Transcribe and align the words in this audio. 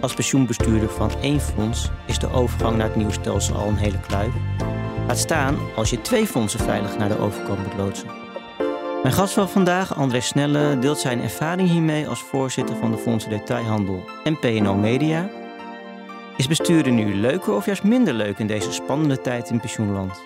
Als 0.00 0.14
pensioenbestuurder 0.14 0.88
van 0.88 1.10
één 1.20 1.40
fonds 1.40 1.90
is 2.06 2.18
de 2.18 2.30
overgang 2.30 2.76
naar 2.76 2.86
het 2.86 2.96
nieuwe 2.96 3.12
stelsel 3.12 3.56
al 3.56 3.68
een 3.68 3.76
hele 3.76 4.00
kluif. 4.00 4.32
Laat 5.06 5.18
staan 5.18 5.58
als 5.76 5.90
je 5.90 6.00
twee 6.00 6.26
fondsen 6.26 6.60
veilig 6.60 6.98
naar 6.98 7.08
de 7.08 7.18
overkant 7.18 7.58
moet 7.58 7.76
loodsen. 7.76 8.08
Mijn 9.02 9.14
gast 9.14 9.34
van 9.34 9.48
vandaag, 9.48 9.94
André 9.94 10.20
Snelle, 10.20 10.78
deelt 10.78 10.98
zijn 10.98 11.20
ervaring 11.20 11.68
hiermee 11.68 12.08
als 12.08 12.22
voorzitter 12.22 12.76
van 12.76 12.90
de 12.90 12.98
Fondsen 12.98 13.30
Detailhandel 13.30 14.04
en 14.24 14.38
PNO 14.38 14.74
Media. 14.74 15.30
Is 16.36 16.46
besturen 16.46 16.94
nu 16.94 17.14
leuker 17.14 17.54
of 17.54 17.66
juist 17.66 17.82
minder 17.82 18.14
leuk 18.14 18.38
in 18.38 18.46
deze 18.46 18.72
spannende 18.72 19.20
tijd 19.20 19.50
in 19.50 19.60
pensioenland? 19.60 20.22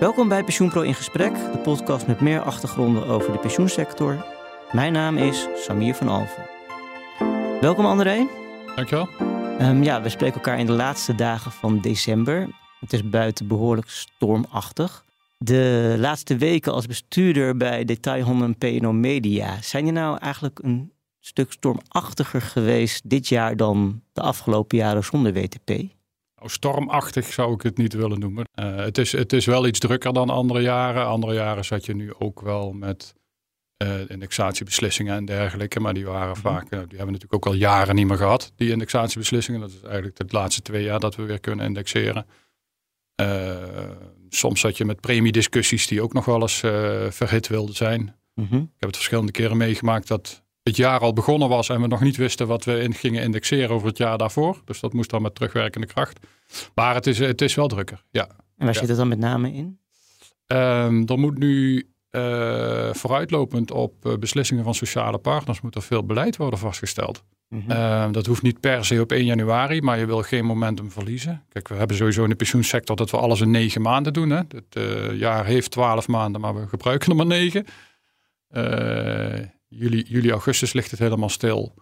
Welkom 0.00 0.28
bij 0.28 0.44
Pensioenpro 0.44 0.80
in 0.80 0.94
Gesprek, 0.94 1.34
de 1.52 1.58
podcast 1.58 2.06
met 2.06 2.20
meer 2.20 2.40
achtergronden 2.40 3.06
over 3.06 3.32
de 3.32 3.38
pensioensector. 3.38 4.24
Mijn 4.72 4.92
naam 4.92 5.16
is 5.16 5.46
Samir 5.54 5.94
van 5.94 6.08
Alfen. 6.08 6.46
Welkom 7.60 7.86
André. 7.86 8.39
Dankjewel. 8.74 9.08
Um, 9.60 9.82
ja, 9.82 10.02
we 10.02 10.08
spreken 10.08 10.34
elkaar 10.34 10.58
in 10.58 10.66
de 10.66 10.72
laatste 10.72 11.14
dagen 11.14 11.52
van 11.52 11.80
december. 11.80 12.48
Het 12.80 12.92
is 12.92 13.08
buiten 13.08 13.46
behoorlijk 13.46 13.88
stormachtig. 13.88 15.04
De 15.38 15.94
laatste 15.98 16.36
weken 16.36 16.72
als 16.72 16.86
bestuurder 16.86 17.56
bij 17.56 17.84
Detailhandel 17.84 18.46
en 18.46 18.80
P&O 18.80 18.92
Media... 18.92 19.62
zijn 19.62 19.84
die 19.84 19.92
nou 19.92 20.18
eigenlijk 20.18 20.58
een 20.62 20.92
stuk 21.20 21.52
stormachtiger 21.52 22.42
geweest 22.42 23.10
dit 23.10 23.28
jaar 23.28 23.56
dan 23.56 24.02
de 24.12 24.20
afgelopen 24.20 24.78
jaren 24.78 25.04
zonder 25.04 25.32
WTP? 25.32 25.68
Nou, 25.68 26.52
stormachtig 26.52 27.32
zou 27.32 27.54
ik 27.54 27.62
het 27.62 27.76
niet 27.76 27.92
willen 27.92 28.18
noemen. 28.20 28.48
Uh, 28.60 28.76
het, 28.76 28.98
is, 28.98 29.12
het 29.12 29.32
is 29.32 29.46
wel 29.46 29.66
iets 29.66 29.78
drukker 29.78 30.12
dan 30.12 30.30
andere 30.30 30.60
jaren. 30.60 31.06
Andere 31.06 31.34
jaren 31.34 31.64
zat 31.64 31.86
je 31.86 31.94
nu 31.94 32.12
ook 32.18 32.40
wel 32.40 32.72
met 32.72 33.14
uh, 33.82 34.08
indexatiebeslissingen 34.08 35.16
en 35.16 35.24
dergelijke. 35.24 35.80
Maar 35.80 35.94
die 35.94 36.06
waren 36.06 36.30
mhm. 36.30 36.40
vaak, 36.40 36.64
uh, 36.64 36.70
die 36.70 36.78
hebben 36.78 36.98
we 36.98 37.04
natuurlijk 37.04 37.34
ook 37.34 37.46
al 37.46 37.54
jaren 37.54 37.94
niet 37.94 38.06
meer 38.06 38.16
gehad, 38.16 38.52
die 38.56 38.70
indexatiebeslissingen. 38.70 39.60
Dat 39.60 39.70
is 39.70 39.82
eigenlijk 39.82 40.16
de 40.16 40.24
laatste 40.28 40.62
twee 40.62 40.82
jaar 40.82 41.00
dat 41.00 41.16
we 41.16 41.22
weer 41.22 41.40
kunnen 41.40 41.66
indexeren. 41.66 42.26
Uh, 43.20 43.56
soms 44.28 44.60
zat 44.60 44.76
je 44.76 44.84
met 44.84 45.00
premiediscussies 45.00 45.86
die 45.86 46.02
ook 46.02 46.12
nog 46.12 46.24
wel 46.24 46.40
eens 46.40 46.58
verhit 47.14 47.48
wilden 47.48 47.74
zijn. 47.74 48.14
Mhm. 48.34 48.56
Ik 48.56 48.68
heb 48.78 48.88
het 48.88 48.96
verschillende 48.96 49.32
keren 49.32 49.56
meegemaakt 49.56 50.08
dat 50.08 50.42
het 50.62 50.76
jaar 50.76 51.00
al 51.00 51.12
begonnen 51.12 51.48
was 51.48 51.68
en 51.68 51.80
we 51.80 51.86
nog 51.86 52.00
niet 52.00 52.16
wisten 52.16 52.46
wat 52.46 52.64
we 52.64 52.80
in 52.80 52.94
gingen 52.94 53.22
indexeren 53.22 53.70
over 53.70 53.88
het 53.88 53.98
jaar 53.98 54.18
daarvoor. 54.18 54.62
Dus 54.64 54.80
dat 54.80 54.92
moest 54.92 55.10
dan 55.10 55.22
met 55.22 55.34
terugwerkende 55.34 55.86
kracht. 55.86 56.26
Maar 56.74 56.94
het 56.94 57.06
is, 57.06 57.18
het 57.18 57.40
is 57.40 57.54
wel 57.54 57.68
drukker, 57.68 58.04
ja. 58.10 58.28
En 58.56 58.64
waar 58.64 58.74
zit 58.74 58.88
het 58.88 58.96
dan 58.96 59.08
met 59.08 59.18
name 59.18 59.52
in? 59.52 59.78
Um, 60.46 61.06
er 61.06 61.18
moet 61.18 61.38
nu 61.38 61.86
uh, 62.10 62.92
vooruitlopend 62.92 63.70
op 63.70 64.06
uh, 64.06 64.16
beslissingen 64.16 64.64
van 64.64 64.74
sociale 64.74 65.18
partners 65.18 65.60
moet 65.60 65.74
er 65.74 65.82
veel 65.82 66.04
beleid 66.04 66.36
worden 66.36 66.58
vastgesteld. 66.58 67.24
Mm 67.48 67.60
-hmm. 67.60 67.70
uh, 67.70 68.12
dat 68.12 68.26
hoeft 68.26 68.42
niet 68.42 68.60
per 68.60 68.84
se 68.84 69.00
op 69.00 69.12
1 69.12 69.24
januari, 69.24 69.80
maar 69.80 69.98
je 69.98 70.06
wil 70.06 70.22
geen 70.22 70.44
momentum 70.44 70.90
verliezen. 70.90 71.44
Kijk, 71.48 71.68
we 71.68 71.74
hebben 71.74 71.96
sowieso 71.96 72.22
in 72.22 72.28
de 72.28 72.36
pensioensector 72.36 72.96
dat 72.96 73.10
we 73.10 73.16
alles 73.16 73.40
in 73.40 73.50
negen 73.50 73.82
maanden 73.82 74.12
doen. 74.12 74.30
Hè. 74.30 74.36
Het 74.36 74.78
jaar 75.18 75.44
heeft 75.44 75.70
twaalf 75.70 76.08
maanden, 76.08 76.40
maar 76.40 76.54
we 76.54 76.68
gebruiken 76.68 77.10
er 77.10 77.16
maar 77.16 77.26
negen. 77.26 77.64
juli, 79.68 80.04
juli, 80.08 80.30
augustus 80.30 80.72
ligt 80.72 80.90
het 80.90 81.00
helemaal 81.00 81.28
stil. 81.28 81.74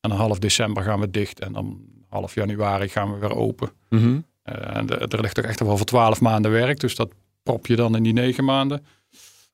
En 0.00 0.10
half 0.10 0.38
december 0.38 0.82
gaan 0.82 1.00
we 1.00 1.10
dicht 1.10 1.40
en 1.40 1.52
dan 1.52 1.80
half 2.08 2.34
januari 2.34 2.88
gaan 2.88 3.12
we 3.12 3.18
weer 3.18 3.36
open. 3.36 3.70
Mm 3.88 3.98
-hmm. 3.98 4.24
er 4.42 5.20
ligt 5.20 5.34
toch 5.34 5.44
echt 5.44 5.60
wel 5.60 5.76
voor 5.76 5.86
twaalf 5.86 6.20
maanden 6.20 6.50
werk, 6.50 6.80
dus 6.80 6.96
dat 6.96 7.12
prop 7.42 7.66
je 7.66 7.76
dan 7.76 7.96
in 7.96 8.02
die 8.02 8.12
negen 8.12 8.44
maanden. 8.44 8.84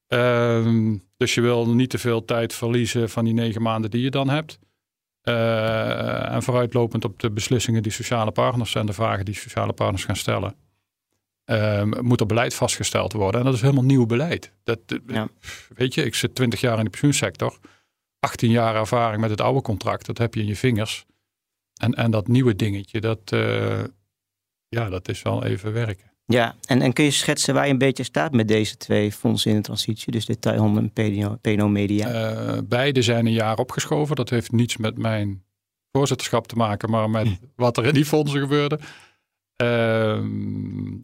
Um, 0.09 1.07
dus 1.17 1.35
je 1.35 1.41
wil 1.41 1.75
niet 1.75 1.91
te 1.91 1.99
veel 1.99 2.25
tijd 2.25 2.55
verliezen 2.55 3.11
van 3.11 3.25
die 3.25 3.35
negen 3.35 3.63
maanden 3.63 3.91
die 3.91 4.03
je 4.03 4.11
dan 4.11 4.29
hebt. 4.29 4.59
Uh, 5.25 6.33
en 6.33 6.43
vooruitlopend 6.43 7.05
op 7.05 7.19
de 7.19 7.31
beslissingen 7.31 7.83
die 7.83 7.93
sociale 7.93 8.31
partners 8.31 8.75
en 8.75 8.87
de 8.87 8.93
vragen 8.93 9.25
die 9.25 9.35
sociale 9.35 9.73
partners 9.73 10.05
gaan 10.05 10.17
stellen, 10.17 10.55
um, 11.45 12.05
moet 12.07 12.21
er 12.21 12.27
beleid 12.27 12.55
vastgesteld 12.55 13.13
worden. 13.13 13.41
En 13.41 13.47
dat 13.47 13.55
is 13.55 13.61
helemaal 13.61 13.85
nieuw 13.85 14.07
beleid. 14.07 14.53
Dat, 14.65 14.81
ja. 15.07 15.29
Weet 15.75 15.95
je, 15.95 16.05
ik 16.05 16.15
zit 16.15 16.35
twintig 16.35 16.61
jaar 16.61 16.79
in 16.79 16.85
de 16.85 16.91
pensioensector. 16.91 17.59
18 18.21 18.51
jaar 18.51 18.75
ervaring 18.75 19.21
met 19.21 19.31
het 19.31 19.41
oude 19.41 19.63
contract, 19.63 20.07
dat 20.07 20.19
heb 20.19 20.35
je 20.35 20.41
in 20.41 20.47
je 20.47 20.57
vingers. 20.57 21.05
En, 21.81 21.95
en 21.95 22.11
dat 22.11 22.29
nieuwe 22.29 22.57
dingetje, 22.57 23.01
dat, 23.01 23.33
uh, 23.35 23.85
ja, 24.69 24.89
dat 24.89 25.09
is 25.09 25.23
wel 25.23 25.45
even 25.45 25.73
werken. 25.73 26.13
Ja, 26.31 26.55
en, 26.67 26.83
en 26.83 26.93
kun 26.93 27.05
je 27.05 27.11
schetsen 27.11 27.55
waar 27.55 27.67
je 27.67 27.73
een 27.73 27.79
beetje 27.79 28.03
staat 28.03 28.33
met 28.33 28.49
deze 28.49 28.77
twee 28.77 29.13
fondsen 29.13 29.51
in 29.51 29.57
de 29.57 29.63
transitie, 29.63 30.13
dus 30.13 30.27
Detailhandel 30.27 30.83
en 30.95 31.39
PNO, 31.41 31.69
Media? 31.69 32.33
Uh, 32.33 32.59
beide 32.65 33.03
zijn 33.03 33.27
een 33.27 33.33
jaar 33.33 33.59
opgeschoven. 33.59 34.17
Dat 34.17 34.31
heeft 34.31 34.53
niets 34.53 34.77
met 34.77 34.99
mijn 34.99 35.45
voorzitterschap 35.93 36.47
te 36.47 36.57
maken, 36.57 36.91
maar 36.91 37.11
met 37.11 37.27
hm. 37.27 37.35
wat 37.57 37.77
er 37.77 37.85
in 37.87 37.95
die 37.95 38.05
fondsen 38.05 38.41
gebeurde. 38.41 38.79
Uh, 39.63 40.23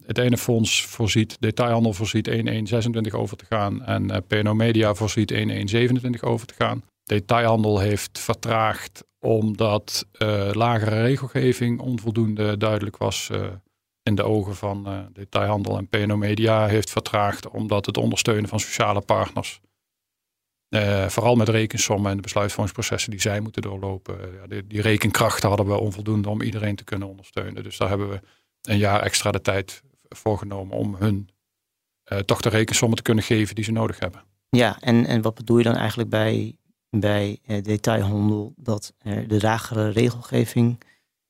het 0.05 0.17
ene 0.17 0.37
fonds 0.37 0.85
voorziet, 0.85 1.37
Detailhandel 1.39 1.93
voorziet 1.93 2.25
1126 2.25 3.13
over 3.13 3.37
te 3.37 3.45
gaan 3.45 3.83
en 3.83 4.03
uh, 4.03 4.15
eh, 4.15 4.21
PNO 4.27 4.53
Media 4.53 4.93
voorziet 4.93 5.27
1127 5.27 6.23
over 6.23 6.47
te 6.47 6.53
gaan. 6.57 6.83
Detailhandel 7.03 7.79
heeft 7.79 8.19
vertraagd 8.19 9.03
omdat 9.19 10.05
uh, 10.21 10.49
lagere 10.51 11.01
regelgeving 11.01 11.79
onvoldoende 11.79 12.57
duidelijk 12.57 12.97
was 12.97 13.29
in 14.05 14.15
de 14.15 14.23
ogen 14.23 14.55
van 14.55 14.87
uh, 14.87 14.99
detailhandel 15.13 15.77
en 15.77 15.87
PNO 15.87 16.17
Media 16.17 16.67
heeft 16.67 16.89
vertraagd 16.89 17.49
omdat 17.49 17.85
het 17.85 17.97
ondersteunen 17.97 18.49
van 18.49 18.59
sociale 18.59 19.01
partners, 19.01 19.61
uh, 20.69 21.07
vooral 21.07 21.35
met 21.35 21.49
rekensommen 21.49 22.09
en 22.09 22.15
de 22.15 22.21
besluitvormingsprocessen 22.21 23.11
die 23.11 23.21
zij 23.21 23.39
moeten 23.39 23.61
doorlopen, 23.61 24.19
uh, 24.19 24.41
die, 24.47 24.67
die, 24.67 24.81
rekenkrachten 24.81 25.49
hadden 25.49 25.67
we 25.67 25.77
onvoldoende 25.77 26.29
om 26.29 26.41
iedereen 26.41 26.75
te 26.75 26.83
kunnen 26.83 27.07
ondersteunen. 27.07 27.63
Dus 27.63 27.77
daar 27.77 27.89
hebben 27.89 28.09
we 28.09 28.21
een 28.61 28.77
jaar 28.77 29.01
extra 29.01 29.31
de 29.31 29.41
tijd 29.41 29.83
voor 30.09 30.37
genomen 30.37 30.77
om 30.77 30.95
hun 30.95 31.29
toch 32.25 32.41
de 32.41 32.49
rekensommen 32.49 32.97
te 32.97 33.03
kunnen 33.03 33.23
geven 33.23 33.55
die 33.55 33.63
ze 33.63 33.71
nodig 33.71 33.99
hebben. 33.99 34.23
Ja, 34.49 34.81
en, 34.81 35.05
en 35.05 35.21
wat 35.21 35.35
bedoel 35.35 35.57
je 35.57 35.63
dan 35.63 35.75
eigenlijk 35.75 36.09
bij, 36.09 36.57
bij 36.89 37.39
detailhandel 37.45 38.53
dat 38.55 38.93
de 39.03 39.41
lagere 39.41 39.89
regelgeving 39.89 40.77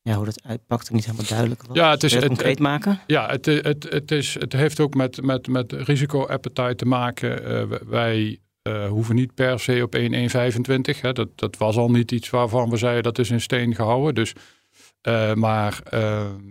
ja, 0.09 0.16
hoe 0.16 0.25
dat 0.25 0.43
uitpakt, 0.43 0.91
niet 0.91 1.05
helemaal 1.05 1.27
duidelijk. 1.27 1.63
Wat. 1.67 1.75
Ja, 1.75 1.91
het 1.91 2.03
is 2.03 2.13
het, 2.13 2.25
concreet 2.25 2.59
maken. 2.59 2.99
Ja, 3.07 3.29
het, 3.29 3.45
het, 3.45 3.88
het, 3.89 4.11
is, 4.11 4.33
het 4.33 4.53
heeft 4.53 4.79
ook 4.79 4.93
met, 4.93 5.21
met, 5.21 5.47
met 5.47 5.71
risico-appetite 5.71 6.75
te 6.75 6.85
maken. 6.85 7.51
Uh, 7.51 7.77
wij 7.88 8.39
uh, 8.63 8.88
hoeven 8.88 9.16
niet 9.16 9.33
per 9.33 9.59
se 9.59 9.81
op 9.83 9.95
1,125. 9.95 11.13
Dat, 11.13 11.29
dat 11.35 11.57
was 11.57 11.77
al 11.77 11.89
niet 11.89 12.11
iets 12.11 12.29
waarvan 12.29 12.69
we 12.69 12.77
zeiden 12.77 13.03
dat 13.03 13.19
is 13.19 13.29
in 13.29 13.41
steen 13.41 13.75
gehouden. 13.75 14.16
Dus, 14.16 14.33
uh, 15.07 15.33
maar 15.33 15.81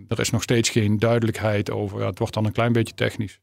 er 0.07 0.19
is 0.19 0.29
nog 0.29 0.43
steeds 0.43 0.69
geen 0.69 0.99
duidelijkheid 0.99 1.71
over. 1.71 1.99
Ja, 1.99 2.05
het 2.05 2.19
wordt 2.19 2.33
dan 2.33 2.45
een 2.45 2.51
klein 2.51 2.73
beetje 2.73 2.93
technisch. 2.93 3.39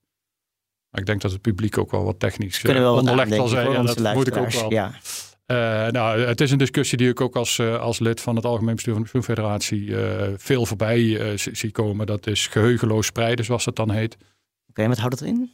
Maar 0.91 1.01
ik 1.01 1.07
denk 1.07 1.21
dat 1.21 1.33
het 1.33 1.41
publiek 1.41 1.79
ook 1.79 1.91
wel 1.91 2.05
wat 2.05 2.21
technisch 2.21 2.65
onderlegd 2.65 3.35
zal 3.35 3.49
zijn. 3.49 3.71
Ja, 3.71 3.83
dat 3.83 4.15
moet 4.15 4.27
ik 4.27 4.37
ook 4.37 4.51
wel. 4.51 4.71
Ja. 4.71 4.93
Uh, 5.53 5.87
nou, 5.87 6.21
het 6.21 6.41
is 6.41 6.51
een 6.51 6.59
discussie 6.59 6.99
die 6.99 7.09
ik 7.09 7.21
ook 7.21 7.37
als, 7.37 7.59
uh, 7.59 7.81
als 7.81 7.99
lid 7.99 8.21
van 8.21 8.37
het 8.37 8.45
Algemeen 8.45 8.75
Bestuur 8.75 8.95
van 8.95 9.03
de 9.03 9.11
Pensioenfederatie 9.11 9.85
uh, 9.85 10.35
veel 10.37 10.67
voorbij 10.67 11.37
zie 11.37 11.71
komen. 11.71 12.07
Dat 12.07 12.27
is 12.27 12.47
geheugenloos 12.47 13.07
spreiden, 13.07 13.45
zoals 13.45 13.65
dat 13.65 13.77
dan 13.77 13.91
heet. 13.91 14.15
Oké, 14.15 14.25
okay, 14.69 14.89
wat 14.89 14.99
houdt 14.99 15.19
dat 15.19 15.29
in? 15.29 15.51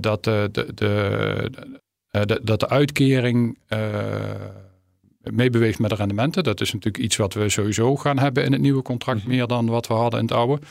dat, 0.00 0.24
de, 0.24 0.48
de, 0.52 1.50
de, 2.10 2.40
dat 2.42 2.60
de 2.60 2.68
uitkering 2.68 3.58
meebeweegt 5.20 5.78
met 5.78 5.90
de 5.90 5.96
rendementen. 5.96 6.44
Dat 6.44 6.60
is 6.60 6.72
natuurlijk 6.72 7.04
iets 7.04 7.16
wat 7.16 7.34
we 7.34 7.48
sowieso 7.48 7.96
gaan 7.96 8.18
hebben 8.18 8.44
in 8.44 8.52
het 8.52 8.60
nieuwe 8.60 8.82
contract, 8.82 9.20
mhm. 9.20 9.28
meer 9.28 9.46
dan 9.46 9.66
wat 9.66 9.86
we 9.86 9.94
hadden 9.94 10.20
in 10.20 10.26
het 10.26 10.34
oude. 10.34 10.62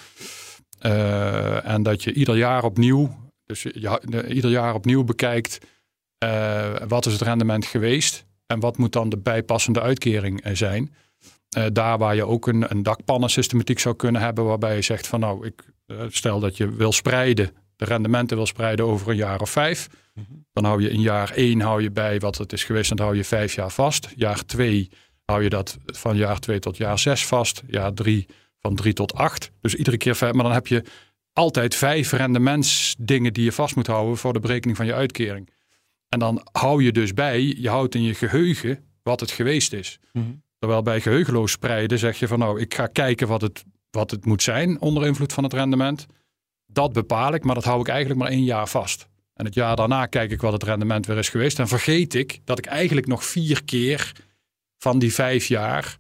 en 1.64 1.84
dat 1.84 2.04
je 2.04 2.14
ieder 2.14 2.38
jaar 2.38 2.64
opnieuw, 2.64 3.16
dus 3.46 3.62
je, 3.62 4.00
ieder 4.28 4.52
jaar 4.52 4.74
opnieuw 4.74 5.04
bekijkt, 5.04 5.60
wat 6.88 7.06
is 7.06 7.14
het 7.14 7.22
rendement 7.22 7.66
geweest 7.66 8.28
en 8.52 8.60
wat 8.60 8.78
moet 8.78 8.94
dan 8.94 9.10
de 9.10 9.18
bijpassende 9.18 9.82
uitkering 9.82 10.42
eh, 10.42 10.56
zijn? 10.56 10.94
Uh, 11.58 11.66
daar 11.74 11.98
waar 11.98 12.16
je 12.16 12.26
ook 12.26 12.48
een, 12.48 12.72
een 12.72 12.84
dakpannensystematiek 12.84 13.80
zou 13.80 13.96
kunnen 13.96 14.22
hebben, 14.22 14.46
waarbij 14.46 14.76
je 14.76 14.82
zegt 14.82 15.08
van 15.08 15.20
nou, 15.20 15.46
ik 15.46 15.64
uh, 15.88 16.02
stel 16.10 16.40
dat 16.40 16.58
je 16.58 16.76
wil 16.76 16.92
spreiden, 16.92 17.52
de 17.76 17.86
rendementen 17.86 18.38
wil 18.38 18.46
spreiden 18.46 18.86
over 18.86 19.10
een 19.10 19.16
jaar 19.16 19.42
of 19.42 19.50
vijf. 19.50 19.88
Mm 20.14 20.26
-hmm. 20.28 20.46
Dan 20.54 20.64
hou 20.64 20.82
je 20.82 20.90
in 20.90 21.02
jaar 21.02 21.32
één 21.32 21.62
hou 21.62 21.82
je 21.82 21.92
bij 21.92 22.20
wat 22.20 22.38
het 22.38 22.54
is 22.54 22.64
geweest, 22.64 22.90
en 22.92 22.96
dan 22.96 23.06
hou 23.06 23.18
je 23.18 23.24
vijf 23.24 23.54
jaar 23.54 23.72
vast. 23.72 24.10
Jaar 24.16 24.46
twee 24.46 24.90
hou 25.26 25.44
je 25.44 25.50
dat 25.50 25.78
van 25.86 26.18
jaar 26.18 26.40
twee 26.40 26.60
tot 26.60 26.78
jaar 26.78 27.00
zes 27.00 27.26
vast. 27.26 27.64
Jaar 27.68 27.94
drie 27.94 28.28
van 28.60 28.76
3 28.76 28.94
tot 28.94 29.14
8. 29.14 29.52
Dus 29.62 29.76
iedere 29.76 29.98
keer 29.98 30.16
vijf. 30.16 30.34
Maar 30.34 30.44
dan 30.44 30.54
heb 30.54 30.68
je 30.68 30.84
altijd 31.34 31.76
vijf 31.76 32.12
rendementsdingen 32.12 33.34
die 33.34 33.44
je 33.44 33.52
vast 33.52 33.76
moet 33.76 33.88
houden 33.88 34.18
voor 34.18 34.34
de 34.34 34.40
berekening 34.40 34.78
van 34.78 34.86
je 34.86 34.94
uitkering. 34.94 35.50
En 36.10 36.20
dan 36.20 36.48
hou 36.52 36.84
je 36.84 36.92
dus 36.92 37.14
bij, 37.14 37.42
je 37.44 37.70
houdt 37.70 37.96
in 37.96 38.02
je 38.04 38.14
geheugen 38.14 38.84
wat 39.04 39.20
het 39.20 39.32
geweest 39.32 39.74
is. 39.74 40.00
Terwijl 40.60 40.82
bij 40.82 41.02
geheugenloos 41.02 41.52
spreiden 41.52 42.00
zeg 42.00 42.20
je 42.20 42.28
van 42.28 42.40
nou, 42.40 42.60
ik 42.60 42.74
ga 42.74 42.88
kijken 42.88 43.28
wat 43.28 43.42
het, 43.42 43.64
wat 43.92 44.12
het 44.12 44.26
moet 44.26 44.44
zijn 44.44 44.82
onder 44.82 45.06
invloed 45.06 45.34
van 45.34 45.44
het 45.44 45.54
rendement. 45.54 46.06
Dat 46.66 46.94
bepaal 46.94 47.34
ik, 47.34 47.44
maar 47.44 47.56
dat 47.56 47.64
hou 47.64 47.80
ik 47.80 47.88
eigenlijk 47.88 48.20
maar 48.20 48.30
één 48.32 48.44
jaar 48.44 48.68
vast. 48.68 49.08
En 49.34 49.46
het 49.46 49.54
jaar 49.54 49.76
daarna 49.76 50.06
kijk 50.06 50.32
ik 50.32 50.42
wat 50.42 50.54
het 50.54 50.64
rendement 50.64 51.06
weer 51.06 51.18
is 51.18 51.30
geweest. 51.30 51.60
En 51.60 51.68
vergeet 51.68 52.14
ik 52.14 52.40
dat 52.44 52.58
ik 52.58 52.66
eigenlijk 52.66 53.08
nog 53.08 53.26
vier 53.26 53.64
keer 53.64 54.12
van 54.78 55.00
die 55.00 55.14
vijf 55.14 55.46
jaar 55.46 55.98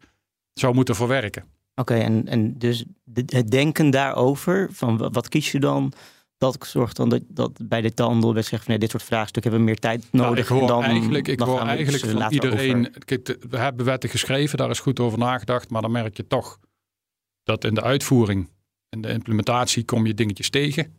zou 0.53 0.73
moeten 0.73 0.95
verwerken. 0.95 1.43
Oké, 1.75 1.95
en, 1.95 2.27
en 2.27 2.57
dus 2.57 2.85
het 3.25 3.51
denken 3.51 3.89
daarover, 3.89 4.67
van 4.71 4.97
wa- 4.97 5.09
wat 5.09 5.29
kies 5.29 5.51
je 5.51 5.59
dan? 5.59 5.93
Dat 6.39 6.67
zorgt 6.67 6.95
dan 6.95 7.09
dat, 7.09 7.21
dat 7.27 7.67
bij 7.67 7.81
de 7.81 7.93
tandel 7.93 8.33
werd 8.33 8.45
gezegd 8.45 8.63
van 8.63 8.71
nee, 8.71 8.81
dit 8.81 8.91
soort 8.91 9.03
vraagstukken 9.03 9.51
hebben 9.51 9.59
we 9.59 9.65
meer 9.65 9.79
tijd 9.79 10.07
Nou, 10.11 10.27
nodig. 10.29 10.43
ik 10.43 10.49
hoor 10.49 10.61
en 10.61 10.67
dan, 10.67 10.83
eigenlijk, 10.83 11.27
ik 11.27 11.39
hoor 11.39 11.59
eigenlijk 11.59 12.03
dus, 12.03 12.13
eh, 12.13 12.19
van 12.19 12.31
iedereen. 12.31 12.87
over. 12.87 13.05
Kijk, 13.05 13.37
we 13.49 13.57
hebben 13.57 13.85
wetten 13.85 14.09
geschreven, 14.09 14.57
daar 14.57 14.69
is 14.69 14.79
goed 14.79 14.99
over 14.99 15.17
nagedacht. 15.17 15.69
Maar 15.69 15.81
dan 15.81 15.91
merk 15.91 16.17
je 16.17 16.27
toch 16.27 16.59
dat 17.43 17.63
in 17.63 17.73
de 17.73 17.81
uitvoering 17.81 18.49
en 18.89 19.01
de 19.01 19.09
implementatie 19.09 19.85
kom 19.85 20.05
je 20.05 20.13
dingetjes 20.13 20.49
tegen. 20.49 20.93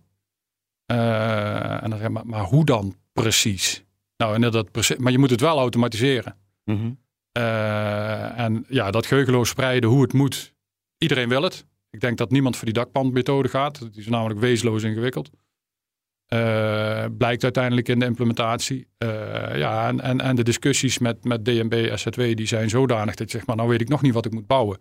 Eh, 0.86 1.82
en 1.82 1.90
dan, 1.90 1.98
zeg 1.98 2.06
je, 2.06 2.08
maar, 2.08 2.26
maar 2.26 2.44
hoe 2.44 2.64
dan 2.64 2.96
precies? 3.12 3.84
Nou, 4.16 4.62
precies, 4.70 4.96
maar 4.96 5.12
je 5.12 5.18
moet 5.18 5.30
het 5.30 5.40
wel 5.40 5.58
automatiseren. 5.58 6.36
Mhm. 6.64 6.90
Eh, 7.32 8.38
en 8.38 8.64
ja, 8.68 8.90
dat 8.90 9.06
geheugenloos 9.06 9.48
spreiden, 9.48 9.90
hoe 9.90 10.02
het 10.02 10.12
moet. 10.12 10.54
Iedereen 10.98 11.28
wil 11.28 11.42
het. 11.42 11.66
Ik 11.90 12.00
denk 12.00 12.18
dat 12.18 12.30
niemand 12.30 12.56
voor 12.56 12.64
die 12.64 12.74
dakpandmethode 12.74 13.48
gaat. 13.48 13.78
Die 13.78 14.00
is 14.00 14.06
namelijk 14.08 14.40
wezenloos 14.40 14.82
ingewikkeld. 14.82 15.30
Eh, 16.26 17.04
blijkt 17.18 17.42
uiteindelijk 17.42 17.88
in 17.88 17.98
de 17.98 18.04
implementatie. 18.04 18.86
Eh, 18.98 19.08
ja, 19.56 19.88
en, 19.88 20.00
en, 20.00 20.20
en 20.20 20.36
de 20.36 20.42
discussies 20.44 20.98
met, 20.98 21.24
met 21.24 21.44
DNB, 21.44 21.92
SZW, 21.96 22.20
die 22.36 22.46
zijn 22.46 22.68
zodanig 22.68 23.14
dat 23.14 23.26
je 23.30 23.36
zegt, 23.36 23.46
maar 23.46 23.56
nou 23.56 23.68
weet 23.68 23.80
ik 23.80 23.88
nog 23.88 24.02
niet 24.02 24.14
wat 24.14 24.26
ik 24.26 24.32
moet 24.32 24.46
bouwen. 24.46 24.78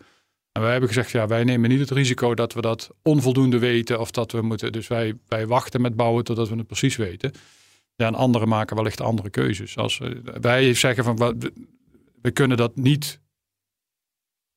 En 0.51 0.61
wij 0.61 0.71
hebben 0.71 0.89
gezegd, 0.89 1.11
ja, 1.11 1.27
wij 1.27 1.43
nemen 1.43 1.69
niet 1.69 1.79
het 1.79 1.91
risico 1.91 2.35
dat 2.35 2.53
we 2.53 2.61
dat 2.61 2.89
onvoldoende 3.03 3.59
weten 3.59 3.99
of 3.99 4.11
dat 4.11 4.31
we 4.31 4.41
moeten. 4.41 4.71
Dus 4.71 4.87
wij, 4.87 5.13
wij 5.27 5.47
wachten 5.47 5.81
met 5.81 5.95
bouwen 5.95 6.23
totdat 6.23 6.49
we 6.49 6.55
het 6.55 6.67
precies 6.67 6.95
weten. 6.95 7.31
En 7.95 8.15
anderen 8.15 8.47
maken 8.47 8.75
wellicht 8.75 9.01
andere 9.01 9.29
keuzes. 9.29 9.77
Als 9.77 9.99
eh, 9.99 10.09
wij 10.41 10.73
zeggen 10.73 11.03
van, 11.03 11.15
wat- 11.17 11.51
we 12.21 12.31
kunnen 12.31 12.57
dat 12.57 12.75
niet 12.75 13.19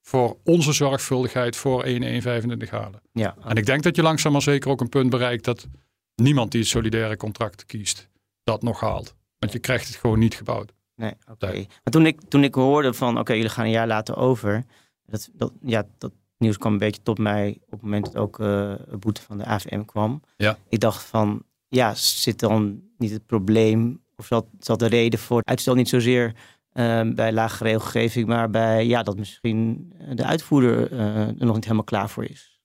voor 0.03 0.37
onze 0.45 0.73
zorgvuldigheid 0.73 1.57
voor 1.57 1.83
1,125 1.83 2.71
halen. 2.71 3.03
Ja, 3.13 3.37
En 3.45 3.57
ik 3.57 3.67
denk 3.67 3.83
dat 3.83 3.97
je 3.97 4.03
langzaam 4.03 4.33
maar 4.33 4.43
zeker 4.43 4.71
ook 4.71 4.81
een 4.81 4.89
punt 4.89 5.11
bereikt 5.11 5.45
dat 5.45 5.67
niemand 6.15 6.51
die 6.51 6.61
het 6.61 6.69
solidaire 6.69 7.17
contract 7.17 7.67
kiest, 7.67 8.09
dat 8.45 8.63
nog 8.63 8.81
haalt. 8.81 9.15
Want 9.39 9.53
je 9.53 9.59
krijgt 9.59 9.87
het 9.87 9.97
gewoon 9.97 10.19
niet 10.19 10.35
gebouwd. 10.35 10.73
Nee, 10.95 11.13
oké. 11.31 11.53
Maar 11.57 11.93
toen 11.93 12.07
ik, 12.07 12.21
toen 12.29 12.45
ik 12.45 12.55
hoorde 12.55 12.95
van, 12.95 13.19
oké, 13.19 13.33
jullie 13.33 13.49
gaan 13.49 13.65
een 13.65 13.71
jaar 13.71 13.87
later 13.87 14.17
over. 14.17 14.65
Dat, 15.07 15.29
dat, 15.33 15.53
ja, 15.63 15.87
dat 15.99 16.13
nieuws 16.39 16.59
kwam 16.59 16.73
een 16.73 16.79
beetje 16.79 17.03
tot 17.03 17.19
mij 17.19 17.59
op 17.65 17.71
het 17.71 17.83
moment 17.83 18.05
dat 18.05 18.17
ook 18.17 18.39
een 18.39 18.99
boete 18.99 19.23
van 19.23 19.39
de 19.39 19.45
AVM 19.45 19.85
kwam. 19.85 20.23
Ja. 20.37 20.59
Ik 20.69 20.81
dacht 20.81 21.05
van, 21.05 21.43
ja, 21.69 21.95
zit 21.95 22.39
dan 22.39 22.83
niet 22.99 23.11
het 23.11 23.27
probleem, 23.27 24.03
of 24.17 24.27
zat, 24.27 24.47
zat 24.59 24.79
de 24.79 24.87
reden 24.87 25.19
voor 25.19 25.39
het 25.39 25.49
uitstel 25.49 25.75
niet 25.75 25.89
zozeer 25.89 26.35
eh, 26.73 27.01
bij 27.15 27.33
lage 27.33 27.65
regelgeving, 27.65 28.27
maar 28.27 28.51
bij, 28.51 28.87
ja, 28.87 29.03
dat 29.03 29.17
misschien 29.17 29.93
eh, 29.99 30.07
de 30.15 30.25
uitvoerder 30.25 30.93
eh, 30.93 31.27
er 31.29 31.47
nog 31.47 31.55
niet 31.55 31.65
helemaal 31.65 31.85
klaar 31.85 32.11
voor 32.11 32.25
is. 32.25 32.61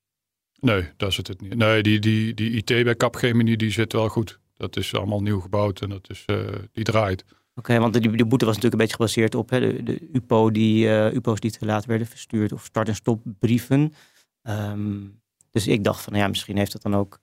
Nee, 0.59 0.89
dat 0.97 1.09
is 1.09 1.17
het 1.17 1.41
niet. 1.41 1.55
Nee, 1.55 1.83
die, 1.83 1.99
die, 1.99 2.33
die 2.33 2.51
IT 2.51 2.65
bij 2.65 2.95
Capgemini 2.95 3.55
die 3.55 3.71
zit 3.71 3.93
wel 3.93 4.09
goed. 4.09 4.39
Dat 4.57 4.77
is 4.77 4.95
allemaal 4.95 5.21
nieuw 5.21 5.39
gebouwd 5.39 5.81
en 5.81 5.89
dat 5.89 6.09
is, 6.09 6.23
eh, 6.25 6.37
die 6.71 6.83
draait. 6.83 7.25
Oké, 7.55 7.79
want 7.79 7.93
die, 7.93 8.11
die 8.11 8.25
boete 8.25 8.45
was 8.45 8.55
natuurlijk 8.55 8.73
een 8.73 8.87
beetje 8.87 8.95
gebaseerd 8.95 9.35
op 9.35 9.49
hè, 9.49 9.59
de, 9.59 9.83
de 9.83 10.09
UPO 10.13 10.51
die, 10.51 10.87
UPO's 11.13 11.39
die 11.39 11.51
te 11.51 11.65
laat 11.65 11.85
werden 11.85 12.07
verstuurd 12.07 12.51
of 12.51 12.63
start- 12.63 12.87
en 12.87 12.95
stopbrieven. 12.95 13.93
Ehm, 14.41 14.99
dus 15.51 15.67
ik 15.67 15.83
dacht 15.83 16.01
van 16.01 16.13
ja, 16.13 16.27
misschien 16.27 16.57
heeft 16.57 16.71
dat 16.71 16.81
dan 16.81 16.95
ook 16.95 17.19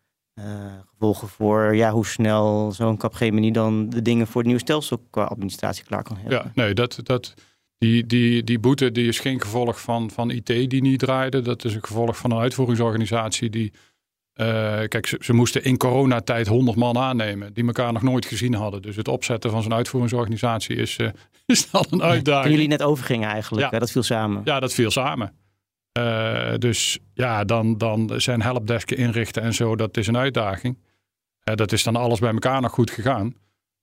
gevolgen 0.90 1.28
voor 1.28 1.76
ja, 1.76 1.90
hoe 1.90 2.06
snel 2.06 2.72
zo'n 2.72 2.96
Capgemini 2.96 3.50
dan 3.50 3.88
de 3.90 4.02
dingen 4.02 4.26
voor 4.26 4.36
het 4.36 4.44
nieuwe 4.46 4.60
stelsel 4.62 5.06
qua 5.10 5.24
administratie 5.24 5.84
klaar 5.84 6.02
kan 6.02 6.16
hebben. 6.16 6.38
Ja, 6.38 6.50
nee, 6.54 6.74
dat, 6.74 7.00
dat, 7.02 7.34
die, 7.78 8.06
die, 8.06 8.44
die 8.44 8.58
boete 8.58 8.92
die 8.92 9.08
is 9.08 9.18
geen 9.18 9.40
gevolg 9.40 9.80
van, 9.80 10.10
van 10.10 10.30
IT 10.30 10.46
die 10.46 10.82
niet 10.82 10.98
draaide. 10.98 11.40
Dat 11.40 11.64
is 11.64 11.74
een 11.74 11.84
gevolg 11.84 12.16
van 12.16 12.30
een 12.30 12.38
uitvoeringsorganisatie 12.38 13.50
die... 13.50 13.72
eh, 14.32 14.46
kijk, 14.88 15.06
ze, 15.06 15.18
ze 15.20 15.32
moesten 15.32 15.64
in 15.64 15.76
coronatijd 15.76 16.46
100 16.46 16.76
man 16.76 16.98
aannemen 16.98 17.52
die 17.52 17.66
elkaar 17.66 17.92
nog 17.92 18.02
nooit 18.02 18.26
gezien 18.26 18.54
hadden. 18.54 18.82
Dus 18.82 18.96
het 18.96 19.08
opzetten 19.08 19.50
van 19.50 19.62
zo'n 19.62 19.74
uitvoeringsorganisatie 19.74 20.76
is, 20.76 20.96
eh, 20.96 21.08
is 21.46 21.68
al 21.72 21.80
een 21.80 21.88
Toen 21.88 22.02
uitdaging. 22.02 22.54
jullie 22.54 22.68
net 22.68 22.82
overgingen 22.82 23.28
eigenlijk, 23.28 23.64
Ja. 23.66 23.70
hè, 23.72 23.78
dat 23.78 23.90
viel 23.90 24.02
samen. 24.02 24.40
Ja, 24.44 24.60
dat 24.60 24.72
viel 24.74 24.90
samen. 24.90 25.32
Eh, 25.98 26.54
dus 26.58 26.98
ja, 27.12 27.44
dan, 27.44 27.78
dan 27.78 28.12
zijn 28.16 28.42
helpdesken 28.42 28.96
inrichten 28.96 29.42
en 29.42 29.54
zo, 29.54 29.76
dat 29.76 29.96
is 29.96 30.06
een 30.06 30.16
uitdaging. 30.16 30.78
Eh, 31.40 31.54
dat 31.54 31.72
is 31.72 31.82
dan 31.82 31.96
alles 31.96 32.18
bij 32.18 32.32
elkaar 32.32 32.60
nog 32.60 32.72
goed 32.72 32.90
gegaan. 32.90 33.34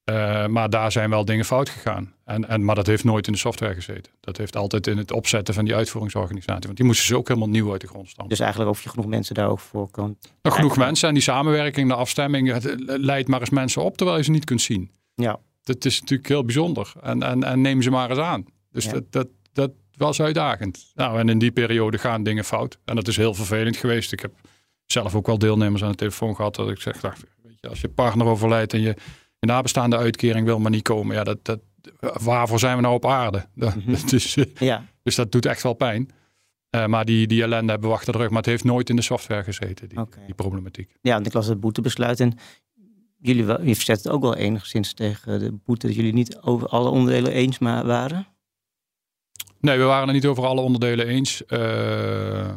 Eh, 0.04 0.46
maar 0.46 0.70
daar 0.70 0.92
zijn 0.92 1.10
wel 1.10 1.24
dingen 1.24 1.44
fout 1.44 1.68
gegaan. 1.68 2.14
En, 2.24 2.48
en, 2.48 2.64
maar 2.64 2.74
dat 2.74 2.86
heeft 2.86 3.04
nooit 3.04 3.26
in 3.26 3.32
de 3.32 3.38
software 3.38 3.74
gezeten. 3.74 4.12
Dat 4.20 4.36
heeft 4.36 4.56
altijd 4.56 4.86
in 4.86 4.98
het 4.98 5.12
opzetten 5.12 5.54
van 5.54 5.64
die 5.64 5.74
uitvoeringsorganisatie. 5.74 6.64
Want 6.64 6.76
die 6.76 6.86
moesten 6.86 7.06
ze 7.06 7.16
ook 7.16 7.28
helemaal 7.28 7.48
nieuw 7.48 7.72
uit 7.72 7.80
de 7.80 7.86
grond 7.86 8.08
stampen. 8.08 8.28
Dus 8.28 8.40
eigenlijk 8.40 8.70
of 8.70 8.82
je 8.82 8.88
genoeg 8.88 9.06
mensen 9.06 9.34
daar 9.34 9.48
ook 9.48 9.60
voor 9.60 9.90
kan. 9.90 10.16
nog 10.42 10.54
genoeg 10.54 10.76
mensen 10.76 11.08
en 11.08 11.14
die 11.14 11.22
samenwerking, 11.22 11.88
de 11.88 11.94
afstemming, 11.94 12.52
het 12.52 12.74
leidt 12.86 13.28
maar 13.28 13.40
eens 13.40 13.50
mensen 13.50 13.82
op 13.82 13.96
terwijl 13.96 14.18
je 14.18 14.24
ze 14.24 14.30
niet 14.30 14.44
kunt 14.44 14.60
zien. 14.60 14.90
Ja. 15.14 15.38
Dat 15.62 15.84
is 15.84 16.00
natuurlijk 16.00 16.28
heel 16.28 16.44
bijzonder. 16.44 16.92
En, 17.02 17.22
en, 17.22 17.42
en 17.44 17.60
neem 17.60 17.82
ze 17.82 17.90
maar 17.90 18.10
eens 18.10 18.18
aan. 18.18 18.44
Dus 18.70 18.84
Ja. 18.84 18.92
dat, 18.92 19.12
dat, 19.12 19.28
dat 19.52 19.70
was 20.06 20.20
uitdagend. 20.20 20.92
Nou, 20.94 21.18
en 21.18 21.28
in 21.28 21.38
die 21.38 21.52
periode 21.52 21.98
gaan 21.98 22.22
dingen 22.22 22.44
fout. 22.44 22.78
En 22.84 22.94
dat 22.94 23.08
is 23.08 23.16
heel 23.16 23.34
vervelend 23.34 23.76
geweest. 23.76 24.12
Ik 24.12 24.20
heb 24.20 24.32
zelf 24.86 25.14
ook 25.14 25.26
wel 25.26 25.38
deelnemers 25.38 25.82
aan 25.84 25.90
de 25.90 25.96
telefoon 25.96 26.36
gehad. 26.36 26.54
Dat 26.54 26.70
ik 26.70 26.80
zeg, 26.80 27.02
nou, 27.02 27.14
weet 27.42 27.56
je, 27.60 27.68
als 27.68 27.80
je 27.80 27.88
partner 27.88 28.26
overlijdt 28.26 28.72
en 28.72 28.80
je, 28.80 28.94
je 29.38 29.46
nabestaande 29.46 29.96
uitkering 29.96 30.46
wil 30.46 30.58
maar 30.58 30.70
niet 30.70 30.82
komen. 30.82 31.16
Ja, 31.16 31.24
dat, 31.24 31.44
dat, 31.44 31.60
waarvoor 32.22 32.58
zijn 32.58 32.76
we 32.76 32.82
nou 32.82 32.94
op 32.94 33.06
aarde? 33.06 33.46
Dat, 33.54 33.74
Mhm. 33.74 33.90
dat 33.90 34.12
is, 34.12 34.36
eh, 34.36 34.44
Ja, 34.58 34.84
dus 35.02 35.14
dat 35.14 35.32
doet 35.32 35.46
echt 35.46 35.62
wel 35.62 35.74
pijn. 35.74 36.10
Eh, 36.70 36.86
maar 36.86 37.04
die, 37.04 37.26
die 37.26 37.42
ellende 37.42 37.70
hebben 37.72 37.88
we 37.88 37.94
achter 37.94 38.12
de 38.12 38.18
rug. 38.18 38.28
Maar 38.28 38.38
het 38.38 38.46
heeft 38.46 38.64
nooit 38.64 38.90
in 38.90 38.96
de 38.96 39.02
software 39.02 39.42
gezeten, 39.42 39.88
die, 39.88 39.98
die 40.26 40.34
problematiek. 40.34 40.96
ja, 41.00 41.14
want 41.14 41.26
ik 41.26 41.32
las 41.32 41.46
het 41.46 41.60
boetebesluit 41.60 42.20
en 42.20 42.38
jullie 43.18 43.44
wel, 43.44 43.62
je 43.62 43.74
verzet 43.74 43.96
het 44.02 44.08
ook 44.12 44.22
wel 44.22 44.36
enigszins 44.36 44.92
tegen 44.92 45.38
de 45.38 45.52
boete 45.64 45.86
dat 45.86 45.96
jullie 45.96 46.12
niet 46.12 46.38
over 46.40 46.68
alle 46.68 46.88
onderdelen 46.88 47.32
eens 47.32 47.58
ma- 47.58 47.84
waren. 47.84 48.26
Nee, 49.62 49.78
we 49.78 49.84
waren 49.84 50.04
het 50.04 50.14
niet 50.14 50.26
over 50.26 50.46
alle 50.46 50.60
onderdelen 50.60 51.06
eens. 51.06 51.44
Eh, 51.44 52.50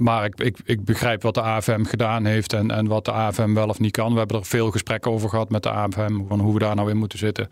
maar 0.00 0.24
ik, 0.24 0.40
ik, 0.40 0.58
ik 0.64 0.84
begrijp 0.84 1.22
wat 1.22 1.34
de 1.34 1.42
AFM 1.42 1.84
gedaan 1.84 2.24
heeft 2.24 2.52
en, 2.52 2.70
en 2.70 2.86
wat 2.86 3.04
de 3.04 3.12
AFM 3.12 3.54
wel 3.54 3.68
of 3.68 3.78
niet 3.78 3.92
kan. 3.92 4.12
We 4.12 4.18
hebben 4.18 4.38
er 4.38 4.44
veel 4.44 4.70
gesprekken 4.70 5.10
over 5.10 5.28
gehad 5.28 5.50
met 5.50 5.62
de 5.62 5.70
AFM, 5.70 6.26
van 6.26 6.40
hoe 6.40 6.52
we 6.52 6.58
daar 6.58 6.74
nou 6.74 6.90
in 6.90 6.96
moeten 6.96 7.18
zitten. 7.18 7.48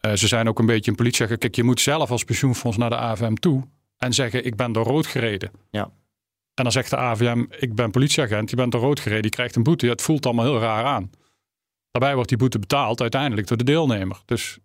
Eh, 0.00 0.12
ze 0.12 0.26
zijn 0.26 0.48
ook 0.48 0.58
een 0.58 0.66
beetje 0.66 0.90
een 0.90 0.96
politie. 0.96 1.36
Kijk, 1.36 1.54
je 1.54 1.62
moet 1.62 1.80
zelf 1.80 2.10
als 2.10 2.24
pensioenfonds 2.24 2.76
naar 2.76 2.90
de 2.90 2.96
AFM 2.96 3.34
toe 3.34 3.62
en 3.96 4.12
zeggen: 4.12 4.44
Ik 4.44 4.56
ben 4.56 4.72
door 4.72 4.84
rood 4.84 5.06
gereden. 5.06 5.50
Ja. 5.70 5.90
En 6.54 6.62
dan 6.62 6.72
zegt 6.72 6.90
de 6.90 6.96
AFM: 6.96 7.44
Ik 7.58 7.74
ben 7.74 7.90
politieagent, 7.90 8.50
je 8.50 8.56
bent 8.56 8.72
door 8.72 8.80
rood 8.80 9.00
gereden, 9.00 9.24
je 9.24 9.30
krijgt 9.30 9.56
een 9.56 9.62
boete. 9.62 9.86
Het 9.86 10.02
voelt 10.02 10.26
allemaal 10.26 10.44
heel 10.44 10.60
raar 10.60 10.84
aan. 10.84 11.10
Daarbij 11.90 12.14
wordt 12.14 12.28
die 12.28 12.38
boete 12.38 12.58
betaald 12.58 13.00
uiteindelijk 13.00 13.46
door 13.46 13.56
de 13.56 13.64
deelnemer. 13.64 14.22
Dus 14.24 14.58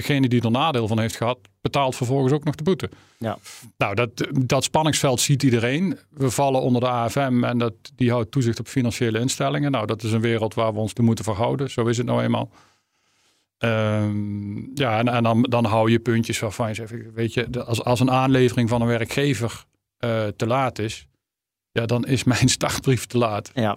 degene 0.00 0.28
die 0.28 0.42
er 0.42 0.50
nadeel 0.50 0.88
van 0.88 0.98
heeft 0.98 1.16
gehad, 1.16 1.38
betaalt 1.60 1.96
vervolgens 1.96 2.32
ook 2.32 2.44
nog 2.44 2.54
de 2.54 2.62
boete. 2.62 2.90
Ja. 3.18 3.38
Nou, 3.76 3.94
dat, 3.94 4.10
dat 4.44 4.64
spanningsveld 4.64 5.20
ziet 5.20 5.42
iedereen. 5.42 5.98
We 6.10 6.30
vallen 6.30 6.60
onder 6.60 6.80
de 6.80 6.88
AFM 6.88 7.44
en 7.44 7.58
dat, 7.58 7.74
die 7.94 8.10
houdt 8.10 8.30
toezicht 8.30 8.60
op 8.60 8.68
financiële 8.68 9.18
instellingen. 9.18 9.70
Nou, 9.70 9.86
dat 9.86 10.02
is 10.02 10.12
een 10.12 10.20
wereld 10.20 10.54
waar 10.54 10.72
we 10.72 10.78
ons 10.78 10.92
toe 10.92 11.04
moeten 11.04 11.24
verhouden. 11.24 11.70
Zo 11.70 11.86
is 11.86 11.96
het 11.96 12.06
nou 12.06 12.22
eenmaal. 12.22 12.50
Ehm, 13.58 14.58
ja, 14.74 14.98
en, 14.98 15.08
en 15.08 15.22
dan, 15.22 15.42
dan 15.42 15.64
hou 15.64 15.90
je 15.90 15.98
puntjes 15.98 16.38
waarvan 16.38 16.68
je 16.68 16.74
zegt, 16.74 16.92
weet 17.14 17.34
je, 17.34 17.64
als, 17.64 17.84
als 17.84 18.00
een 18.00 18.10
aanlevering 18.10 18.68
van 18.68 18.80
een 18.80 18.86
werkgever 18.86 19.64
eh, 19.96 20.26
te 20.26 20.46
laat 20.46 20.78
is, 20.78 21.06
ja, 21.72 21.86
dan 21.86 22.06
is 22.06 22.24
mijn 22.24 22.48
startbrief 22.58 23.06
te 23.06 23.18
laat. 23.18 23.50
Ja, 23.54 23.76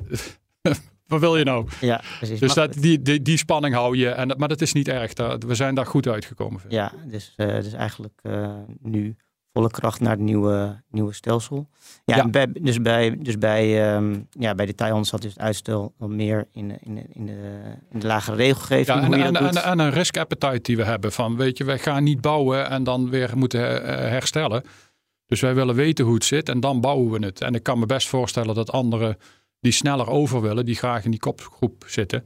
Wat 1.07 1.19
wil 1.19 1.37
je 1.37 1.43
nou? 1.43 1.67
ja 1.81 2.01
precies. 2.17 2.39
Dus 2.39 2.53
dat, 2.53 2.73
die, 2.73 3.01
die, 3.01 3.21
die 3.21 3.37
spanning 3.37 3.75
hou 3.75 3.97
je. 3.97 4.09
En, 4.09 4.33
maar 4.37 4.47
dat 4.47 4.61
is 4.61 4.73
niet 4.73 4.87
erg. 4.87 5.11
We 5.47 5.55
zijn 5.55 5.75
daar 5.75 5.85
goed 5.85 6.07
uitgekomen. 6.07 6.61
Ja, 6.69 6.91
dus, 7.07 7.33
dus 7.35 7.73
eigenlijk 7.73 8.19
eh, 8.21 8.53
nu 8.81 9.15
volle 9.53 9.69
kracht 9.71 9.99
naar 9.99 10.11
het 10.11 10.19
nieuwe, 10.19 10.81
nieuwe 10.89 11.13
stelsel. 11.13 11.69
Ja, 12.05 12.15
Ja. 12.15 12.23
en 12.23 12.31
Bij, 12.31 12.47
dus 12.61 12.81
bij, 12.81 13.17
dus 13.19 13.37
bij, 13.37 13.93
ehm 13.95 14.19
ja, 14.29 14.55
bij 14.55 14.65
detailhandel 14.65 15.09
zat 15.09 15.21
dus 15.21 15.33
het 15.33 15.41
uitstel 15.41 15.93
wat 15.97 16.09
meer 16.09 16.47
in, 16.51 16.67
de- 16.67 16.77
in, 16.79 16.97
in, 17.13 17.25
de, 17.25 17.61
in 17.89 17.99
de 17.99 18.07
lagere 18.07 18.35
regelgeving. 18.35 18.87
Ja, 18.87 19.03
en, 19.03 19.05
hoe 19.07 19.17
je 19.17 19.23
en, 19.23 19.33
dat 19.33 19.41
en, 19.41 19.51
doet. 19.53 19.63
en 19.63 19.79
een 19.79 19.91
risk 19.91 20.17
appetite 20.17 20.59
die 20.61 20.77
we 20.77 20.83
hebben. 20.83 21.11
Van 21.11 21.35
weet 21.37 21.57
je, 21.57 21.63
wij 21.63 21.79
gaan 21.79 22.03
niet 22.03 22.21
bouwen 22.21 22.69
en 22.69 22.83
dan 22.83 23.09
weer 23.09 23.31
moeten 23.37 23.83
eh, 23.83 23.95
herstellen. 23.97 24.63
Dus 25.25 25.41
wij 25.41 25.55
willen 25.55 25.75
weten 25.75 26.05
hoe 26.05 26.13
het 26.13 26.23
zit 26.25 26.49
en 26.49 26.59
dan 26.59 26.81
bouwen 26.81 27.11
we 27.19 27.25
het. 27.25 27.41
En 27.41 27.55
ik 27.55 27.63
kan 27.63 27.79
me 27.79 27.85
best 27.85 28.07
voorstellen 28.07 28.55
dat 28.55 28.71
anderen 28.71 29.17
die 29.63 29.71
sneller 29.71 30.07
over 30.07 30.41
willen, 30.41 30.65
die 30.65 30.75
graag 30.75 31.03
in 31.05 31.11
die 31.11 31.19
kopgroep 31.19 31.83
zitten, 31.87 32.23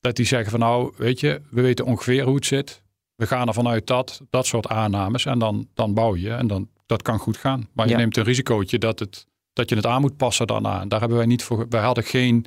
dat 0.00 0.16
die 0.16 0.26
zeggen 0.26 0.50
van 0.50 0.60
nou, 0.60 0.92
weet 0.96 1.20
je, 1.20 1.40
we 1.50 1.60
weten 1.62 1.84
ongeveer 1.84 2.24
hoe 2.24 2.34
het 2.34 2.46
zit. 2.46 2.82
We 3.14 3.26
gaan 3.26 3.48
ervan 3.48 3.68
uit 3.68 3.86
dat, 3.86 4.22
dat 4.30 4.46
soort 4.46 4.68
aannames 4.68 5.24
en 5.26 5.38
dan, 5.38 5.68
dan 5.74 5.94
bouw 5.94 6.16
je 6.16 6.30
en 6.30 6.46
dan, 6.46 6.68
dat 6.86 7.02
kan 7.02 7.18
goed 7.18 7.36
gaan. 7.36 7.68
Maar 7.72 7.86
je 7.86 7.92
Ja. 7.92 7.98
neemt 7.98 8.16
een 8.16 8.24
risicootje 8.24 8.78
dat, 8.78 8.98
het, 8.98 9.26
dat 9.52 9.68
je 9.68 9.76
het 9.76 9.86
aan 9.86 10.00
moet 10.00 10.16
passen 10.16 10.46
daarna. 10.46 10.80
En 10.80 10.88
daar 10.88 11.00
hebben 11.00 11.18
wij 11.18 11.26
niet 11.26 11.42
voor, 11.42 11.66
wij 11.68 11.80
hadden 11.82 12.04
geen 12.04 12.46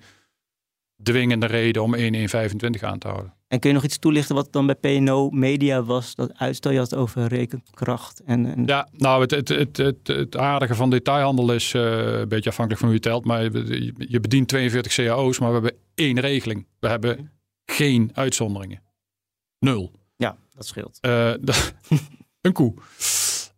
dwingende 1.04 1.46
reden 1.46 1.84
om 1.84 1.94
1,125 1.96 2.84
aan 2.84 3.00
te 3.00 3.08
houden. 3.08 3.34
En 3.48 3.60
kun 3.60 3.70
je 3.70 3.76
nog 3.76 3.86
iets 3.86 3.98
toelichten 3.98 4.36
wat 4.36 4.54
dan 4.54 4.66
bij 4.66 4.76
PNO 4.76 5.30
Media 5.30 5.84
was? 5.84 6.16
Dat 6.16 6.34
uitstel 6.34 6.72
je 6.72 6.78
had 6.78 6.96
over 6.96 7.28
rekenkracht 7.28 8.22
en, 8.26 8.46
en 8.46 8.66
Ja, 8.66 8.88
nou, 8.92 9.22
het, 9.22 9.32
het, 9.32 9.50
het, 9.50 9.78
het, 9.78 10.08
het 10.08 10.38
aardige 10.38 10.76
van 10.76 10.90
detailhandel 10.90 11.54
is 11.54 11.74
eh, 11.74 12.20
een 12.20 12.28
beetje 12.28 12.50
afhankelijk 12.50 12.80
van 12.80 12.90
hoe 12.90 12.98
je 12.98 13.10
telt. 13.10 13.26
Maar 13.26 13.44
je, 13.44 13.94
je 13.98 14.20
bedient 14.20 14.48
42 14.48 14.94
cao's, 14.94 15.40
maar 15.40 15.48
we 15.48 15.54
hebben 15.54 15.76
één 15.96 16.20
regeling. 16.20 16.68
We 16.80 16.88
hebben 16.88 17.32
geen 17.66 18.12
uitzonderingen. 18.14 18.82
Nul. 19.60 19.92
ja, 20.16 20.38
dat 20.56 20.66
scheelt. 20.66 20.98
Eh, 21.02 21.34
een 22.42 22.54
koe. 22.54 22.74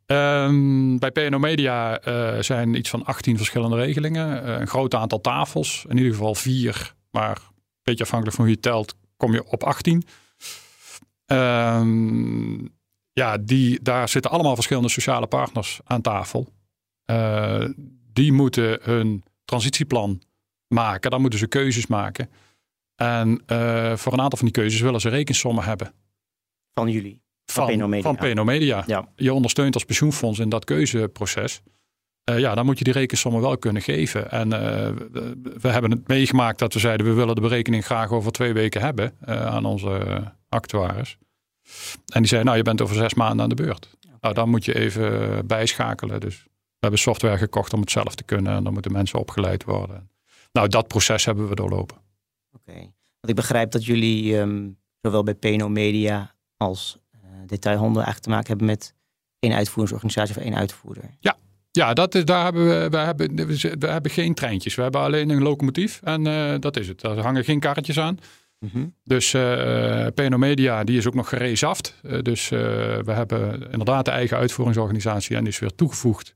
Ehm, 0.06 0.98
bij 0.98 1.12
PNO 1.12 1.40
Media 1.40 2.00
eh, 2.00 2.42
zijn 2.42 2.76
iets 2.76 2.90
van 2.90 3.06
18 3.06 3.38
verschillende 3.38 3.76
regelingen. 3.76 4.60
Een 4.62 4.68
groot 4.68 4.96
aantal 4.96 5.22
tafels. 5.22 5.86
In 5.88 5.98
ieder 5.98 6.14
geval 6.14 6.36
vier. 6.36 6.94
Maar 7.12 7.38
een 7.38 7.96
beetje 7.96 8.04
afhankelijk 8.04 8.36
van 8.38 8.46
hoe 8.46 8.54
je 8.54 8.60
telt, 8.60 8.96
kom 9.20 9.34
je 9.34 9.46
op 9.48 9.64
18. 9.64 10.04
Ehm, 11.26 12.66
ja, 13.12 13.38
die, 13.38 13.82
daar 13.82 14.10
zitten 14.10 14.32
allemaal 14.32 14.56
verschillende 14.56 14.90
sociale 14.90 15.28
partners 15.28 15.80
aan 15.84 16.02
tafel. 16.02 16.54
Eh, 17.06 17.66
die 18.14 18.32
moeten 18.32 18.80
hun 18.82 19.24
transitieplan 19.46 20.22
maken. 20.68 21.12
Dan 21.12 21.22
moeten 21.22 21.40
ze 21.40 21.48
keuzes 21.48 21.88
maken. 21.88 22.30
En 22.96 23.44
eh, 23.46 23.96
voor 23.96 24.14
een 24.14 24.22
aantal 24.22 24.38
van 24.38 24.48
die 24.48 24.56
keuzes 24.62 24.82
willen 24.82 25.02
ze 25.02 25.10
rekensommen 25.10 25.64
hebben 25.64 25.94
Van 26.74 26.90
jullie. 26.92 27.22
van, 27.46 27.66
PNO 27.68 27.88
Media. 27.88 28.14
van 28.14 28.16
PNO 28.16 28.44
Media. 28.44 28.84
Ja. 28.88 29.10
Je 29.16 29.34
ondersteunt 29.34 29.74
als 29.74 29.86
pensioenfonds 29.86 30.40
in 30.40 30.50
dat 30.50 30.66
keuzeproces. 30.66 31.62
Eh, 32.30 32.40
ja, 32.40 32.56
dan 32.56 32.66
moet 32.66 32.78
je 32.78 32.84
die 32.84 32.94
rekensommen 32.94 33.42
wel 33.42 33.58
kunnen 33.58 33.82
geven. 33.82 34.32
En 34.32 34.54
eh, 34.54 34.92
we, 35.62 35.68
hebben 35.68 35.92
het 35.92 36.08
meegemaakt 36.08 36.60
dat 36.60 36.74
we 36.74 36.80
zeiden... 36.80 37.06
we 37.06 37.14
willen 37.14 37.36
de 37.36 37.42
berekening 37.42 37.86
graag 37.86 38.12
over 38.12 38.32
twee 38.32 38.54
weken 38.54 38.82
hebben 38.82 39.14
eh, 39.20 39.46
aan 39.46 39.66
onze 39.66 40.24
actuaris. 40.50 41.18
En 42.14 42.22
die 42.22 42.28
zei, 42.28 42.44
nou, 42.44 42.58
je 42.58 42.64
bent 42.64 42.82
over 42.82 42.96
zes 42.96 43.14
maanden 43.14 43.42
aan 43.44 43.50
de 43.50 43.56
beurt. 43.56 43.98
Nou, 44.22 44.34
dan 44.34 44.50
moet 44.50 44.66
je 44.66 44.76
even 44.76 45.48
bijschakelen. 45.48 46.20
Dus 46.20 46.44
we 46.44 46.80
hebben 46.80 47.00
software 47.00 47.38
gekocht 47.38 47.74
om 47.74 47.80
het 47.80 47.92
zelf 47.92 48.16
te 48.16 48.24
kunnen. 48.24 48.54
En 48.54 48.64
dan 48.64 48.74
moeten 48.74 48.92
mensen 48.92 49.20
opgeleid 49.20 49.64
worden. 49.64 50.10
Nou, 50.52 50.68
dat 50.68 50.88
proces 50.88 51.26
hebben 51.26 51.50
we 51.50 51.56
doorlopen. 51.56 51.98
Oké. 52.52 52.80
Want 53.20 53.30
ik 53.30 53.36
begrijp 53.36 53.72
dat 53.72 53.86
jullie 53.86 54.40
ehm, 54.40 54.70
zowel 55.02 55.24
bij 55.24 55.36
PNO 55.36 55.70
Media 55.70 56.36
als 56.58 57.00
detailhandel 57.46 58.04
eigenlijk 58.04 58.24
te 58.24 58.30
maken 58.30 58.48
hebben 58.48 58.68
met 58.68 58.94
één 59.40 59.54
uitvoeringsorganisatie 59.54 60.36
of 60.36 60.42
één 60.42 60.56
uitvoerder. 60.56 61.18
Ja, 61.20 61.38
dat 61.94 62.16
is, 62.16 62.26
daar 62.26 62.44
hebben 62.44 62.68
we, 62.68 62.90
we, 62.90 62.98
hebben, 62.98 63.36
we 63.80 63.88
hebben 63.88 64.12
geen 64.12 64.34
treintjes. 64.34 64.76
We 64.76 64.82
hebben 64.82 65.02
alleen 65.02 65.30
een 65.30 65.42
locomotief 65.42 66.00
en 66.04 66.28
eh, 66.28 66.54
dat 66.60 66.78
is 66.78 66.88
het. 66.88 67.04
Er 67.04 67.20
hangen 67.20 67.44
geen 67.44 67.60
karretjes 67.60 68.00
aan. 68.00 68.18
Dus 69.04 69.34
eh 69.34 70.06
PNO 70.16 70.38
Media 70.38 70.84
die 70.84 70.98
is 70.98 71.08
ook 71.08 71.14
nog 71.14 71.30
gerezaft. 71.30 71.96
Eh, 72.04 72.22
dus 72.22 72.50
we 72.50 73.04
hebben 73.06 73.72
inderdaad 73.72 74.06
de 74.06 74.12
eigen 74.12 74.38
uitvoeringsorganisatie 74.38 75.36
en 75.36 75.44
die 75.44 75.54
is 75.54 75.60
weer 75.60 75.76
toegevoegd 75.76 76.34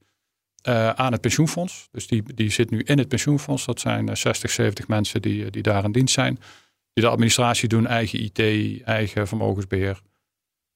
aan 0.95 1.11
het 1.11 1.21
pensioenfonds. 1.21 1.87
Dus 1.91 2.07
die, 2.07 2.23
die 2.35 2.51
zit 2.51 2.69
nu 2.69 2.79
in 2.79 2.97
het 2.97 3.07
pensioenfonds. 3.07 3.65
Dat 3.65 3.79
zijn 3.79 4.09
eh, 4.09 4.15
60, 4.15 4.51
70 4.51 4.87
mensen 4.87 5.21
die, 5.21 5.51
die 5.51 5.61
daar 5.61 5.83
in 5.83 5.91
dienst 5.91 6.13
zijn. 6.13 6.39
Die 6.93 7.03
de 7.03 7.09
administratie 7.09 7.67
doen, 7.67 7.87
eigen 7.87 8.19
IT, 8.19 8.39
eigen 8.83 9.27
vermogensbeheer. 9.27 10.01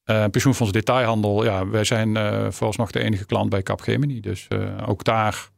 Eh, 0.07 0.25
pensioenfonds 0.31 0.71
detailhandel, 0.71 1.43
ja, 1.43 1.67
wij 1.67 1.83
zijn 1.83 2.17
eh 2.17 2.47
vooralsnog 2.49 2.91
de 2.91 2.99
enige 2.99 3.25
klant 3.25 3.49
bij 3.49 3.63
Capgemini. 3.63 4.19
Dus 4.19 4.47
eh, 4.47 4.89
ook 4.89 5.03
daar 5.03 5.49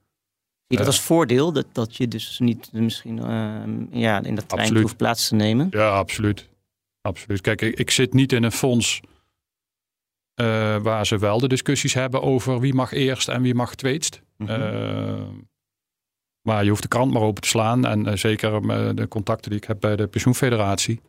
dat 0.67 0.85
als 0.85 1.01
voordeel, 1.01 1.53
dat, 1.53 1.65
dat 1.71 1.95
je 1.95 2.07
dus 2.07 2.39
niet 2.39 2.69
misschien 2.73 3.15
ja, 3.91 4.23
in 4.23 4.35
dat 4.35 4.49
trein 4.49 4.61
Absoluut. 4.61 4.81
hoeft 4.81 4.97
plaats 4.97 5.27
te 5.27 5.35
nemen? 5.35 5.67
Ja, 5.71 5.89
absoluut. 5.89 6.49
Absoluut. 7.01 7.41
Kijk, 7.41 7.61
ik, 7.61 7.79
ik 7.79 7.91
zit 7.91 8.13
niet 8.13 8.31
in 8.31 8.43
een 8.43 8.51
fonds 8.51 8.99
waar 10.81 11.05
ze 11.05 11.17
wel 11.17 11.39
de 11.39 11.47
discussies 11.47 11.93
hebben 11.93 12.21
over 12.21 12.59
wie 12.59 12.73
mag 12.73 12.91
eerst 12.91 13.27
en 13.27 13.41
wie 13.41 13.55
mag 13.55 13.75
tweetst. 13.75 14.21
Mhm. 14.37 15.23
Maar 16.41 16.63
je 16.63 16.69
hoeft 16.69 16.81
de 16.81 16.87
krant 16.87 17.13
maar 17.13 17.21
open 17.21 17.41
te 17.41 17.47
slaan. 17.47 17.85
En 17.85 18.19
zeker 18.19 18.61
de 18.95 19.07
contacten 19.07 19.49
die 19.49 19.59
ik 19.59 19.67
heb 19.67 19.79
bij 19.79 19.95
de 19.95 20.07
pensioenfederatie. 20.07 21.01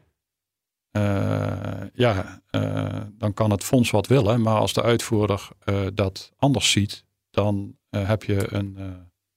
Eh, 0.91 1.87
ja, 1.95 2.43
eh, 2.51 3.01
dan 3.19 3.35
kan 3.35 3.51
het 3.51 3.65
fonds 3.65 3.91
wat 3.91 4.07
willen. 4.07 4.43
Maar 4.43 4.59
als 4.59 4.73
de 4.73 4.83
uitvoerder 4.83 5.49
eh, 5.65 5.87
dat 5.95 6.33
anders 6.37 6.71
ziet, 6.71 7.05
dan 7.31 7.75
heb 7.91 8.25
je 8.25 8.47
een 8.55 8.79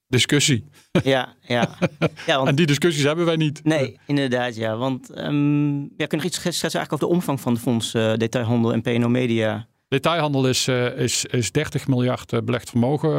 discussie. 0.08 0.66
Ja, 1.04 1.36
ja. 1.42 1.70
ja 2.28 2.36
want, 2.36 2.48
En 2.48 2.56
die 2.56 2.66
discussies 2.66 3.04
hebben 3.04 3.26
wij 3.26 3.36
niet. 3.36 3.64
nee, 3.64 4.00
inderdaad, 4.06 4.56
ja. 4.56 4.78
Want 4.78 5.10
ehm, 5.10 5.80
ja, 5.82 5.88
kun 5.88 6.08
je 6.08 6.16
nog 6.16 6.24
iets 6.24 6.38
schetsen 6.38 6.62
eigenlijk 6.62 6.94
over 6.94 7.08
de 7.08 7.14
omvang 7.14 7.42
van 7.42 7.54
de 7.54 7.60
fonds 7.60 7.92
detailhandel 7.92 8.74
en 8.74 8.82
PNO 8.82 9.10
Media? 9.10 9.68
Detailhandel 9.88 10.48
is, 10.48 10.68
is, 10.98 11.26
is 11.26 11.52
30 11.52 11.88
miljard 11.88 12.46
belegd 12.46 12.70
vermogen, 12.70 13.12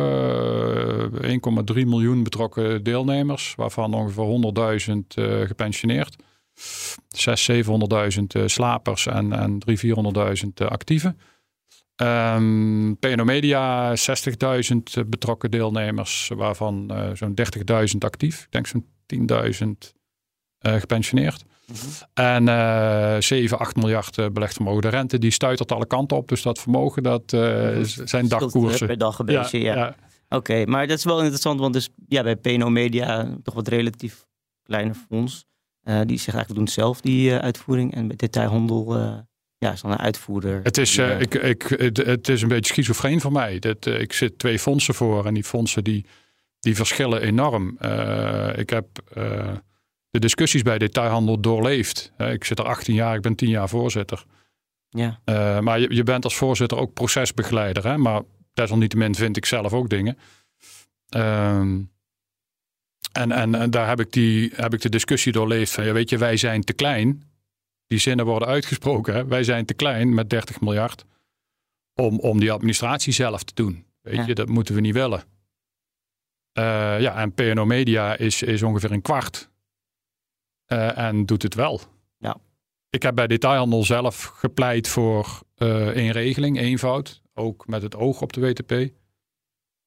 eh, 1.23 1.31
1,3 1.75 1.87
miljoen 1.87 2.23
betrokken 2.23 2.83
deelnemers, 2.83 3.55
waarvan 3.57 3.95
ongeveer 3.95 4.25
100.000 4.25 5.15
eh 5.15 5.41
gepensioneerd. 5.41 6.17
600.000, 6.55 7.65
700.000 8.17 8.23
eh, 8.27 8.43
slapers 8.47 9.07
en, 9.07 9.33
en 9.33 9.63
300.000, 9.71 9.85
400.000 9.85 10.49
eh, 10.55 10.67
actieven. 10.67 11.19
Ehm 11.97 12.93
PNO 12.95 13.25
Media 13.25 13.95
60.000 13.97 15.07
betrokken 15.07 15.51
deelnemers, 15.51 16.31
waarvan 16.35 16.91
eh, 16.91 17.11
zo'n 17.13 17.35
30.000 17.93 17.99
actief. 17.99 18.43
Ik 18.43 18.53
denk 18.53 18.67
zo'n 18.67 18.87
10.000 19.07 19.67
eh, 20.59 20.75
gepensioneerd. 20.75 21.45
En 22.15 22.49
eh 22.49 23.17
7, 23.19 23.59
8 23.59 23.77
miljard 23.77 24.19
eh, 24.19 24.27
belegd 24.33 24.55
vermogen. 24.55 24.83
De 24.83 24.89
rente 24.89 25.19
die 25.19 25.31
stuitert 25.31 25.73
alle 25.73 25.87
kanten 25.87 26.17
op. 26.17 26.29
Dus 26.29 26.43
dat 26.43 26.59
vermogen, 26.59 27.03
dat 27.03 27.33
eh, 27.33 27.79
zijn 27.83 28.29
dagkoersen. 28.29 28.87
Per 28.87 28.99
dag 28.99 29.19
een 29.19 29.27
beetje, 29.27 29.59
ja. 29.59 29.97
Oké, 30.29 30.65
maar 30.67 30.87
dat 30.87 30.99
is 30.99 31.05
wel 31.05 31.19
interessant, 31.19 31.61
want 31.61 31.73
dus 31.73 31.89
ja, 32.09 32.23
bij 32.23 32.37
PNO 32.37 32.71
Media 32.71 33.37
toch 33.43 33.55
wat 33.55 33.69
relatief 33.69 34.27
kleine 34.63 34.95
fonds. 34.95 35.47
Eh, 35.85 36.01
die 36.07 36.19
zegt 36.19 36.37
eigenlijk, 36.37 36.49
we 36.49 36.55
doen 36.55 36.65
het 36.65 36.73
zelf, 36.73 37.01
die 37.01 37.31
eh, 37.31 37.39
uitvoering. 37.39 37.95
En 37.95 38.07
bij 38.07 38.17
detailhandel 38.17 38.97
eh, 38.97 39.19
ja, 39.59 39.73
is 39.73 39.81
dan 39.81 39.91
een 39.91 39.99
uitvoerder. 39.99 40.61
Het 40.63 40.79
is, 40.79 40.95
die, 40.95 41.05
ik, 41.05 41.35
ik, 41.35 41.63
het, 41.63 41.97
het 41.97 42.29
is 42.29 42.43
een 42.43 42.49
beetje 42.49 42.73
schizofreen 42.73 43.21
voor 43.21 43.33
mij. 43.33 43.59
Dat, 43.59 43.87
ik 43.87 44.13
zit 44.13 44.39
twee 44.39 44.59
fondsen 44.59 44.95
voor 44.95 45.27
en 45.27 45.35
die 45.35 45.45
fondsen 45.45 45.85
die, 45.85 46.07
die 46.61 46.77
verschillen 46.77 47.21
enorm. 47.21 47.69
Ik 48.57 48.71
heb 48.71 48.87
de 50.11 50.19
discussies 50.19 50.63
bij 50.63 50.79
detailhandel 50.79 51.41
doorleefd. 51.41 52.13
Ik 52.19 52.45
zit 52.45 52.59
er 52.59 52.65
18 52.65 52.95
jaar, 52.95 53.15
ik 53.17 53.23
ben 53.23 53.35
10 53.35 53.49
jaar 53.49 53.69
voorzitter. 53.69 54.25
ja. 54.89 55.21
Maar 55.61 55.81
je, 55.81 55.95
je 55.95 56.03
bent 56.03 56.25
als 56.25 56.37
voorzitter 56.37 56.79
ook 56.79 56.93
procesbegeleider. 56.93 57.87
Hè? 57.87 57.97
Maar 57.97 58.23
desalniettemin 58.55 59.15
vind 59.15 59.37
ik 59.37 59.47
zelf 59.47 59.73
ook 59.73 59.89
dingen. 59.89 60.19
Ehm, 61.09 61.81
en, 63.15 63.33
en, 63.33 63.55
en 63.55 63.71
daar 63.71 63.89
heb 63.89 64.01
ik, 64.01 64.13
die, 64.13 64.51
heb 64.55 64.75
ik 64.75 64.81
de 64.81 64.89
discussie 64.89 65.33
doorleefd 65.33 65.73
van, 65.73 65.85
ja, 65.85 65.93
weet 65.93 66.11
je, 66.11 66.19
wij 66.19 66.37
zijn 66.37 66.63
te 66.65 66.73
klein. 66.73 67.23
Die 67.87 67.99
zinnen 67.99 68.27
worden 68.27 68.49
uitgesproken. 68.49 69.15
Hè? 69.15 69.27
Wij 69.27 69.45
zijn 69.45 69.65
te 69.65 69.75
klein 69.75 70.15
met 70.15 70.31
30 70.31 70.61
miljard 70.61 71.05
om, 71.95 72.19
om 72.19 72.41
die 72.41 72.53
administratie 72.53 73.13
zelf 73.13 73.43
te 73.43 73.55
doen. 73.55 73.85
Weet 74.01 74.15
Ja. 74.15 74.27
je, 74.27 74.35
dat 74.35 74.49
moeten 74.49 74.75
we 74.75 74.81
niet 74.81 74.95
willen. 74.95 75.23
Eh, 76.53 77.01
ja, 77.01 77.15
en 77.17 77.33
PNO 77.33 77.65
Media 77.65 78.17
is, 78.17 78.43
is 78.43 78.63
ongeveer 78.63 78.93
een 78.93 79.03
kwart. 79.03 79.51
Eh, 80.65 80.99
en 80.99 81.27
doet 81.27 81.43
het 81.43 81.55
wel. 81.55 81.81
Ja. 82.19 82.37
Ik 82.91 83.03
heb 83.03 83.15
bij 83.15 83.27
detailhandel 83.27 83.85
zelf 83.85 84.23
gepleit 84.25 84.89
voor 84.89 85.43
één 85.95 86.11
regeling, 86.13 86.59
eenvoud. 86.59 87.23
Ook 87.35 87.67
met 87.67 87.83
het 87.83 87.97
oog 87.97 88.21
op 88.23 88.33
de 88.33 88.41
WTP. 88.41 88.93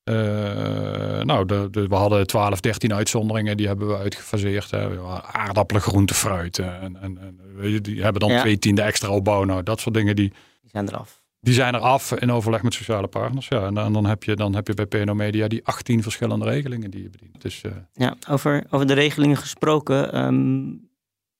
Eh, 0.07 1.21
nou, 1.23 1.45
de, 1.45 1.67
de- 1.71 1.87
we 1.87 1.95
hadden 1.95 2.27
12, 2.27 2.59
13 2.59 2.93
uitzonderingen. 2.93 3.57
Die 3.57 3.67
hebben 3.67 3.87
we 3.87 3.97
uitgefaseerd. 3.97 4.71
Hè. 4.71 4.99
Aardappelen, 5.31 5.81
groente, 5.81 6.13
fruit. 6.13 6.59
eh, 6.59 6.83
En, 6.83 7.01
en, 7.01 7.17
en, 7.21 7.81
die 7.81 8.03
hebben 8.03 8.21
dan 8.21 8.31
Ja. 8.31 8.39
twee 8.41 8.59
tiende 8.59 8.81
extra 8.81 9.09
opbouw. 9.09 9.43
Nou, 9.43 9.63
dat 9.63 9.79
soort 9.79 9.95
dingen 9.95 10.15
die, 10.15 10.29
Die 10.61 10.69
zijn 10.71 10.87
eraf. 10.87 11.21
die 11.39 11.53
zijn 11.53 11.73
er 11.73 11.79
af 11.79 12.11
in 12.11 12.31
overleg 12.31 12.63
met 12.63 12.73
sociale 12.73 13.07
partners. 13.07 13.47
Ja, 13.47 13.65
en 13.65 13.73
dan, 13.73 13.93
dan, 13.93 14.05
heb 14.05 14.23
je, 14.23 14.35
dan 14.35 14.55
heb 14.55 14.67
je 14.67 14.73
bij 14.73 14.85
PNO 14.85 15.13
Media 15.13 15.47
die 15.47 15.65
18 15.65 16.03
verschillende 16.03 16.45
regelingen 16.45 16.91
die 16.91 17.03
je 17.03 17.09
bedient. 17.09 17.41
Dus 17.41 17.61
eh, 17.61 17.71
Ja, 17.93 18.15
over, 18.29 18.63
over 18.69 18.87
de 18.87 18.93
regelingen 18.93 19.37
gesproken. 19.37 20.13
ehm, 20.13 20.65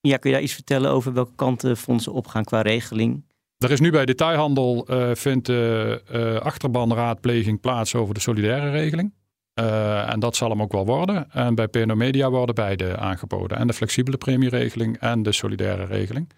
ja, 0.01 0.17
kun 0.17 0.29
je 0.29 0.35
daar 0.35 0.45
iets 0.45 0.53
vertellen 0.53 0.91
over 0.91 1.13
welke 1.13 1.35
kanten 1.35 1.77
fondsen 1.77 2.13
opgaan 2.13 2.43
qua 2.43 2.61
regeling? 2.61 3.23
Er 3.57 3.71
is 3.71 3.79
nu 3.79 3.91
bij 3.91 4.05
detailhandel 4.05 4.87
uh, 4.89 5.15
vindt 5.15 5.45
de 5.45 6.01
uh, 6.11 6.35
achterbanraadpleging 6.35 7.59
plaats 7.59 7.95
over 7.95 8.13
de 8.13 8.19
solidaire 8.19 8.69
regeling. 8.69 9.13
Uh, 9.59 10.11
en 10.11 10.19
dat 10.19 10.35
zal 10.35 10.49
hem 10.49 10.61
ook 10.61 10.71
wel 10.71 10.85
worden. 10.85 11.31
En 11.31 11.55
bij 11.55 11.67
PNO 11.67 11.95
Media 11.95 12.29
worden 12.29 12.55
beide 12.55 12.97
aangeboden. 12.97 13.57
En 13.57 13.67
de 13.67 13.73
flexibele 13.73 14.17
premieregeling 14.17 14.97
en 14.97 15.23
de 15.23 15.31
solidaire 15.31 15.85
regeling. 15.85 16.29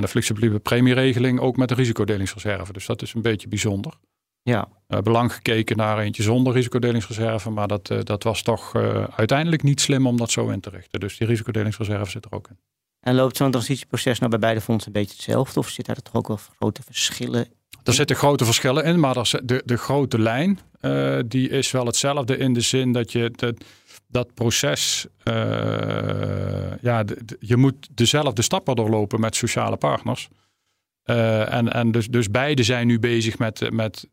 de 0.00 0.08
flexibele 0.08 0.58
premieregeling 0.58 1.40
ook 1.40 1.56
met 1.56 1.68
de 1.68 1.74
risicodelingsreserve. 1.74 2.72
Dus 2.72 2.86
dat 2.86 3.02
is 3.02 3.14
een 3.14 3.22
beetje 3.22 3.48
bijzonder. 3.48 3.94
Ja. 4.42 4.68
belang 4.86 5.32
gekeken 5.32 5.76
naar 5.76 5.98
eentje 5.98 6.22
zonder 6.22 6.52
risicodelingsreserve. 6.52 7.50
Maar 7.50 7.68
dat, 7.68 7.92
dat 8.02 8.22
was 8.22 8.42
toch 8.42 8.74
uiteindelijk 9.16 9.62
niet 9.62 9.80
slim 9.80 10.06
om 10.06 10.16
dat 10.16 10.30
zo 10.30 10.48
in 10.48 10.60
te 10.60 10.70
richten. 10.70 11.00
Dus 11.00 11.18
die 11.18 11.26
risicodelingsreserve 11.26 12.10
zit 12.10 12.24
er 12.24 12.32
ook 12.32 12.48
in. 12.48 12.58
En 13.00 13.14
loopt 13.14 13.36
zo'n 13.36 13.50
transitieproces 13.50 14.18
nou 14.18 14.30
bij 14.30 14.40
beide 14.40 14.60
fondsen 14.60 14.86
een 14.94 15.00
beetje 15.00 15.16
hetzelfde? 15.16 15.58
Of 15.58 15.68
zit 15.68 15.86
daar 15.86 16.02
toch 16.02 16.14
ook 16.14 16.28
wel 16.28 16.38
grote 16.56 16.82
verschillen 16.82 17.48
er 17.88 17.94
zitten 17.94 18.16
grote 18.16 18.44
verschillen 18.44 18.84
in, 18.84 19.00
maar 19.00 19.14
de, 19.42 19.62
de 19.64 19.76
grote 19.76 20.18
lijn 20.20 20.58
uh, 20.80 21.18
die 21.26 21.48
is 21.48 21.70
wel 21.70 21.86
hetzelfde 21.86 22.36
in 22.36 22.52
de 22.52 22.60
zin 22.60 22.92
dat 22.92 23.12
je 23.12 23.30
de, 23.30 23.56
dat 24.08 24.34
proces, 24.34 25.06
uh, 25.24 25.34
ja, 26.80 27.04
je 27.40 27.56
moet 27.56 27.88
dezelfde 27.94 28.42
stappen 28.42 28.76
doorlopen 28.76 29.20
met 29.20 29.36
sociale 29.36 29.76
partners. 29.76 30.28
Uh, 31.04 31.52
en 31.52 31.72
en 31.72 31.90
dus, 31.90 32.06
dus 32.06 32.30
beide 32.30 32.62
zijn 32.62 32.86
nu 32.86 32.98
bezig 32.98 33.38
met, 33.38 33.70
met 33.72 34.08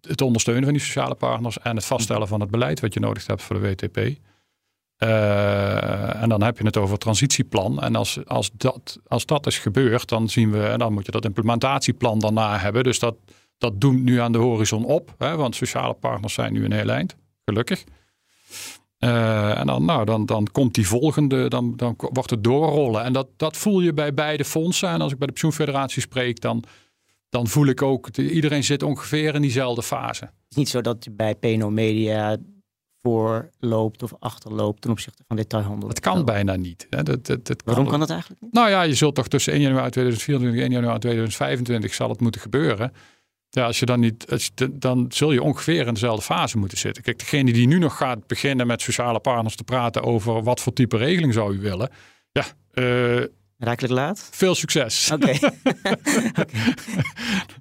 het 0.00 0.20
ondersteunen 0.20 0.64
van 0.64 0.72
die 0.72 0.82
sociale 0.82 1.14
partners 1.14 1.58
en 1.58 1.76
het 1.76 1.84
vaststellen 1.84 2.28
van 2.28 2.40
het 2.40 2.50
beleid 2.50 2.80
wat 2.80 2.94
je 2.94 3.00
nodig 3.00 3.26
hebt 3.26 3.42
voor 3.42 3.60
de 3.60 3.68
WTP. 3.68 4.18
Uh, 5.02 6.22
en 6.22 6.28
dan 6.28 6.42
heb 6.42 6.58
je 6.58 6.64
het 6.64 6.76
over 6.76 6.98
transitieplan. 6.98 7.80
En 7.82 7.96
als, 7.96 8.26
als, 8.26 8.50
dat, 8.56 8.98
als 9.06 9.26
dat 9.26 9.46
is 9.46 9.58
gebeurd, 9.58 10.08
dan 10.08 10.28
zien 10.28 10.50
we, 10.50 10.74
dan 10.76 10.92
moet 10.92 11.06
je 11.06 11.12
dat 11.12 11.24
implementatieplan 11.24 12.18
daarna 12.18 12.58
hebben. 12.58 12.84
Dus 12.84 12.98
dat, 12.98 13.16
dat 13.58 13.80
doemt 13.80 14.02
nu 14.02 14.20
aan 14.20 14.32
de 14.32 14.38
horizon 14.38 14.84
op. 14.84 15.14
Hè, 15.18 15.36
want 15.36 15.54
sociale 15.54 15.94
partners 15.94 16.34
zijn 16.34 16.52
nu 16.52 16.64
een 16.64 16.72
heel 16.72 16.88
eind, 16.88 17.16
gelukkig. 17.44 17.84
Uh, 18.98 19.58
en 19.58 19.66
dan, 19.66 19.84
nou, 19.84 20.04
dan, 20.04 20.26
dan 20.26 20.46
komt 20.52 20.74
die 20.74 20.86
volgende, 20.86 21.48
dan, 21.48 21.76
dan 21.76 21.94
wordt 21.96 22.30
het 22.30 22.44
doorrollen. 22.44 23.04
En 23.04 23.12
dat, 23.12 23.28
dat 23.36 23.56
voel 23.56 23.80
je 23.80 23.92
bij 23.92 24.14
beide 24.14 24.44
fondsen. 24.44 24.88
En 24.88 25.00
als 25.00 25.12
ik 25.12 25.18
bij 25.18 25.26
de 25.26 25.32
pensioenfederatie 25.32 26.02
spreek, 26.02 26.40
dan, 26.40 26.64
dan 27.28 27.46
voel 27.46 27.66
ik 27.66 27.82
ook, 27.82 28.16
iedereen 28.16 28.64
zit 28.64 28.82
ongeveer 28.82 29.34
in 29.34 29.42
diezelfde 29.42 29.82
fase. 29.82 30.24
Het 30.24 30.50
is 30.50 30.56
niet 30.56 30.68
zo 30.68 30.80
dat 30.80 31.08
bij 31.12 31.34
PNO 31.34 31.70
Media 31.70 32.36
voorloopt 33.02 34.02
of 34.02 34.12
achterloopt 34.18 34.80
ten 34.80 34.90
opzichte 34.90 35.22
van 35.28 35.36
detailhandel. 35.36 35.88
Het 35.88 36.00
kan 36.00 36.24
bijna 36.24 36.56
niet. 36.56 36.86
Hè. 36.90 37.02
Dat, 37.02 37.26
dat, 37.26 37.46
dat 37.46 37.62
Waarom 37.64 37.88
kan 37.88 38.00
dat 38.00 38.10
eigenlijk 38.10 38.40
niet? 38.40 38.52
Nou 38.52 38.70
ja, 38.70 38.82
je 38.82 38.94
zult 38.94 39.14
toch 39.14 39.28
tussen 39.28 39.52
1 39.52 39.62
januari 39.62 39.90
2024 39.90 40.60
en 40.60 40.64
1 40.64 40.72
januari 40.72 40.98
2025 40.98 41.94
zal 41.94 42.08
het 42.08 42.20
moeten 42.20 42.40
gebeuren. 42.40 42.92
Ja, 43.48 43.64
als 43.64 43.78
je 43.78 43.86
dan 43.86 44.00
niet, 44.00 44.30
als 44.30 44.50
je, 44.54 44.78
dan 44.78 45.06
zul 45.08 45.32
je 45.32 45.42
ongeveer 45.42 45.86
in 45.86 45.94
dezelfde 45.94 46.22
fase 46.22 46.58
moeten 46.58 46.78
zitten. 46.78 47.02
Kijk, 47.02 47.18
degene 47.18 47.52
die 47.52 47.66
nu 47.66 47.78
nog 47.78 47.96
gaat 47.96 48.26
beginnen 48.26 48.66
met 48.66 48.82
sociale 48.82 49.20
partners 49.20 49.56
te 49.56 49.64
praten 49.64 50.02
over 50.02 50.42
wat 50.42 50.60
voor 50.60 50.72
type 50.72 50.96
regeling 50.96 51.32
zou 51.32 51.54
u 51.54 51.60
willen. 51.60 51.90
Ja, 52.32 52.44
uh, 52.74 53.24
Rijkelijk 53.58 53.94
laat? 53.94 54.28
Veel 54.32 54.54
succes. 54.54 55.10
Oké. 55.10 55.32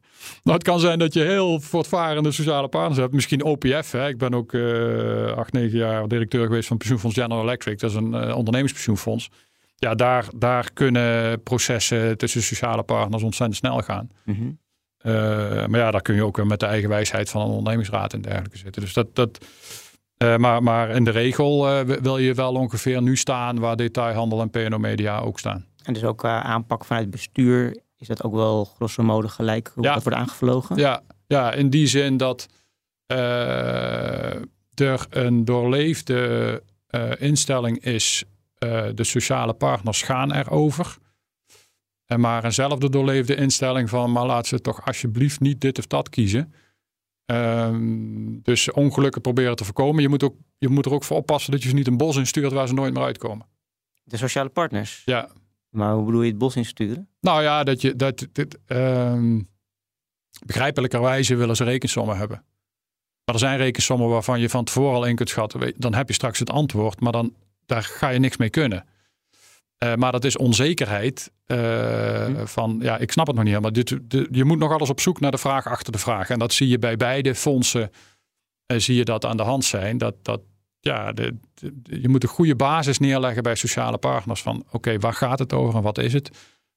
Nou, 0.44 0.58
het 0.58 0.64
kan 0.64 0.80
zijn 0.80 1.00
dat 1.00 1.14
je 1.14 1.22
heel 1.22 1.60
voortvarende 1.60 2.32
sociale 2.32 2.68
partners 2.68 2.98
hebt. 2.98 3.14
Misschien 3.14 3.44
OPF. 3.44 3.92
Hè. 3.92 4.08
Ik 4.08 4.18
ben 4.18 4.34
ook 4.34 4.54
uh, 4.54 5.32
acht, 5.32 5.54
negen 5.54 5.78
jaar 5.78 6.08
directeur 6.08 6.46
geweest 6.46 6.68
van 6.68 6.78
pensioenfonds 6.78 7.18
General 7.18 7.44
Electric. 7.44 7.80
Dat 7.80 7.90
is 7.90 7.96
een 7.96 8.14
uh, 8.14 8.38
ondernemingspensioenfonds. 8.38 9.30
Ja, 9.76 9.96
daar, 9.96 10.26
daar 10.36 10.70
kunnen 10.74 11.42
processen 11.44 12.18
tussen 12.18 12.42
sociale 12.42 12.84
partners 12.84 13.24
ontzettend 13.24 13.58
snel 13.58 13.82
gaan. 13.82 14.10
Mm 14.26 14.36
-hmm. 14.36 14.60
uh, 15.12 15.14
maar 15.66 15.80
ja, 15.80 15.92
daar 15.92 16.02
kun 16.02 16.16
je 16.16 16.26
ook 16.26 16.44
met 16.44 16.60
de 16.60 16.66
eigen 16.66 16.90
wijsheid 16.90 17.30
van 17.30 17.42
een 17.42 17.48
ondernemingsraad 17.48 18.14
en 18.14 18.22
dergelijke 18.22 18.58
zitten. 18.58 18.82
Dus 18.82 18.94
dat, 18.94 19.16
dat, 19.16 19.46
maar, 20.18 20.64
maar 20.64 20.90
in 20.90 21.04
de 21.04 21.12
regel 21.12 21.84
wil 21.86 22.18
je 22.18 22.34
wel 22.34 22.54
ongeveer 22.54 23.02
nu 23.02 23.18
staan 23.18 23.60
waar 23.60 23.76
detailhandel 23.76 24.42
en 24.42 24.50
PNO 24.50 24.78
Media 24.78 25.20
ook 25.20 25.40
staan. 25.40 25.66
En 25.84 25.94
dus 25.94 26.04
ook 26.04 26.26
aanpak 26.26 26.86
vanuit 26.86 27.12
bestuur 27.12 27.78
is 28.02 28.08
dat 28.08 28.24
ook 28.24 28.34
wel 28.34 28.66
grosso 28.66 29.04
modo 29.04 29.28
gelijk 29.28 29.72
hoe 29.74 29.84
ja. 29.84 29.94
dat 29.94 30.04
wordt 30.04 30.18
aangevlogen? 30.18 30.76
Ja, 30.76 31.02
ja, 31.28 31.54
in 31.54 31.70
die 31.70 31.88
zin 31.88 32.18
dat 32.18 32.48
uh, 33.12 34.36
er 34.74 35.06
een 35.10 35.46
doorleefde 35.46 36.64
uh, 36.90 37.12
instelling 37.18 37.84
is. 37.84 38.24
Uh, 38.60 38.86
de 38.96 39.04
sociale 39.04 39.54
partners 39.54 40.02
gaan 40.02 40.32
erover. 40.32 40.98
En 42.06 42.20
maar 42.20 42.44
eenzelfde 42.44 42.90
doorleefde 42.90 43.36
instelling 43.36 43.90
van, 43.90 44.12
maar 44.12 44.26
laat 44.26 44.48
ze 44.48 44.62
toch 44.62 44.86
alsjeblieft 44.86 45.40
niet 45.40 45.62
dit 45.62 45.78
of 45.78 45.88
dat 45.88 46.10
kiezen. 46.10 46.54
Ehm, 47.26 48.42
dus 48.42 48.72
ongelukken 48.72 49.22
proberen 49.22 49.56
te 49.56 49.66
voorkomen. 49.66 50.02
Je 50.02 50.10
moet, 50.10 50.24
ook, 50.24 50.36
je 50.58 50.70
moet 50.70 50.86
er 50.86 50.94
ook 50.94 51.04
voor 51.04 51.18
oppassen 51.18 51.52
dat 51.52 51.64
je 51.64 51.70
ze 51.70 51.76
niet 51.76 51.88
een 51.88 51.98
bos 51.98 52.16
instuurt 52.16 52.52
waar 52.52 52.68
ze 52.68 52.74
nooit 52.74 52.94
meer 52.94 53.04
uitkomen. 53.04 53.48
De 54.04 54.18
sociale 54.18 54.50
partners? 54.50 55.02
Ja, 55.06 55.30
maar 55.72 55.94
hoe 55.94 56.06
bedoel 56.06 56.22
je 56.22 56.30
het 56.30 56.38
bos 56.38 56.56
insturen? 56.56 57.10
Nou 57.20 57.42
ja, 57.42 57.64
dat 57.64 57.82
je 57.82 57.96
dat, 57.96 58.28
dit, 58.32 58.58
um, 58.68 59.50
begrijpelijkerwijze 60.46 61.36
willen 61.36 61.56
ze 61.56 61.64
rekensommen 61.64 62.18
hebben. 62.18 62.44
Maar 63.26 63.36
er 63.36 63.40
zijn 63.40 63.58
rekensommen 63.58 64.10
waarvan 64.10 64.40
je 64.40 64.50
van 64.50 64.64
tevoren 64.64 64.96
al 64.96 65.06
in 65.06 65.16
kunt 65.16 65.30
schatten. 65.30 65.74
Dan 65.78 65.94
heb 65.94 66.08
je 66.08 66.14
straks 66.14 66.40
het 66.40 66.50
antwoord, 66.50 67.00
maar 67.00 67.12
dan 67.12 67.36
daar 67.66 67.84
ga 67.84 68.10
je 68.10 68.20
niks 68.20 68.38
mee 68.38 68.50
kunnen. 68.50 68.86
Uh, 69.84 69.96
maar 69.96 70.12
dat 70.12 70.26
is 70.26 70.38
onzekerheid 70.38 71.32
uh, 71.48 72.26
hm. 72.26 72.46
van, 72.46 72.80
ja, 72.82 72.98
ik 72.98 73.12
snap 73.12 73.28
het 73.28 73.36
nog 73.36 73.46
niet 73.46 73.54
helemaal. 73.54 73.84
Dit, 73.84 73.98
je 74.32 74.46
moet 74.46 74.60
nog 74.60 74.72
alles 74.72 74.90
op 74.90 75.00
zoek 75.00 75.20
naar 75.20 75.32
de 75.32 75.38
vraag 75.38 75.68
achter 75.68 75.92
de 75.92 75.98
vraag. 75.98 76.30
En 76.30 76.40
dat 76.40 76.54
zie 76.54 76.68
je 76.68 76.80
bij 76.80 76.98
beide 76.98 77.36
fondsen, 77.36 77.92
uh, 78.72 78.80
zie 78.80 78.96
je 78.96 79.06
dat 79.06 79.26
aan 79.26 79.38
de 79.38 79.44
hand 79.44 79.66
zijn. 79.66 79.98
Dat, 79.98 80.16
dat, 80.22 80.42
ja, 80.82 81.12
de, 81.12 81.38
je 81.84 82.10
moet 82.10 82.24
een 82.24 82.30
goede 82.30 82.56
basis 82.56 83.00
neerleggen 83.00 83.44
bij 83.44 83.56
sociale 83.56 83.98
partners 83.98 84.42
van 84.42 84.64
oké, 84.72 85.00
waar 85.00 85.14
gaat 85.14 85.40
het 85.40 85.54
over 85.54 85.76
en 85.76 85.82
wat 85.82 85.98
is 85.98 86.14
het? 86.14 86.32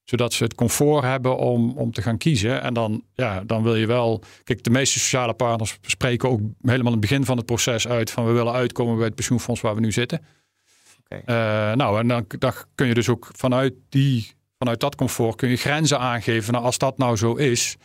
Zodat 0.04 0.32
ze 0.32 0.44
het 0.44 0.54
comfort 0.54 1.04
hebben 1.04 1.36
om, 1.36 1.70
om 1.70 1.92
te 1.92 2.02
gaan 2.02 2.18
kiezen. 2.18 2.62
En 2.62 2.74
dan, 2.74 3.04
ja, 3.14 3.44
dan 3.44 3.62
wil 3.62 3.74
je 3.74 3.86
wel. 3.86 4.22
Kijk, 4.44 4.62
de 4.62 4.70
meeste 4.70 4.98
sociale 4.98 5.34
partners 5.34 5.78
spreken 5.80 6.28
ook 6.28 6.40
helemaal 6.62 6.92
in 6.92 6.98
het 6.98 7.08
begin 7.08 7.24
van 7.24 7.36
het 7.36 7.46
proces 7.46 7.88
uit 7.88 8.10
van 8.10 8.26
we 8.26 8.32
willen 8.32 8.52
uitkomen 8.52 8.96
bij 8.96 9.04
het 9.04 9.14
pensioenfonds 9.14 9.60
waar 9.60 9.74
we 9.74 9.80
nu 9.80 9.92
zitten. 9.92 10.24
Okay. 11.04 11.20
Uh, 11.70 11.76
nou, 11.76 11.98
en 11.98 12.08
dan, 12.08 12.24
dan 12.38 12.52
kun 12.74 12.86
je 12.86 12.94
dus 12.94 13.08
ook 13.08 13.30
vanuit 13.32 13.74
die, 13.88 14.32
vanuit 14.58 14.80
dat 14.80 14.94
comfort 14.94 15.36
kun 15.36 15.48
je 15.48 15.56
grenzen 15.56 15.98
aangeven. 15.98 16.52
Nou, 16.52 16.64
als 16.64 16.78
dat 16.78 16.98
nou 16.98 17.16
zo 17.16 17.34
is, 17.34 17.76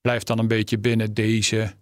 blijft 0.00 0.26
dan 0.26 0.38
een 0.38 0.48
beetje 0.48 0.78
binnen 0.78 1.14
deze, 1.14 1.74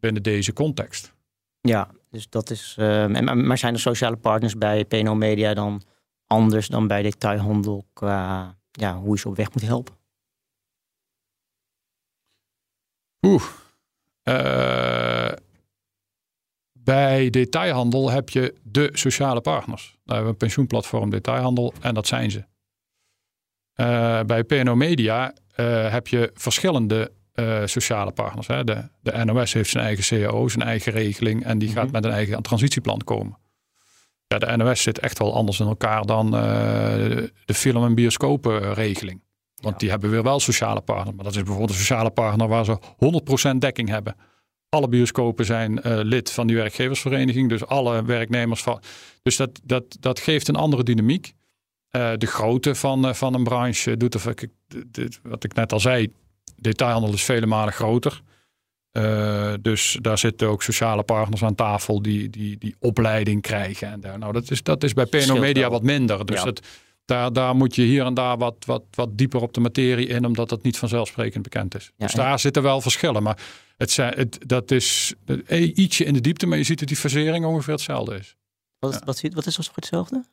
binnen 0.00 0.22
deze 0.22 0.52
context. 0.52 1.14
Ja, 1.60 1.90
dus 2.14 2.28
dat 2.28 2.50
is. 2.50 2.76
Uh, 2.78 3.20
maar 3.34 3.58
zijn 3.58 3.72
de 3.72 3.78
sociale 3.78 4.16
partners 4.16 4.58
bij 4.58 4.84
PNO 4.84 5.14
Media 5.14 5.54
dan 5.54 5.82
anders 6.26 6.68
dan 6.68 6.86
bij 6.86 7.02
detailhandel 7.02 7.86
qua 7.92 8.54
ja, 8.70 8.96
hoe 8.96 9.14
je 9.14 9.18
ze 9.18 9.28
op 9.28 9.36
weg 9.36 9.52
moet 9.52 9.62
helpen? 9.62 9.94
Oeh. 13.26 13.42
Uh, 14.24 15.32
bij 16.72 17.30
detailhandel 17.30 18.10
heb 18.10 18.28
je 18.28 18.54
de 18.62 18.90
sociale 18.92 19.40
partners. 19.40 19.84
Daar 20.04 20.16
hebben 20.16 20.24
we 20.24 20.30
een 20.30 20.36
pensioenplatform 20.36 21.10
detailhandel 21.10 21.72
en 21.80 21.94
dat 21.94 22.06
zijn 22.06 22.30
ze. 22.30 22.44
Uh, 23.76 24.20
bij 24.20 24.44
PNO 24.44 24.74
Media 24.74 25.34
heb 25.90 26.08
je 26.08 26.30
verschillende 26.34 27.12
uh, 27.34 27.62
sociale 27.64 28.12
partners. 28.12 28.46
Hè. 28.46 28.64
De, 28.64 28.88
de 29.00 29.24
NOS 29.24 29.52
heeft 29.52 29.70
zijn 29.70 29.84
eigen 29.84 30.04
CAO, 30.04 30.48
zijn 30.48 30.68
eigen 30.68 30.92
regeling 30.92 31.44
en 31.44 31.58
die 31.58 31.68
gaat 31.68 31.84
mhm. 31.84 31.92
met 31.92 32.04
een 32.04 32.10
eigen 32.10 32.42
transitieplan 32.42 33.00
komen. 33.04 33.38
Ja, 34.26 34.38
de 34.38 34.56
NOS 34.56 34.82
zit 34.82 34.98
echt 34.98 35.18
wel 35.18 35.34
anders 35.34 35.60
in 35.60 35.66
elkaar 35.66 36.04
dan 36.06 36.26
uh, 36.26 36.42
de 37.44 37.54
film- 37.54 37.84
en 37.84 37.94
bioscopenregeling. 37.94 39.22
Want 39.54 39.80
die 39.80 39.90
hebben 39.90 40.10
weer 40.10 40.22
wel 40.22 40.40
sociale 40.40 40.80
partners. 40.80 41.16
Maar 41.16 41.24
dat 41.24 41.34
is 41.34 41.42
bijvoorbeeld 41.42 41.70
een 41.70 41.76
sociale 41.76 42.10
partner 42.10 42.48
waar 42.48 42.64
ze 42.64 42.78
100% 43.54 43.56
dekking 43.58 43.88
hebben. 43.88 44.16
Alle 44.68 44.88
bioscopen 44.88 45.44
zijn 45.44 45.72
uh, 45.72 45.98
lid 46.02 46.30
van 46.30 46.46
die 46.46 46.56
werkgeversvereniging. 46.56 47.48
Dus 47.48 47.66
alle 47.66 48.04
werknemers 48.04 48.62
van. 48.62 48.80
Dus 49.22 49.36
dat, 49.36 49.60
dat, 49.64 49.96
dat 50.00 50.20
geeft 50.20 50.48
een 50.48 50.56
andere 50.56 50.82
dynamiek. 50.82 51.34
Uh, 51.90 52.12
de 52.16 52.26
grootte 52.26 52.74
van, 52.74 53.14
van 53.14 53.34
een 53.34 53.44
branche 53.44 53.96
doet 53.96 54.14
er, 54.14 54.48
wat 55.22 55.44
ik 55.44 55.54
net 55.54 55.72
al 55.72 55.80
zei, 55.80 56.12
detailhandel 56.56 57.12
is 57.12 57.24
vele 57.24 57.46
malen 57.46 57.72
groter. 57.72 58.22
Uh, 58.92 59.52
dus 59.60 59.98
daar 60.00 60.18
zitten 60.18 60.48
ook 60.48 60.62
sociale 60.62 61.02
partners 61.02 61.44
aan 61.44 61.54
tafel 61.54 62.02
die, 62.02 62.30
die, 62.30 62.58
die 62.58 62.74
opleiding 62.78 63.42
krijgen. 63.42 63.88
En 63.88 64.00
daar. 64.00 64.18
Nou, 64.18 64.32
dat 64.32 64.50
is, 64.50 64.62
dat 64.62 64.84
is 64.84 64.92
bij 64.92 65.06
PNO 65.06 65.38
Media 65.38 65.70
wat 65.70 65.82
minder. 65.82 66.26
Dus 66.26 66.42
dat, 66.42 66.60
daar, 67.04 67.32
daar 67.32 67.56
moet 67.56 67.74
je 67.74 67.82
hier 67.82 68.04
en 68.04 68.14
daar 68.14 68.38
wat, 68.38 68.56
wat, 68.66 68.84
wat 68.90 69.18
dieper 69.18 69.42
op 69.42 69.52
de 69.52 69.60
materie 69.60 70.06
in, 70.06 70.24
omdat 70.24 70.48
dat 70.48 70.62
niet 70.62 70.78
vanzelfsprekend 70.78 71.42
bekend 71.42 71.74
is. 71.74 71.90
dus 71.96 72.12
daar 72.12 72.38
zitten 72.38 72.62
wel 72.62 72.80
verschillen. 72.80 73.22
Maar 73.22 73.38
het, 73.76 73.90
zijn, 73.90 74.14
het, 74.16 74.38
dat 74.46 74.70
is 74.70 75.14
ietsje 75.48 76.04
in 76.04 76.14
de 76.14 76.20
diepte, 76.20 76.46
maar 76.46 76.58
je 76.58 76.64
ziet 76.64 76.78
dat 76.78 76.88
die 76.88 76.96
fasering 76.96 77.44
ongeveer 77.44 77.74
hetzelfde 77.74 78.14
is. 78.14 78.36
Wat, 78.78 79.04
wat, 79.04 79.22
wat 79.32 79.46
is 79.46 79.56
als 79.56 79.70
hetzelfde? 79.74 80.24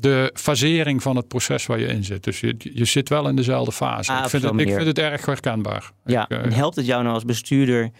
De 0.00 0.30
fasering 0.34 1.02
van 1.02 1.16
het 1.16 1.28
proces 1.28 1.66
waar 1.66 1.78
je 1.78 1.86
in 1.86 2.04
zit. 2.04 2.24
Dus 2.24 2.40
je, 2.40 2.54
je 2.58 2.84
zit 2.84 3.08
wel 3.08 3.28
in 3.28 3.36
dezelfde 3.36 3.72
fase. 3.72 4.12
Ah, 4.12 4.24
ik, 4.24 4.30
vind 4.30 4.42
het, 4.42 4.60
ik 4.60 4.72
vind 4.72 4.86
het 4.86 4.98
erg 4.98 5.26
herkenbaar. 5.26 5.92
Ja, 6.04 6.22
Ik, 6.22 6.30
eh, 6.30 6.44
en 6.44 6.52
helpt 6.52 6.76
het 6.76 6.86
jou 6.86 7.02
nou 7.02 7.14
als 7.14 7.24
bestuurder 7.24 7.90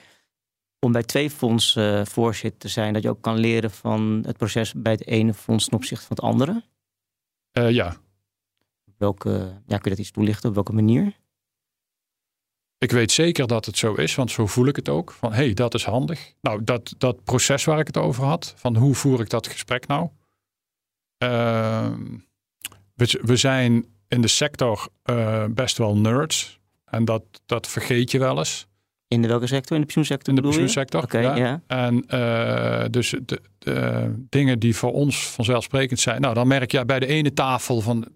om 0.78 0.92
bij 0.92 1.02
twee 1.02 1.30
fondsen 1.30 2.00
eh, 2.00 2.06
voorzitter 2.06 2.60
te 2.60 2.68
zijn, 2.68 2.92
dat 2.92 3.02
je 3.02 3.08
ook 3.08 3.22
kan 3.22 3.38
leren 3.38 3.70
van 3.70 4.22
het 4.26 4.36
proces 4.36 4.72
bij 4.76 4.92
het 4.92 5.06
ene 5.06 5.34
fonds 5.34 5.64
ten 5.64 5.76
opzichte 5.76 6.06
van 6.06 6.16
het 6.16 6.24
andere? 6.24 6.62
eh, 7.52 7.70
ja, 7.70 7.96
Welke, 8.98 9.30
ja, 9.66 9.76
kun 9.78 9.90
je 9.90 9.96
dat 9.96 9.98
iets 9.98 10.10
toelichten? 10.10 10.48
Op 10.48 10.54
welke 10.54 10.72
manier? 10.72 11.16
ik 12.78 12.90
weet 12.90 13.12
zeker 13.12 13.46
dat 13.46 13.64
het 13.64 13.78
zo 13.78 13.94
is, 13.94 14.14
want 14.14 14.30
zo 14.30 14.46
voel 14.46 14.66
ik 14.66 14.76
het 14.76 14.88
ook. 14.88 15.12
Van 15.12 15.30
hé, 15.30 15.44
hey, 15.44 15.54
dat 15.54 15.74
is 15.74 15.84
handig. 15.84 16.32
Nou, 16.40 16.64
dat, 16.64 16.94
dat 16.98 17.24
proces 17.24 17.64
waar 17.64 17.78
ik 17.78 17.86
het 17.86 17.96
over 17.96 18.24
had, 18.24 18.54
van 18.56 18.76
hoe 18.76 18.94
voer 18.94 19.20
ik 19.20 19.30
dat 19.30 19.46
gesprek 19.46 19.86
nou? 19.86 20.08
Ehm, 21.18 22.02
we, 22.94 23.20
we 23.22 23.36
zijn 23.36 23.86
in 24.08 24.20
de 24.20 24.28
sector 24.28 24.88
eh, 25.02 25.44
best 25.50 25.78
wel 25.78 25.96
nerds. 25.96 26.58
En 26.84 27.04
dat, 27.04 27.22
dat 27.46 27.66
vergeet 27.68 28.10
je 28.10 28.18
wel 28.18 28.38
eens. 28.38 28.66
In 29.08 29.22
de 29.22 29.28
welke 29.28 29.46
sector? 29.46 29.76
In 29.76 29.80
de 29.82 29.86
pensioensector 29.86 30.28
In 30.28 30.34
de 30.34 30.42
pensioensector. 30.42 31.02
Oké, 31.02 31.18
ja. 31.18 31.36
ja. 31.36 31.62
En 31.66 32.04
eh, 32.06 32.84
dus 32.90 33.14
de, 33.24 33.40
de 33.58 34.10
dingen 34.28 34.58
die 34.58 34.76
voor 34.76 34.92
ons 34.92 35.26
vanzelfsprekend 35.26 36.00
zijn. 36.00 36.20
Nou, 36.20 36.34
dan 36.34 36.46
merk 36.46 36.70
je 36.72 36.84
bij 36.84 37.00
de 37.00 37.06
ene 37.06 37.32
tafel 37.32 37.80
van. 37.80 38.06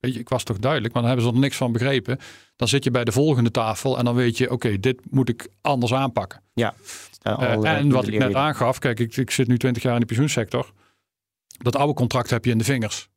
Weet 0.00 0.14
je, 0.14 0.20
ik 0.20 0.28
was 0.28 0.42
toch 0.42 0.58
duidelijk, 0.58 0.92
maar 0.92 1.02
dan 1.02 1.10
hebben 1.10 1.30
ze 1.30 1.36
er 1.36 1.42
niks 1.42 1.56
van 1.56 1.72
begrepen. 1.72 2.18
Dan 2.56 2.68
zit 2.68 2.84
je 2.84 2.90
bij 2.90 3.04
de 3.04 3.12
volgende 3.12 3.50
tafel 3.50 3.98
en 3.98 4.04
dan 4.04 4.14
weet 4.14 4.38
je, 4.38 4.50
oké, 4.50 4.80
dit 4.80 5.00
moet 5.10 5.28
ik 5.28 5.48
anders 5.60 5.94
aanpakken. 5.94 6.42
Ja, 6.54 6.74
Eh, 7.22 7.38
al, 7.38 7.64
en 7.66 7.90
wat 7.90 8.06
ik 8.06 8.18
net 8.18 8.34
aangaf, 8.34 8.78
kijk, 8.78 9.00
ik, 9.00 9.16
ik 9.16 9.30
zit 9.30 9.48
nu 9.48 9.58
20 9.58 9.82
jaar 9.82 9.94
in 9.94 10.00
de 10.00 10.06
pensioensector. 10.06 10.72
Dat 11.58 11.76
oude 11.76 11.94
contract 11.94 12.30
heb 12.30 12.44
je 12.44 12.50
in 12.50 12.58
de 12.58 12.64
vingers. 12.64 13.08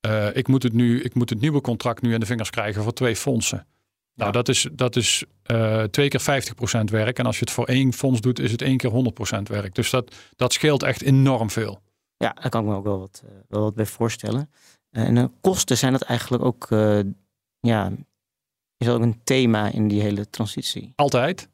Eh, 0.00 0.36
ik, 0.36 0.48
moet 0.48 0.62
het 0.62 0.72
nu, 0.72 1.02
ik 1.02 1.14
moet 1.14 1.30
het 1.30 1.40
nieuwe 1.40 1.60
contract 1.60 2.02
nu 2.02 2.14
in 2.14 2.20
de 2.20 2.26
vingers 2.26 2.50
krijgen 2.50 2.82
voor 2.82 2.92
twee 2.92 3.16
fondsen. 3.16 3.66
Nou, 4.14 4.30
Ja. 4.30 4.30
dat 4.30 4.48
is, 4.48 4.68
dat 4.72 4.96
is 4.96 5.24
eh, 5.42 5.82
twee 5.82 6.08
keer 6.08 6.20
50% 6.20 6.90
werk. 6.90 7.18
En 7.18 7.26
als 7.26 7.38
je 7.38 7.44
het 7.44 7.54
voor 7.54 7.66
één 7.66 7.92
fonds 7.92 8.20
doet, 8.20 8.38
is 8.38 8.52
het 8.52 8.62
één 8.62 8.76
keer 8.76 8.90
100% 8.90 9.42
werk. 9.42 9.74
Dus 9.74 9.90
dat, 9.90 10.14
dat 10.36 10.52
scheelt 10.52 10.82
echt 10.82 11.02
enorm 11.02 11.50
veel. 11.50 11.82
Ja, 12.16 12.32
daar 12.32 12.48
kan 12.48 12.62
ik 12.62 12.68
me 12.68 12.74
ook 12.76 12.84
wel 12.84 12.98
wat, 12.98 13.22
eh, 13.24 13.30
wel 13.48 13.62
wat 13.62 13.74
bij 13.74 13.86
voorstellen. 13.86 14.50
En 14.90 15.34
kosten 15.40 15.78
zijn 15.78 15.92
dat 15.92 16.02
eigenlijk 16.02 16.44
ook, 16.44 16.66
ja, 17.60 17.92
is 18.76 18.86
dat 18.86 18.96
ook 18.96 19.02
een 19.02 19.20
thema 19.24 19.72
in 19.72 19.88
die 19.88 20.00
hele 20.00 20.30
transitie? 20.30 20.92
Altijd. 20.96 21.48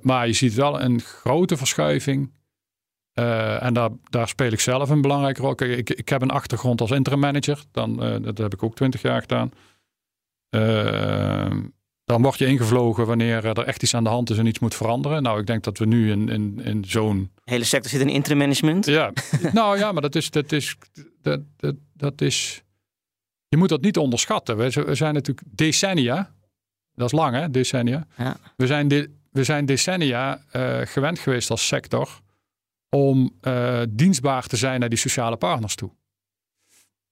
Maar 0.00 0.26
je 0.26 0.32
ziet 0.32 0.54
wel 0.54 0.80
een 0.80 1.00
grote 1.00 1.56
verschuiving. 1.56 2.32
Eh, 3.16 3.62
en 3.62 3.74
daar, 3.74 3.90
daar 4.10 4.28
speel 4.28 4.52
ik 4.52 4.60
zelf 4.60 4.90
een 4.90 5.00
belangrijke 5.00 5.40
rol. 5.40 5.54
Kijk, 5.54 5.78
ik, 5.78 5.90
ik 5.90 6.08
heb 6.08 6.22
een 6.22 6.30
achtergrond 6.30 6.80
als 6.80 6.90
interim 6.90 7.18
manager. 7.18 7.62
Dan, 7.70 8.02
eh, 8.02 8.22
dat 8.22 8.38
heb 8.38 8.52
ik 8.52 8.62
ook 8.62 8.74
twintig 8.74 9.02
jaar 9.02 9.20
gedaan. 9.20 9.52
Eh, 10.48 11.56
dan 12.04 12.22
word 12.22 12.38
je 12.38 12.46
ingevlogen 12.46 13.06
wanneer 13.06 13.44
er 13.44 13.64
echt 13.64 13.82
iets 13.82 13.94
aan 13.94 14.04
de 14.04 14.10
hand 14.10 14.30
is 14.30 14.38
en 14.38 14.46
iets 14.46 14.58
moet 14.58 14.74
veranderen. 14.74 15.22
Nou, 15.22 15.40
ik 15.40 15.46
denk 15.46 15.64
dat 15.64 15.78
we 15.78 15.86
nu 15.86 16.10
in, 16.10 16.28
in, 16.28 16.60
in 16.62 16.84
zo'n 16.84 17.30
De 17.44 17.50
hele 17.50 17.64
sector 17.64 17.90
zit 17.90 18.00
in 18.00 18.08
interim 18.08 18.38
management. 18.38 18.86
Ja, 18.86 19.12
nou 19.52 19.78
ja, 19.78 19.92
maar 19.92 20.02
dat 20.02 20.14
is, 20.14 20.30
dat 20.30 20.52
is, 20.52 20.76
dat, 21.22 21.40
dat, 21.56 21.74
dat 21.92 22.20
is, 22.20 22.62
je 23.48 23.56
moet 23.56 23.68
dat 23.68 23.82
niet 23.82 23.96
onderschatten. 23.96 24.56
We, 24.56 24.94
zijn 24.94 25.14
natuurlijk 25.14 25.46
decennia, 25.50 26.30
dat 26.94 27.06
is 27.12 27.18
lang 27.18 27.34
hè, 27.34 27.50
decennia. 27.50 28.06
Ja. 28.16 28.36
We 28.56 28.66
zijn, 28.66 28.88
de, 28.88 29.10
we 29.30 29.44
zijn 29.44 29.66
decennia 29.66 30.40
eh, 30.50 30.78
gewend 30.84 31.18
geweest 31.18 31.50
als 31.50 31.66
sector 31.66 32.24
om 32.88 33.36
eh, 33.40 33.82
dienstbaar 33.88 34.46
te 34.46 34.56
zijn 34.56 34.80
naar 34.80 34.88
die 34.88 34.98
sociale 34.98 35.36
partners 35.36 35.74
toe. 35.74 35.90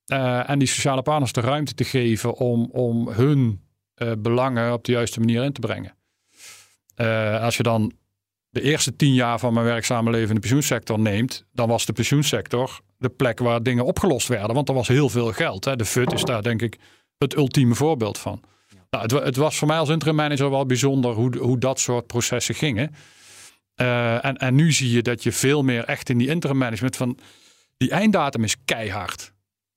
Eh, 0.04 0.50
en 0.50 0.58
die 0.58 0.68
sociale 0.68 1.02
partners 1.02 1.32
de 1.32 1.40
ruimte 1.40 1.74
te 1.74 1.84
geven 1.84 2.34
om, 2.34 2.68
om 2.72 3.08
hun 3.08 3.60
eh, 3.94 4.12
belangen 4.18 4.72
op 4.72 4.84
de 4.84 4.92
juiste 4.92 5.20
manier 5.20 5.44
in 5.44 5.52
te 5.52 5.60
brengen. 5.60 5.96
Als 7.40 7.56
je 7.56 7.62
dan 7.62 7.92
de 8.50 8.60
eerste 8.60 8.96
tien 8.96 9.14
jaar 9.14 9.38
van 9.38 9.52
mijn 9.52 9.66
werkzame 9.66 10.10
leven 10.10 10.28
in 10.28 10.34
de 10.34 10.40
pensioensector 10.40 10.98
neemt, 10.98 11.44
dan 11.52 11.68
was 11.68 11.86
de 11.86 11.92
pensioensector 11.92 12.80
de 12.98 13.08
plek 13.08 13.38
waar 13.38 13.62
dingen 13.62 13.84
opgelost 13.84 14.28
werden. 14.28 14.54
Want 14.54 14.68
er 14.68 14.74
was 14.74 14.88
heel 14.88 15.08
veel 15.08 15.32
geld. 15.32 15.64
Hè. 15.64 15.76
De 15.76 15.84
FUT 15.84 16.12
is 16.12 16.22
daar 16.22 16.42
denk 16.42 16.62
ik 16.62 16.78
het 17.18 17.36
ultieme 17.36 17.74
voorbeeld 17.74 18.18
van. 18.18 18.40
Nou, 18.90 19.02
het, 19.02 19.24
het 19.24 19.36
was 19.36 19.56
voor 19.56 19.68
mij 19.68 19.78
als 19.78 19.88
interim 19.88 20.14
manager 20.14 20.50
wel 20.50 20.66
bijzonder 20.66 21.12
hoe, 21.12 21.38
hoe 21.38 21.58
dat 21.58 21.80
soort 21.80 22.06
processen 22.06 22.54
gingen. 22.54 22.94
Eh, 23.74 24.24
en, 24.24 24.36
en 24.36 24.54
nu 24.54 24.72
zie 24.72 24.90
je 24.90 25.02
dat 25.02 25.22
je 25.22 25.32
veel 25.32 25.62
meer 25.62 25.84
echt 25.84 26.08
in 26.08 26.18
die 26.18 26.28
interim 26.28 26.58
management 26.58 26.96
van 26.96 27.18
die 27.76 27.90
einddatum 27.90 28.44
is 28.44 28.56
keihard. 28.64 29.32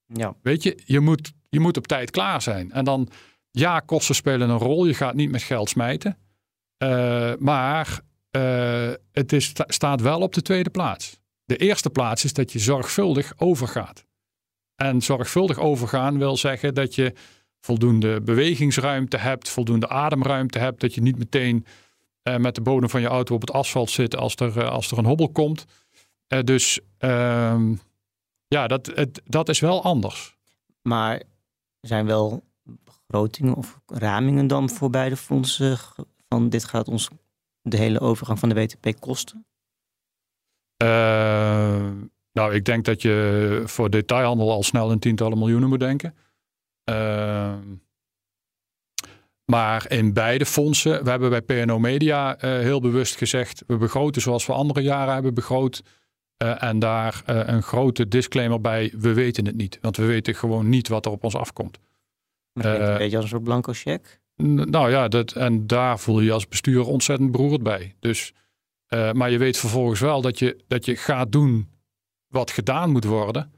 Ja. 0.06 0.36
Weet 0.42 0.64
je, 0.64 0.80
je 0.86 1.00
moet, 1.00 1.32
je 1.50 1.60
moet 1.60 1.78
op 1.78 1.88
tijd 1.88 2.12
klaar 2.12 2.42
zijn. 2.42 2.72
En 2.72 2.86
dan, 2.86 3.10
ja, 3.52 3.80
kosten 3.80 4.16
spelen 4.16 4.50
een 4.50 4.58
rol. 4.58 4.86
Je 4.86 4.94
gaat 4.94 5.14
niet 5.16 5.32
met 5.32 5.44
geld 5.44 5.70
smijten. 5.70 6.18
Eh, 6.78 7.34
maar 7.40 8.00
eh, 8.32 8.92
het 9.12 9.34
is, 9.34 9.46
sta- 9.46 9.66
staat 9.68 10.02
wel 10.02 10.20
op 10.20 10.34
de 10.34 10.42
tweede 10.42 10.70
plaats. 10.70 11.20
De 11.46 11.58
eerste 11.58 11.90
plaats 11.90 12.24
is 12.24 12.34
dat 12.34 12.52
je 12.52 12.60
zorgvuldig 12.60 13.34
overgaat. 13.38 14.06
En 14.76 15.02
zorgvuldig 15.02 15.60
overgaan 15.60 16.18
wil 16.18 16.38
zeggen 16.38 16.74
dat 16.74 16.96
je 16.96 17.14
voldoende 17.60 18.22
bewegingsruimte 18.22 19.18
hebt, 19.18 19.50
voldoende 19.50 19.90
ademruimte 19.90 20.60
hebt. 20.60 20.80
Dat 20.82 20.94
je 20.94 21.02
niet 21.02 21.18
meteen 21.18 21.66
met 22.36 22.56
de 22.56 22.62
bodem 22.62 22.90
van 22.90 23.02
je 23.02 23.08
auto 23.08 23.36
op 23.36 23.42
het 23.42 23.52
asfalt 23.52 23.90
zit 23.90 24.16
als 24.16 24.36
er, 24.36 24.60
eh, 24.60 24.70
als 24.70 24.92
er 24.92 24.98
een 24.98 25.06
hobbel 25.06 25.30
komt. 25.30 25.66
Eh, 26.28 26.40
dus 26.40 26.80
ehm, 26.98 27.74
ja, 28.48 28.68
dat, 28.68 28.86
het, 28.86 29.22
dat 29.26 29.50
is 29.50 29.60
wel 29.60 29.84
anders. 29.84 30.36
Maar 30.82 31.14
er 31.80 31.88
zijn 31.88 32.06
wel 32.06 32.44
begrotingen 32.64 33.56
of 33.56 33.80
ramingen 33.86 34.48
dan 34.48 34.70
voor 34.70 34.90
beide 34.90 35.18
fondsen 35.18 35.78
van 36.28 36.50
dit 36.50 36.64
gaat 36.64 36.88
ons 36.88 37.10
de 37.62 37.78
hele 37.78 38.00
overgang 38.00 38.40
van 38.40 38.50
de 38.50 38.56
WTP 38.56 39.00
kosten? 39.00 39.46
Eh, 40.78 41.92
nou, 42.32 42.54
ik 42.54 42.66
denk 42.66 42.86
dat 42.86 43.02
je 43.02 43.62
voor 43.66 43.90
detailhandel 43.90 44.52
al 44.52 44.64
snel 44.64 44.92
in 44.92 45.00
tientallen 45.00 45.38
miljoenen 45.38 45.70
moet 45.70 45.80
denken. 45.80 46.16
Eh, 46.84 47.58
maar 49.52 49.92
in 49.92 50.14
beide 50.14 50.46
fondsen, 50.46 51.04
we 51.04 51.10
hebben 51.10 51.30
bij 51.30 51.42
PNO 51.42 51.80
Media 51.80 52.38
eh, 52.38 52.52
heel 52.52 52.82
bewust 52.82 53.16
gezegd, 53.16 53.64
we 53.68 53.78
begroten 53.78 54.22
zoals 54.22 54.46
we 54.46 54.54
andere 54.54 54.82
jaren 54.82 55.14
hebben 55.14 55.34
begroot. 55.34 55.84
Eh, 56.38 56.64
en 56.64 56.80
daar 56.80 57.22
eh, 57.26 57.42
een 57.46 57.64
grote 57.64 58.08
disclaimer 58.08 58.62
bij, 58.62 58.94
we 58.98 59.14
weten 59.14 59.46
het 59.46 59.56
niet. 59.56 59.78
Want 59.82 59.98
we 59.98 60.06
weten 60.06 60.36
gewoon 60.36 60.70
niet 60.70 60.88
wat 60.88 61.06
er 61.06 61.12
op 61.12 61.24
ons 61.24 61.36
afkomt. 61.36 61.80
Maar 62.54 62.82
een 62.82 62.98
beetje 62.98 63.16
als 63.16 63.26
een 63.26 63.32
soort 63.32 63.44
blanco 63.44 63.72
cheque. 63.74 64.20
Nou 64.36 64.92
ja, 64.92 65.08
dat, 65.08 65.32
en 65.32 65.68
daar 65.68 66.00
voel 66.00 66.20
je 66.20 66.26
je 66.26 66.32
als 66.32 66.48
bestuur 66.48 66.86
ontzettend 66.86 67.32
beroerd 67.32 67.64
bij. 67.64 67.96
Dus, 68.00 68.34
maar 68.90 69.32
je 69.32 69.38
weet 69.38 69.58
vervolgens 69.58 70.00
wel 70.00 70.22
dat 70.22 70.40
je, 70.40 70.64
dat 70.68 70.86
je 70.86 70.96
gaat 70.96 71.32
doen 71.32 71.70
wat 72.28 72.52
gedaan 72.52 72.92
moet 72.92 73.04
worden 73.04 73.52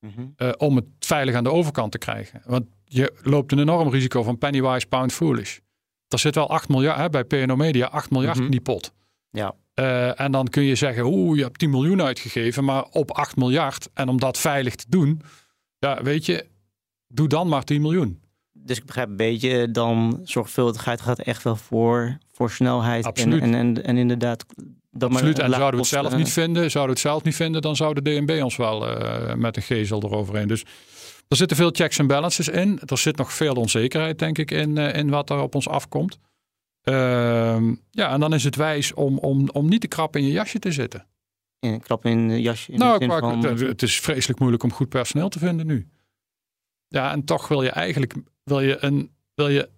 Mhm. 0.00 0.26
eh, 0.36 0.50
om 0.56 0.76
het 0.76 0.84
veilig 0.98 1.34
aan 1.34 1.44
de 1.44 1.52
overkant 1.52 1.92
te 1.92 1.98
krijgen. 1.98 2.42
Want 2.44 2.64
je 2.84 3.12
loopt 3.22 3.52
een 3.52 3.58
enorm 3.58 3.88
risico 3.90 4.22
van 4.22 4.38
pennywise, 4.38 4.86
pound 4.86 5.12
foolish. 5.12 5.58
Er 6.08 6.18
zit 6.18 6.34
wel 6.34 6.48
8 6.50 6.68
miljard, 6.68 6.98
hè, 6.98 7.08
bij 7.10 7.24
PNO 7.24 7.56
Media, 7.56 7.86
8 7.86 8.10
miljard 8.10 8.34
Mhm. 8.36 8.44
in 8.44 8.50
die 8.50 8.60
pot. 8.60 8.92
Ja. 9.30 9.54
Eh, 9.74 10.20
en 10.20 10.32
dan 10.32 10.48
kun 10.48 10.62
je 10.62 10.74
zeggen, 10.74 11.04
oeh, 11.04 11.36
je 11.36 11.42
hebt 11.42 11.58
10 11.58 11.70
miljoen 11.70 12.02
uitgegeven, 12.02 12.64
maar 12.64 12.82
op 12.84 13.10
8 13.10 13.36
miljard. 13.36 13.88
En 13.94 14.08
om 14.08 14.18
dat 14.20 14.38
veilig 14.38 14.74
te 14.74 14.84
doen, 14.88 15.20
ja, 15.78 16.02
weet 16.02 16.26
je, 16.26 16.46
doe 17.08 17.28
dan 17.28 17.48
maar 17.48 17.64
10 17.64 17.80
miljoen. 17.82 18.20
Dus 18.52 18.78
ik 18.78 18.84
begrijp 18.84 19.08
een 19.08 19.16
beetje, 19.16 19.70
dan 19.70 20.20
zorgvuldigheid 20.24 21.00
gaat 21.00 21.18
echt 21.18 21.42
wel 21.42 21.56
voor, 21.56 22.18
voor 22.32 22.50
snelheid. 22.50 23.02
En, 23.04 23.10
Absoluut. 23.10 23.42
en, 23.42 23.54
en, 23.54 23.84
en 23.84 23.96
inderdaad. 23.96 24.44
Dat 24.98 25.10
Absoluut. 25.10 25.38
En 25.38 25.50
zouden 25.50 25.70
we 25.70 25.76
het 25.76 25.86
zelf 25.86 26.16
niet 26.16 26.32
vinden, 26.32 26.70
zouden 26.70 26.94
we 26.94 27.00
het 27.00 27.10
zelf 27.10 27.24
niet 27.24 27.34
vinden, 27.34 27.62
dan 27.62 27.76
zou 27.76 27.94
de 27.94 28.02
DNB 28.02 28.42
ons 28.42 28.56
wel 28.56 28.88
eh, 28.88 29.34
met 29.34 29.56
een 29.56 29.62
gezel 29.62 30.02
eroverheen. 30.02 30.48
Dus 30.48 30.64
er 31.28 31.36
zitten 31.36 31.56
veel 31.56 31.70
checks 31.72 31.98
en 31.98 32.06
balances 32.06 32.48
in. 32.48 32.80
Er 32.86 32.98
zit 32.98 33.16
nog 33.16 33.32
veel 33.32 33.54
onzekerheid, 33.54 34.18
denk 34.18 34.38
ik, 34.38 34.50
in, 34.50 34.78
eh, 34.78 34.98
in 34.98 35.08
wat 35.08 35.30
er 35.30 35.40
op 35.40 35.54
ons 35.54 35.68
afkomt. 35.68 36.18
Ehm, 36.82 37.74
ja, 37.90 38.12
en 38.12 38.20
dan 38.20 38.34
is 38.34 38.44
het 38.44 38.56
wijs 38.56 38.94
om, 38.94 39.18
om, 39.18 39.48
om 39.52 39.68
niet 39.68 39.80
te 39.80 39.86
krap 39.86 40.16
in 40.16 40.24
je 40.24 40.32
jasje 40.32 40.58
te 40.58 40.72
zitten. 40.72 41.06
In 41.60 41.80
klap 41.80 42.04
in 42.04 42.28
de 42.28 42.40
jasje. 42.40 42.72
In 42.72 42.78
nou, 42.78 43.06
qua- 43.06 43.18
van, 43.18 43.44
het, 43.44 43.60
het 43.60 43.82
is 43.82 44.00
vreselijk 44.00 44.38
moeilijk 44.38 44.62
om 44.62 44.72
goed 44.72 44.88
personeel 44.88 45.28
te 45.28 45.38
vinden 45.38 45.66
nu. 45.66 45.88
Ja, 46.88 47.12
en 47.12 47.24
toch 47.24 47.48
wil 47.48 47.62
je 47.62 47.70
eigenlijk 47.70 48.14
wil 48.44 48.60
je 48.60 48.84
een, 48.84 49.10
wil 49.34 49.48
je, 49.48 49.68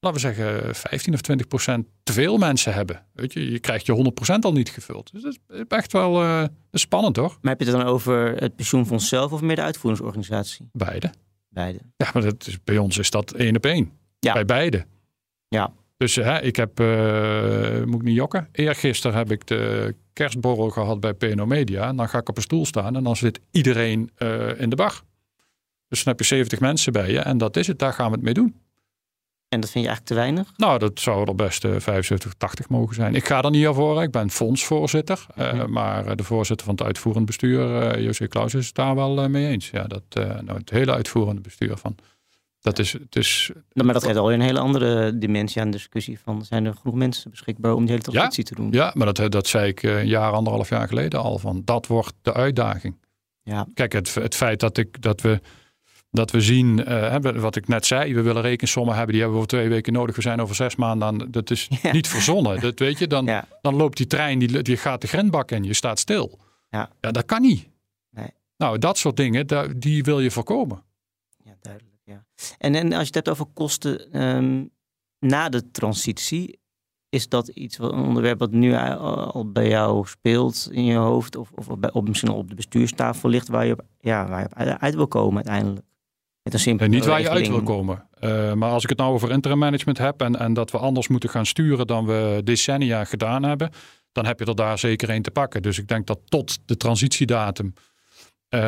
laten 0.00 0.20
we 0.20 0.34
zeggen, 0.34 0.74
15 0.74 1.14
of 1.14 1.20
20 1.20 1.46
procent 1.46 1.86
te 2.02 2.12
veel 2.12 2.38
mensen 2.38 2.74
hebben. 2.74 3.06
Weet 3.12 3.32
je, 3.32 3.50
je 3.50 3.58
krijgt 3.58 3.86
je 3.86 3.92
100 3.92 4.14
procent 4.14 4.44
al 4.44 4.52
niet 4.52 4.70
gevuld. 4.70 5.12
Dus 5.12 5.22
dat 5.22 5.38
is 5.48 5.64
echt 5.68 5.92
wel 5.92 6.22
eh, 6.22 6.44
spannend 6.72 7.16
hoor. 7.16 7.38
Maar 7.40 7.52
heb 7.52 7.60
je 7.60 7.66
het 7.70 7.76
dan 7.76 7.86
over 7.86 8.34
het 8.36 8.56
pensioenfonds 8.56 9.08
zelf 9.08 9.32
of 9.32 9.40
meer 9.40 9.56
de 9.56 9.62
uitvoeringsorganisatie? 9.62 10.68
Beide. 10.72 11.12
Beide. 11.48 11.78
Ja, 11.96 12.10
maar 12.12 12.22
dat 12.22 12.46
is, 12.46 12.58
bij 12.64 12.78
ons 12.78 12.98
is 12.98 13.10
dat 13.10 13.32
één 13.32 13.56
op 13.56 13.66
één. 13.66 13.92
Ja. 14.18 14.32
Bij 14.32 14.44
beide. 14.44 14.86
Ja. 15.48 15.72
Dus 15.96 16.14
hè, 16.14 16.42
ik 16.42 16.56
heb, 16.56 16.80
eh, 16.80 17.84
moet 17.84 18.00
ik 18.00 18.06
niet 18.06 18.16
jokken, 18.16 18.48
eergisteren 18.52 19.16
heb 19.16 19.30
ik 19.30 19.46
de 19.46 19.94
kerstborrel 20.12 20.70
gehad 20.70 21.00
bij 21.00 21.14
PNO 21.14 21.46
Media. 21.46 21.88
En 21.88 21.96
dan 21.96 22.08
ga 22.08 22.18
ik 22.18 22.28
op 22.28 22.36
een 22.36 22.42
stoel 22.42 22.66
staan 22.66 22.96
en 22.96 23.04
dan 23.04 23.16
zit 23.16 23.40
iedereen 23.50 24.10
eh, 24.14 24.60
in 24.60 24.68
de 24.68 24.76
bar. 24.76 25.02
Dus 25.88 26.04
dan 26.04 26.12
heb 26.12 26.18
je 26.18 26.26
70 26.26 26.60
mensen 26.60 26.92
bij 26.92 27.10
je 27.10 27.18
en 27.18 27.38
dat 27.38 27.56
is 27.56 27.66
het, 27.66 27.78
daar 27.78 27.92
gaan 27.92 28.06
we 28.06 28.12
het 28.12 28.22
mee 28.22 28.34
doen. 28.34 28.54
En 29.56 29.62
dat 29.62 29.70
vind 29.70 29.84
je 29.84 29.90
eigenlijk 29.90 30.06
te 30.06 30.14
weinig? 30.14 30.52
Nou, 30.56 30.78
dat 30.78 31.00
zou 31.00 31.28
er 31.28 31.34
best 31.34 31.64
uh, 31.64 31.70
75, 31.78 32.34
80 32.34 32.68
mogen 32.68 32.94
zijn. 32.94 33.14
Ik 33.14 33.26
ga 33.26 33.42
er 33.42 33.50
niet 33.50 33.66
voor. 33.66 34.02
Ik 34.02 34.10
ben 34.10 34.30
fondsvoorzitter. 34.30 35.26
Uh, 35.38 35.52
Mhm. 35.52 35.72
Maar 35.72 36.16
de 36.16 36.22
voorzitter 36.22 36.66
van 36.66 36.74
het 36.74 36.84
uitvoerend 36.84 37.26
bestuur, 37.26 37.96
uh, 37.96 38.04
José 38.04 38.26
Klaus, 38.26 38.54
is 38.54 38.66
het 38.66 38.74
daar 38.74 38.94
wel 38.94 39.28
mee 39.28 39.48
eens. 39.48 39.70
Ja, 39.70 39.84
dat, 39.84 40.02
nou, 40.14 40.58
het 40.58 40.70
hele 40.70 40.92
uitvoerende 40.92 41.40
bestuur 41.40 41.76
van. 41.76 41.94
Dat 42.60 42.78
is, 42.78 42.92
het 42.92 43.16
is, 43.16 43.50
maar 43.72 43.92
dat 43.92 44.04
geeft 44.04 44.16
alweer 44.16 44.34
een 44.34 44.40
hele 44.40 44.58
andere 44.58 45.18
dimensie 45.18 45.60
aan 45.60 45.70
de 45.70 45.76
discussie 45.76 46.18
van 46.20 46.44
zijn 46.44 46.64
er 46.64 46.74
genoeg 46.74 46.94
mensen 46.94 47.30
beschikbaar 47.30 47.72
om 47.74 47.80
die 47.80 47.90
hele 47.90 48.02
transitie 48.02 48.44
ja, 48.44 48.48
te 48.48 48.54
doen? 48.54 48.72
Ja, 48.72 48.90
maar 48.94 49.12
dat, 49.14 49.32
dat 49.32 49.46
zei 49.46 49.68
ik 49.68 49.82
een 49.82 50.06
jaar, 50.06 50.32
anderhalf 50.32 50.68
jaar 50.68 50.88
geleden 50.88 51.20
al. 51.20 51.38
Van, 51.38 51.62
dat 51.64 51.86
wordt 51.86 52.14
de 52.22 52.32
uitdaging. 52.32 52.96
Ja. 53.42 53.66
Kijk, 53.74 53.92
het, 53.92 54.14
het 54.14 54.34
feit 54.34 54.60
dat, 54.60 54.78
ik, 54.78 55.02
dat 55.02 55.20
we 55.20 55.40
dat 56.16 56.30
we 56.30 56.40
zien, 56.40 56.90
uh, 56.90 57.16
wat 57.34 57.56
ik 57.56 57.68
net 57.68 57.86
zei, 57.86 58.14
we 58.14 58.22
willen 58.22 58.42
rekensommen 58.42 58.94
hebben, 58.94 59.12
die 59.12 59.22
hebben 59.22 59.40
we 59.40 59.46
voor 59.46 59.58
twee 59.58 59.68
weken 59.68 59.92
nodig. 59.92 60.16
We 60.16 60.22
zijn 60.22 60.40
over 60.40 60.54
zes 60.54 60.76
maanden 60.76 61.08
aan, 61.08 61.30
dat 61.30 61.50
is 61.50 61.68
ja. 61.82 61.92
niet 61.92 62.08
verzonnen. 62.08 62.60
Dat 62.60 62.78
weet 62.78 62.98
je, 62.98 63.06
dan, 63.06 63.24
ja. 63.24 63.48
dan 63.62 63.74
loopt 63.74 63.96
die 63.96 64.06
trein, 64.06 64.38
die, 64.38 64.62
die 64.62 64.76
gaat 64.76 65.00
de 65.00 65.06
grindbak 65.06 65.50
in, 65.50 65.64
je 65.64 65.74
staat 65.74 65.98
stil. 65.98 66.38
Ja, 66.70 66.90
ja 67.00 67.10
dat 67.10 67.24
kan 67.24 67.40
niet. 67.40 67.68
Nee. 68.10 68.30
Nou, 68.56 68.78
dat 68.78 68.98
soort 68.98 69.16
dingen, 69.16 69.46
die 69.78 70.04
wil 70.04 70.20
je 70.20 70.30
voorkomen. 70.30 70.82
Ja, 71.44 71.56
duidelijk. 71.60 71.96
Ja. 72.04 72.24
En, 72.58 72.74
en 72.74 72.92
als 72.92 73.00
je 73.00 73.06
het 73.06 73.14
hebt 73.14 73.28
over 73.28 73.46
kosten 73.54 74.26
um, 74.26 74.70
na 75.18 75.48
de 75.48 75.70
transitie, 75.70 76.58
is 77.08 77.28
dat 77.28 77.48
iets, 77.48 77.78
een 77.78 77.90
onderwerp 77.90 78.38
wat 78.38 78.50
nu 78.50 78.74
al 78.74 79.50
bij 79.50 79.68
jou 79.68 80.06
speelt 80.06 80.68
in 80.70 80.84
je 80.84 80.96
hoofd, 80.96 81.36
of, 81.36 81.50
of 81.52 81.68
op, 81.68 82.08
misschien 82.08 82.30
op 82.30 82.48
de 82.48 82.54
bestuurstafel 82.54 83.28
ligt, 83.28 83.48
waar 83.48 83.66
je 83.66 83.72
op, 83.72 83.84
ja, 84.00 84.28
waar 84.28 84.66
je 84.66 84.78
uit 84.78 84.94
wil 84.94 85.08
komen 85.08 85.36
uiteindelijk? 85.36 85.86
Met 86.46 86.54
een 86.54 86.60
simpele 86.60 86.88
niet 86.88 87.04
waar 87.04 87.20
je 87.20 87.30
uit 87.30 87.48
wil 87.48 87.62
komen. 87.62 88.08
Uh, 88.20 88.52
maar 88.52 88.70
als 88.70 88.82
ik 88.82 88.88
het 88.88 88.98
nou 88.98 89.12
over 89.12 89.30
interim 89.30 89.58
management 89.58 89.98
heb 89.98 90.20
en, 90.20 90.38
en 90.38 90.52
dat 90.52 90.70
we 90.70 90.78
anders 90.78 91.08
moeten 91.08 91.28
gaan 91.28 91.46
sturen 91.46 91.86
dan 91.86 92.06
we 92.06 92.40
decennia 92.44 93.04
gedaan 93.04 93.42
hebben, 93.42 93.70
dan 94.12 94.26
heb 94.26 94.38
je 94.38 94.44
er 94.44 94.54
daar 94.54 94.78
zeker 94.78 95.08
één 95.08 95.22
te 95.22 95.30
pakken. 95.30 95.62
Dus 95.62 95.78
ik 95.78 95.88
denk 95.88 96.06
dat 96.06 96.18
tot 96.24 96.58
de 96.66 96.76
transitiedatum 96.76 97.74
uh, 97.74 98.60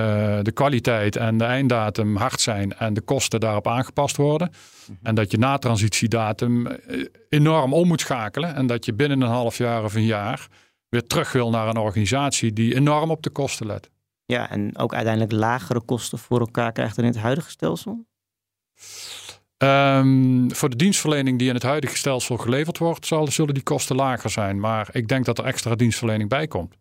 de 0.43 0.53
kwaliteit 0.53 1.17
en 1.17 1.39
de 1.39 1.45
einddatum 1.45 2.17
hard 2.17 2.41
zijn 2.41 2.73
en 2.73 2.95
de 2.95 3.01
kosten 3.01 3.41
daarop 3.41 3.67
aangepast 3.69 4.17
worden. 4.17 4.51
-hmm. 4.87 4.99
En 5.03 5.15
dat 5.15 5.31
je 5.31 5.39
na 5.39 5.59
transitiedatum 5.59 6.67
uh, 6.67 7.05
enorm 7.29 7.73
om 7.73 7.89
moet 7.89 8.01
schakelen 8.01 8.55
en 8.55 8.67
dat 8.67 8.85
je 8.85 8.95
binnen 8.95 9.21
een 9.21 9.29
half 9.29 9.59
jaar 9.59 9.85
of 9.85 9.95
een 9.95 10.05
jaar 10.05 10.49
weer 10.89 11.07
terug 11.07 11.33
wil 11.33 11.51
naar 11.51 11.69
een 11.69 11.77
organisatie 11.77 12.53
die 12.53 12.75
enorm 12.75 13.11
op 13.11 13.23
de 13.23 13.31
kosten 13.31 13.67
let. 13.67 13.91
Ja, 14.33 14.51
en 14.51 14.79
ook 14.79 14.95
uiteindelijk 14.95 15.33
lagere 15.33 15.81
kosten 15.81 16.19
voor 16.19 16.41
elkaar 16.41 16.73
krijgt 16.73 16.97
dan 16.97 17.05
in 17.05 17.11
het 17.11 17.21
huidige 17.21 17.51
stelsel? 17.51 18.07
Um, 19.59 20.55
voor 20.55 20.71
de 20.71 20.77
dienstverlening 20.77 21.39
die 21.39 21.49
in 21.49 21.55
het 21.55 21.63
huidige 21.63 21.97
stelsel 21.97 22.37
geleverd 22.37 22.79
wordt, 22.79 23.07
zal, 23.07 23.27
zullen 23.27 23.55
die 23.55 23.63
kosten 23.63 23.97
lager 23.97 24.31
zijn. 24.31 24.61
Maar 24.61 24.89
ik 24.93 25.09
denk 25.09 25.25
dat 25.25 25.39
er 25.39 25.45
extra 25.45 25.75
dienstverlening 25.75 26.29
bij 26.29 26.47
komt. 26.47 26.75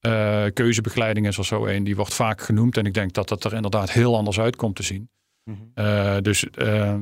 Uh, 0.00 0.44
keuzebegeleiding 0.52 1.26
is 1.26 1.38
er 1.38 1.44
zo 1.44 1.66
een, 1.66 1.84
die 1.84 1.96
wordt 1.96 2.14
vaak 2.14 2.40
genoemd. 2.40 2.76
En 2.76 2.86
ik 2.86 2.94
denk 2.94 3.12
dat 3.12 3.28
dat 3.28 3.44
er 3.44 3.52
inderdaad 3.52 3.90
heel 3.90 4.16
anders 4.16 4.40
uit 4.40 4.56
komt 4.56 4.76
te 4.76 4.82
zien. 4.82 5.10
Uh, 5.74 6.16
dus 6.20 6.44
uh, 6.44 6.94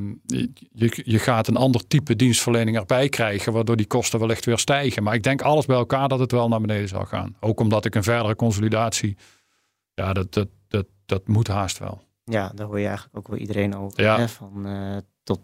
je, 0.72 1.02
je 1.04 1.18
gaat 1.18 1.48
een 1.48 1.56
ander 1.56 1.87
type 1.87 2.16
dienstverlening 2.16 2.76
erbij 2.76 3.08
krijgen, 3.08 3.52
waardoor 3.52 3.76
die 3.76 3.87
kosten 3.87 4.18
wellicht 4.18 4.44
weer 4.44 4.58
stijgen. 4.58 5.02
Maar 5.02 5.14
ik 5.14 5.22
denk 5.22 5.42
alles 5.42 5.66
bij 5.66 5.76
elkaar 5.76 6.08
dat 6.08 6.18
het 6.18 6.32
wel 6.32 6.48
naar 6.48 6.60
beneden 6.60 6.88
zal 6.88 7.04
gaan. 7.04 7.37
Ook 7.40 7.60
omdat 7.60 7.84
ik 7.84 7.94
een 7.94 8.02
verdere 8.02 8.37
consolidatie, 8.37 9.16
ja, 9.94 10.12
dat, 10.12 10.33
dat, 10.33 10.48
dat, 10.68 10.87
dat 11.07 11.28
moet 11.28 11.48
haast 11.48 11.78
wel. 11.78 12.02
Ja, 12.24 12.52
daar 12.54 12.66
hoor 12.66 12.78
je 12.78 12.87
eigenlijk 12.87 13.16
ook 13.16 13.28
wel 13.28 13.38
iedereen 13.38 13.76
over. 13.76 14.02
Ja. 14.02 14.18
Hè? 14.18 14.28
Van 14.28 14.66
uh, 14.66 14.96
tot 15.22 15.42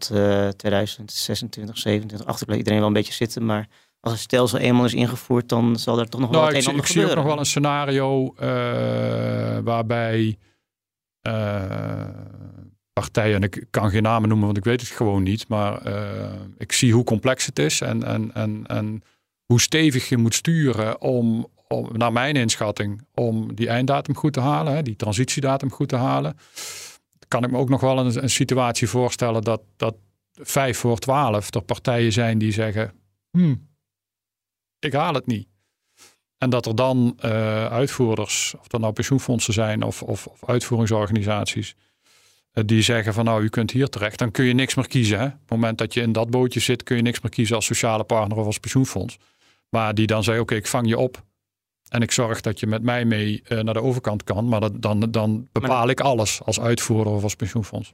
2026, 0.57 1.77
27, 1.77 2.27
achter 2.27 2.55
iedereen 2.55 2.79
wel 2.79 2.87
een 2.87 2.93
beetje 2.93 3.13
zitten. 3.13 3.45
Maar 3.45 3.67
als 4.01 4.13
het 4.13 4.21
stelsel 4.21 4.59
eenmaal 4.59 4.85
is 4.85 4.93
ingevoerd, 4.93 5.49
dan 5.49 5.79
zal 5.79 5.99
er 5.99 6.09
toch 6.09 6.21
nog 6.21 6.29
wel 6.29 6.39
nou, 6.39 6.53
een 6.53 6.59
ik, 6.59 6.67
ander 6.67 6.81
ik 6.81 6.87
gebeuren. 6.87 7.11
zie 7.11 7.19
ook 7.19 7.25
nog 7.25 7.33
wel 7.33 7.43
een 7.43 7.49
scenario 7.49 8.33
uh, 8.33 9.57
waarbij 9.63 10.37
uh, 11.27 12.07
partijen, 12.93 13.35
en 13.35 13.43
ik 13.43 13.65
kan 13.69 13.89
geen 13.89 14.03
namen 14.03 14.29
noemen, 14.29 14.45
want 14.45 14.57
ik 14.57 14.63
weet 14.63 14.81
het 14.81 14.89
gewoon 14.89 15.23
niet, 15.23 15.47
maar 15.47 15.87
uh, 15.87 16.31
ik 16.57 16.71
zie 16.71 16.93
hoe 16.93 17.03
complex 17.03 17.45
het 17.45 17.59
is 17.59 17.81
en, 17.81 18.03
en, 18.03 18.33
en, 18.33 18.65
en 18.67 19.03
hoe 19.45 19.61
stevig 19.61 20.09
je 20.09 20.17
moet 20.17 20.35
sturen 20.35 21.01
om, 21.01 21.47
om, 21.71 21.89
naar 21.93 22.11
mijn 22.11 22.35
inschatting, 22.35 23.01
om 23.13 23.55
die 23.55 23.67
einddatum 23.67 24.15
goed 24.15 24.33
te 24.33 24.39
halen, 24.39 24.73
hè, 24.73 24.81
die 24.81 24.95
transitiedatum 24.95 25.71
goed 25.71 25.89
te 25.89 25.95
halen. 25.95 26.37
Kan 27.27 27.43
ik 27.43 27.51
me 27.51 27.57
ook 27.57 27.69
nog 27.69 27.81
wel 27.81 27.97
een, 27.97 28.29
situatie 28.29 28.87
voorstellen 28.87 29.41
dat, 29.41 29.61
dat 29.77 29.95
vijf 30.33 30.77
voor 30.77 30.97
twaalf 30.97 31.53
er 31.53 31.61
partijen 31.61 32.11
zijn 32.11 32.37
die 32.37 32.51
zeggen, 32.51 32.93
hmm, 33.31 33.67
ik 34.79 34.93
haal 34.93 35.13
het 35.13 35.25
niet. 35.25 35.47
En 36.37 36.49
dat 36.49 36.65
er 36.65 36.75
dan 36.75 37.17
uh, 37.25 37.65
uitvoerders, 37.65 38.53
of 38.59 38.67
dat 38.67 38.81
nou 38.81 38.93
pensioenfondsen 38.93 39.53
zijn 39.53 39.83
of, 39.83 40.03
of, 40.03 40.27
of 40.27 40.45
uitvoeringsorganisaties, 40.45 41.75
uh, 42.53 42.63
die 42.65 42.81
zeggen 42.81 43.13
van 43.13 43.25
nou, 43.25 43.43
u 43.43 43.49
kunt 43.49 43.71
hier 43.71 43.87
terecht. 43.87 44.19
Dan 44.19 44.31
kun 44.31 44.45
je 44.45 44.53
niks 44.53 44.75
meer 44.75 44.87
kiezen. 44.87 45.19
Hè? 45.19 45.25
Op 45.25 45.31
het 45.31 45.49
moment 45.49 45.77
dat 45.77 45.93
je 45.93 46.01
in 46.01 46.11
dat 46.11 46.29
bootje 46.29 46.59
zit, 46.59 46.83
kun 46.83 46.95
je 46.95 47.01
niks 47.01 47.21
meer 47.21 47.31
kiezen 47.31 47.55
als 47.55 47.65
sociale 47.65 48.03
partner 48.03 48.37
of 48.37 48.45
als 48.45 48.57
pensioenfonds. 48.57 49.17
Maar 49.69 49.93
die 49.93 50.07
dan 50.07 50.23
zeggen, 50.23 50.43
oké, 50.43 50.55
ik 50.55 50.67
vang 50.67 50.87
je 50.87 50.97
op. 50.97 51.23
En 51.91 52.01
ik 52.01 52.11
zorg 52.11 52.41
dat 52.41 52.59
je 52.59 52.67
met 52.67 52.83
mij 52.83 53.05
mee 53.05 53.43
uh, 53.47 53.59
naar 53.59 53.73
de 53.73 53.81
overkant 53.81 54.23
kan. 54.23 54.47
Maar 54.47 54.59
dat, 54.59 54.81
dan, 54.81 54.99
dan 54.99 55.47
bepaal 55.51 55.89
ik 55.89 55.99
alles 55.99 56.41
als 56.43 56.59
uitvoerder 56.59 57.13
of 57.13 57.23
als 57.23 57.35
pensioenfonds. 57.35 57.93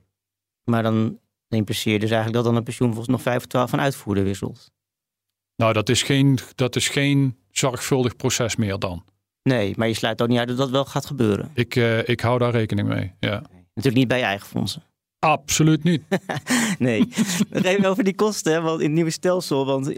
Maar 0.64 0.84
dan 0.84 1.20
impliceer 1.48 1.94
je 1.94 2.00
dus 2.00 2.10
eigenlijk 2.10 2.38
dat 2.38 2.46
dan 2.46 2.56
een 2.56 2.64
pensioenfonds 2.64 3.08
nog 3.08 3.22
5 3.22 3.38
of 3.38 3.46
12 3.46 3.70
van 3.70 3.80
uitvoerder 3.80 4.24
wisselt. 4.24 4.72
Nou, 5.56 5.74
dat 5.74 5.90
is 5.90 6.04
geen, 6.04 6.40
dat 6.56 6.76
is 6.76 6.90
geen 6.90 7.38
zorgvuldig 7.52 8.16
proces 8.16 8.56
meer 8.56 8.80
dan. 8.80 9.04
Nee, 9.44 9.74
maar 9.78 9.88
je 9.88 9.94
sluit 9.94 10.22
ook 10.22 10.28
niet 10.28 10.40
uit 10.40 10.48
dat 10.48 10.58
dat 10.58 10.70
wel 10.70 10.86
gaat 10.86 11.06
gebeuren. 11.06 11.52
Ik, 11.54 11.76
uh, 11.76 12.08
ik 12.08 12.20
hou 12.20 12.40
daar 12.40 12.52
rekening 12.52 12.88
mee, 12.88 13.14
ja. 13.20 13.42
Natuurlijk 13.74 13.96
niet 13.96 14.08
bij 14.08 14.18
je 14.18 14.24
eigen 14.24 14.48
fondsen. 14.48 14.84
Absoluut 15.20 15.84
niet. 15.84 16.02
nee, 16.80 17.08
nog 17.50 17.64
even 17.64 17.86
over 17.86 18.04
die 18.04 18.16
kosten, 18.16 18.64
want 18.64 18.80
in 18.80 18.86
het 18.86 18.96
nieuwe 18.96 19.12
stelsel. 19.12 19.66
Want 19.66 19.94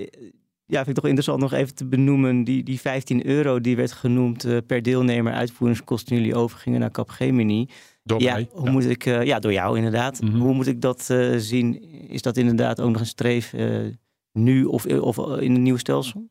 ja, 0.70 0.76
vind 0.76 0.88
ik 0.88 0.96
toch 0.96 1.06
interessant 1.06 1.40
nog 1.40 1.54
even 1.54 1.76
te 1.76 1.86
benoemen. 1.86 2.44
Die, 2.44 2.64
die 2.64 2.80
15 2.80 3.26
euro 3.26 3.62
die 3.62 3.76
werd 3.76 3.92
genoemd 3.92 4.46
uh, 4.46 4.58
per 4.68 4.82
deelnemer 4.82 5.34
uitvoeringskosten 5.34 6.16
jullie 6.16 6.36
overgingen 6.36 6.80
naar 6.80 6.92
Capgemini. 6.92 7.70
Door 8.04 8.22
ja, 8.22 8.34
mij. 8.34 8.50
Hoe 8.52 8.66
ja. 8.66 8.72
moet 8.72 8.86
ik, 8.86 9.06
uh, 9.06 9.24
ja, 9.24 9.40
door 9.40 9.54
jou 9.54 9.78
inderdaad. 9.78 10.22
Mhm. 10.22 10.38
Hoe 10.38 10.54
moet 10.54 10.68
ik 10.68 10.82
dat 10.82 11.08
uh, 11.12 11.36
zien? 11.38 11.84
Is 12.10 12.22
dat 12.22 12.38
inderdaad 12.38 12.82
ook 12.82 12.92
nog 12.92 13.00
een 13.00 13.08
streef 13.08 13.54
nu 14.32 14.66
of, 14.66 14.86
of 14.86 15.18
in 15.18 15.52
het 15.52 15.62
nieuwe 15.62 15.80
stelsel? 15.80 16.30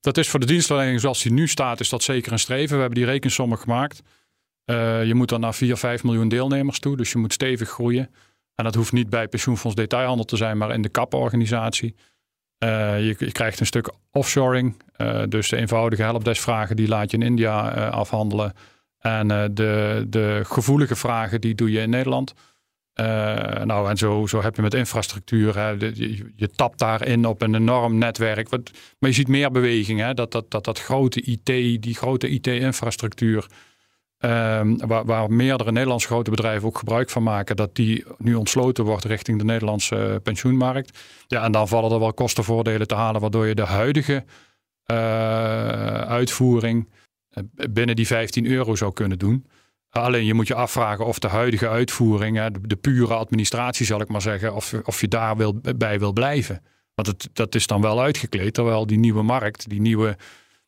Dat 0.00 0.16
is 0.16 0.28
voor 0.28 0.40
de 0.40 0.46
dienstverlening 0.46 1.00
zoals 1.00 1.22
die 1.22 1.32
nu 1.32 1.48
staat, 1.48 1.80
is 1.80 1.88
dat 1.88 2.02
zeker 2.02 2.32
een 2.32 2.38
streven. 2.38 2.74
We 2.74 2.80
hebben 2.80 2.98
die 2.98 3.08
rekensommen 3.08 3.58
gemaakt. 3.58 4.02
Je 5.04 5.12
moet 5.14 5.28
dan 5.28 5.40
naar 5.40 5.54
4, 5.54 5.76
5 5.76 6.04
miljoen 6.04 6.28
deelnemers 6.28 6.78
toe. 6.78 6.96
Dus 6.96 7.12
je 7.12 7.18
moet 7.18 7.32
stevig 7.32 7.68
groeien. 7.68 8.10
En 8.54 8.64
dat 8.64 8.74
hoeft 8.74 8.92
niet 8.92 9.10
bij 9.10 9.28
pensioenfonds 9.28 9.76
detailhandel 9.76 10.24
te 10.24 10.36
zijn, 10.36 10.58
maar 10.58 10.74
in 10.74 10.82
de 10.82 10.88
kappenorganisatie. 10.88 11.94
Uh, 12.58 12.98
je, 13.06 13.14
je, 13.18 13.32
krijgt 13.32 13.60
een 13.60 13.66
stuk 13.66 13.90
offshoring. 14.12 14.82
Uh, 14.96 15.22
dus 15.28 15.48
de 15.48 15.56
eenvoudige 15.56 16.02
helpdeskvragen 16.02 16.76
die 16.76 16.88
laat 16.88 17.10
je 17.10 17.16
in 17.16 17.22
India 17.22 17.70
afhandelen. 17.88 18.52
En 18.98 19.28
de, 19.54 20.04
de 20.08 20.40
gevoelige 20.44 20.96
vragen 20.96 21.40
die 21.40 21.54
doe 21.54 21.70
je 21.70 21.80
in 21.80 21.90
Nederland. 21.90 22.34
nou, 23.64 23.90
en 23.90 23.96
zo, 23.96 24.26
zo 24.26 24.42
heb 24.42 24.56
je 24.56 24.62
met 24.62 24.74
infrastructuur. 24.74 25.58
Hè, 25.58 25.68
je, 25.68 26.32
je, 26.36 26.50
tapt 26.50 26.78
daarin 26.78 27.26
op 27.26 27.42
een 27.42 27.54
enorm 27.54 27.98
netwerk. 27.98 28.50
Maar 28.50 28.60
je 29.10 29.12
ziet 29.12 29.28
meer 29.28 29.50
beweging. 29.50 30.00
Hè, 30.00 30.14
dat, 30.14 30.32
dat, 30.32 30.50
dat, 30.50 30.64
dat 30.64 30.80
grote 30.80 31.20
IT, 31.20 31.44
die 31.82 31.94
grote 31.94 32.28
IT-infrastructuur. 32.28 33.46
Um, 34.18 34.86
waar, 34.86 35.04
waar, 35.04 35.30
meerdere 35.30 35.72
Nederlandse 35.72 36.06
grote 36.06 36.30
bedrijven 36.30 36.68
ook 36.68 36.78
gebruik 36.78 37.10
van 37.10 37.22
maken, 37.22 37.56
dat 37.56 37.74
die 37.74 38.04
nu 38.18 38.34
ontsloten 38.34 38.84
wordt 38.84 39.04
richting 39.04 39.38
de 39.38 39.44
Nederlandse 39.44 39.96
uh, 39.96 40.14
pensioenmarkt. 40.22 40.98
Ja, 41.26 41.44
en 41.44 41.52
dan 41.52 41.68
vallen 41.68 41.92
er 41.92 41.98
wel 41.98 42.14
kostenvoordelen 42.14 42.86
te 42.86 42.94
halen, 42.94 43.20
waardoor 43.20 43.46
je 43.46 43.54
de 43.54 43.64
huidige 43.64 44.24
uh, 44.86 44.96
uitvoering 46.00 46.88
uh, 47.30 47.44
binnen 47.70 47.96
die 47.96 48.06
15 48.06 48.46
euro 48.46 48.74
zou 48.74 48.92
kunnen 48.92 49.18
doen. 49.18 49.46
Alleen 49.90 50.24
je 50.24 50.34
moet 50.34 50.46
je 50.46 50.54
afvragen 50.54 51.06
of 51.06 51.18
de 51.18 51.28
huidige 51.28 51.68
uitvoering, 51.68 52.36
hè, 52.36 52.50
de, 52.50 52.60
de, 52.66 52.76
pure 52.76 53.14
administratie 53.14 53.86
zal 53.86 54.00
ik 54.00 54.08
maar 54.08 54.22
zeggen, 54.22 54.54
of, 54.54 54.74
of 54.84 55.00
je 55.00 55.08
daar 55.08 55.36
wil, 55.36 55.60
bij 55.76 55.98
wil 55.98 56.12
blijven. 56.12 56.62
Want 56.94 57.08
het, 57.08 57.28
dat 57.32 57.54
is 57.54 57.66
dan 57.66 57.80
wel 57.80 58.00
uitgekleed, 58.00 58.54
terwijl 58.54 58.86
die 58.86 58.98
nieuwe 58.98 59.22
markt, 59.22 59.68
die 59.68 59.80
nieuwe, 59.80 60.16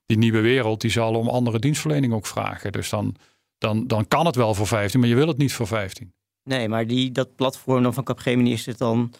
die 0.06 0.18
nieuwe 0.18 0.40
wereld, 0.40 0.80
die 0.80 0.90
zal 0.90 1.14
om 1.14 1.28
andere 1.28 1.58
dienstverlening 1.58 2.12
ook 2.12 2.26
vragen. 2.26 2.72
Dus 2.72 2.88
dan, 2.88 3.16
dan, 3.58 3.86
dan 3.86 4.08
kan 4.08 4.26
het 4.26 4.36
wel 4.36 4.54
voor 4.54 4.66
15, 4.66 5.00
maar 5.00 5.08
je 5.08 5.14
wil 5.14 5.28
het 5.28 5.38
niet 5.38 5.52
voor 5.52 5.66
15. 5.66 6.12
Nee, 6.44 6.68
maar 6.68 6.86
die, 6.86 7.12
dat 7.12 7.34
platform 7.34 7.82
dan 7.82 7.94
van 7.94 8.04
Capgemini 8.04 8.52
is 8.52 8.66
het 8.66 8.78
dan 8.78 9.12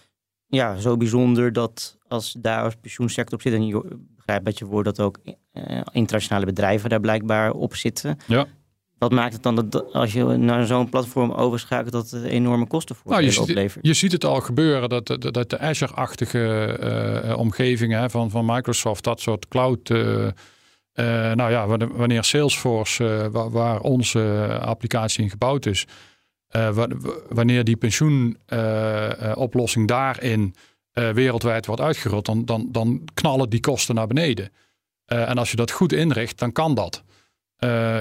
ja, 0.47 0.77
zo 0.77 0.97
bijzonder 0.97 1.53
dat 1.53 1.99
als 2.09 2.37
daar 2.39 2.63
als 2.63 2.75
pensioensector 2.81 3.35
op 3.35 3.43
zit, 3.43 3.53
en 3.53 3.67
je 3.67 3.99
begrijpt 4.17 4.45
dat 4.45 4.59
je 4.59 4.65
woord 4.65 4.85
dat 4.85 5.01
ook 5.01 5.19
uh, 5.25 5.81
internationale 5.93 6.47
bedrijven 6.47 6.91
daar 6.91 7.01
blijkbaar 7.01 7.53
op 7.53 7.75
zitten. 7.75 8.19
Ja. 8.27 8.47
wat 8.99 9.13
maakt 9.13 9.33
het 9.33 9.43
dan 9.43 9.55
dat 9.55 9.93
als 9.93 10.13
je 10.13 10.25
naar 10.25 10.67
zo'n 10.67 10.89
platform 10.89 11.31
overschakelt 11.31 11.93
dat 11.93 12.11
het 12.11 12.25
enorme 12.25 12.67
kosten 12.67 12.97
voor 12.97 13.11
nou, 13.11 13.25
je, 13.25 13.41
oplevert? 13.41 13.87
Je 13.87 13.95
ziet 13.95 14.13
het 14.13 14.25
al 14.25 14.41
gebeuren 14.41 14.89
dat, 14.89 15.07
dat, 15.07 15.35
dat 15.35 15.51
de 15.51 15.59
Azure-achtige 15.59 16.79
uh, 17.29 17.39
omgevingen 17.39 18.11
van, 18.11 18.31
van 18.31 18.45
Microsoft, 18.47 19.05
dat 19.05 19.21
soort 19.21 19.49
cloud. 19.49 19.91
Uh, 19.91 20.29
nou 21.35 21.51
ja, 21.51 21.67
wanneer 21.89 22.25
Salesforce, 22.25 23.29
waar, 23.33 23.51
waar, 23.51 23.81
onze 23.81 24.49
applicatie 24.61 25.23
in 25.23 25.31
gebouwd 25.31 25.67
is, 25.67 25.87
wanneer 27.29 27.65
die 27.65 27.77
pensioenoplossing 27.77 29.89
daarin 29.89 30.55
wereldwijd 30.93 31.67
wordt 31.67 31.83
uitgerold, 31.83 32.27
dan, 32.27 32.45
dan, 32.45 32.69
dan 32.71 33.09
knallen 33.15 33.51
die 33.51 33.61
kosten 33.61 33.95
naar 33.95 34.07
beneden. 34.07 34.51
en 35.05 35.39
als 35.39 35.51
je 35.51 35.57
dat 35.57 35.71
goed 35.71 35.93
inricht, 35.93 36.39
dan 36.39 36.53
kan 36.53 36.75
dat. 36.75 37.03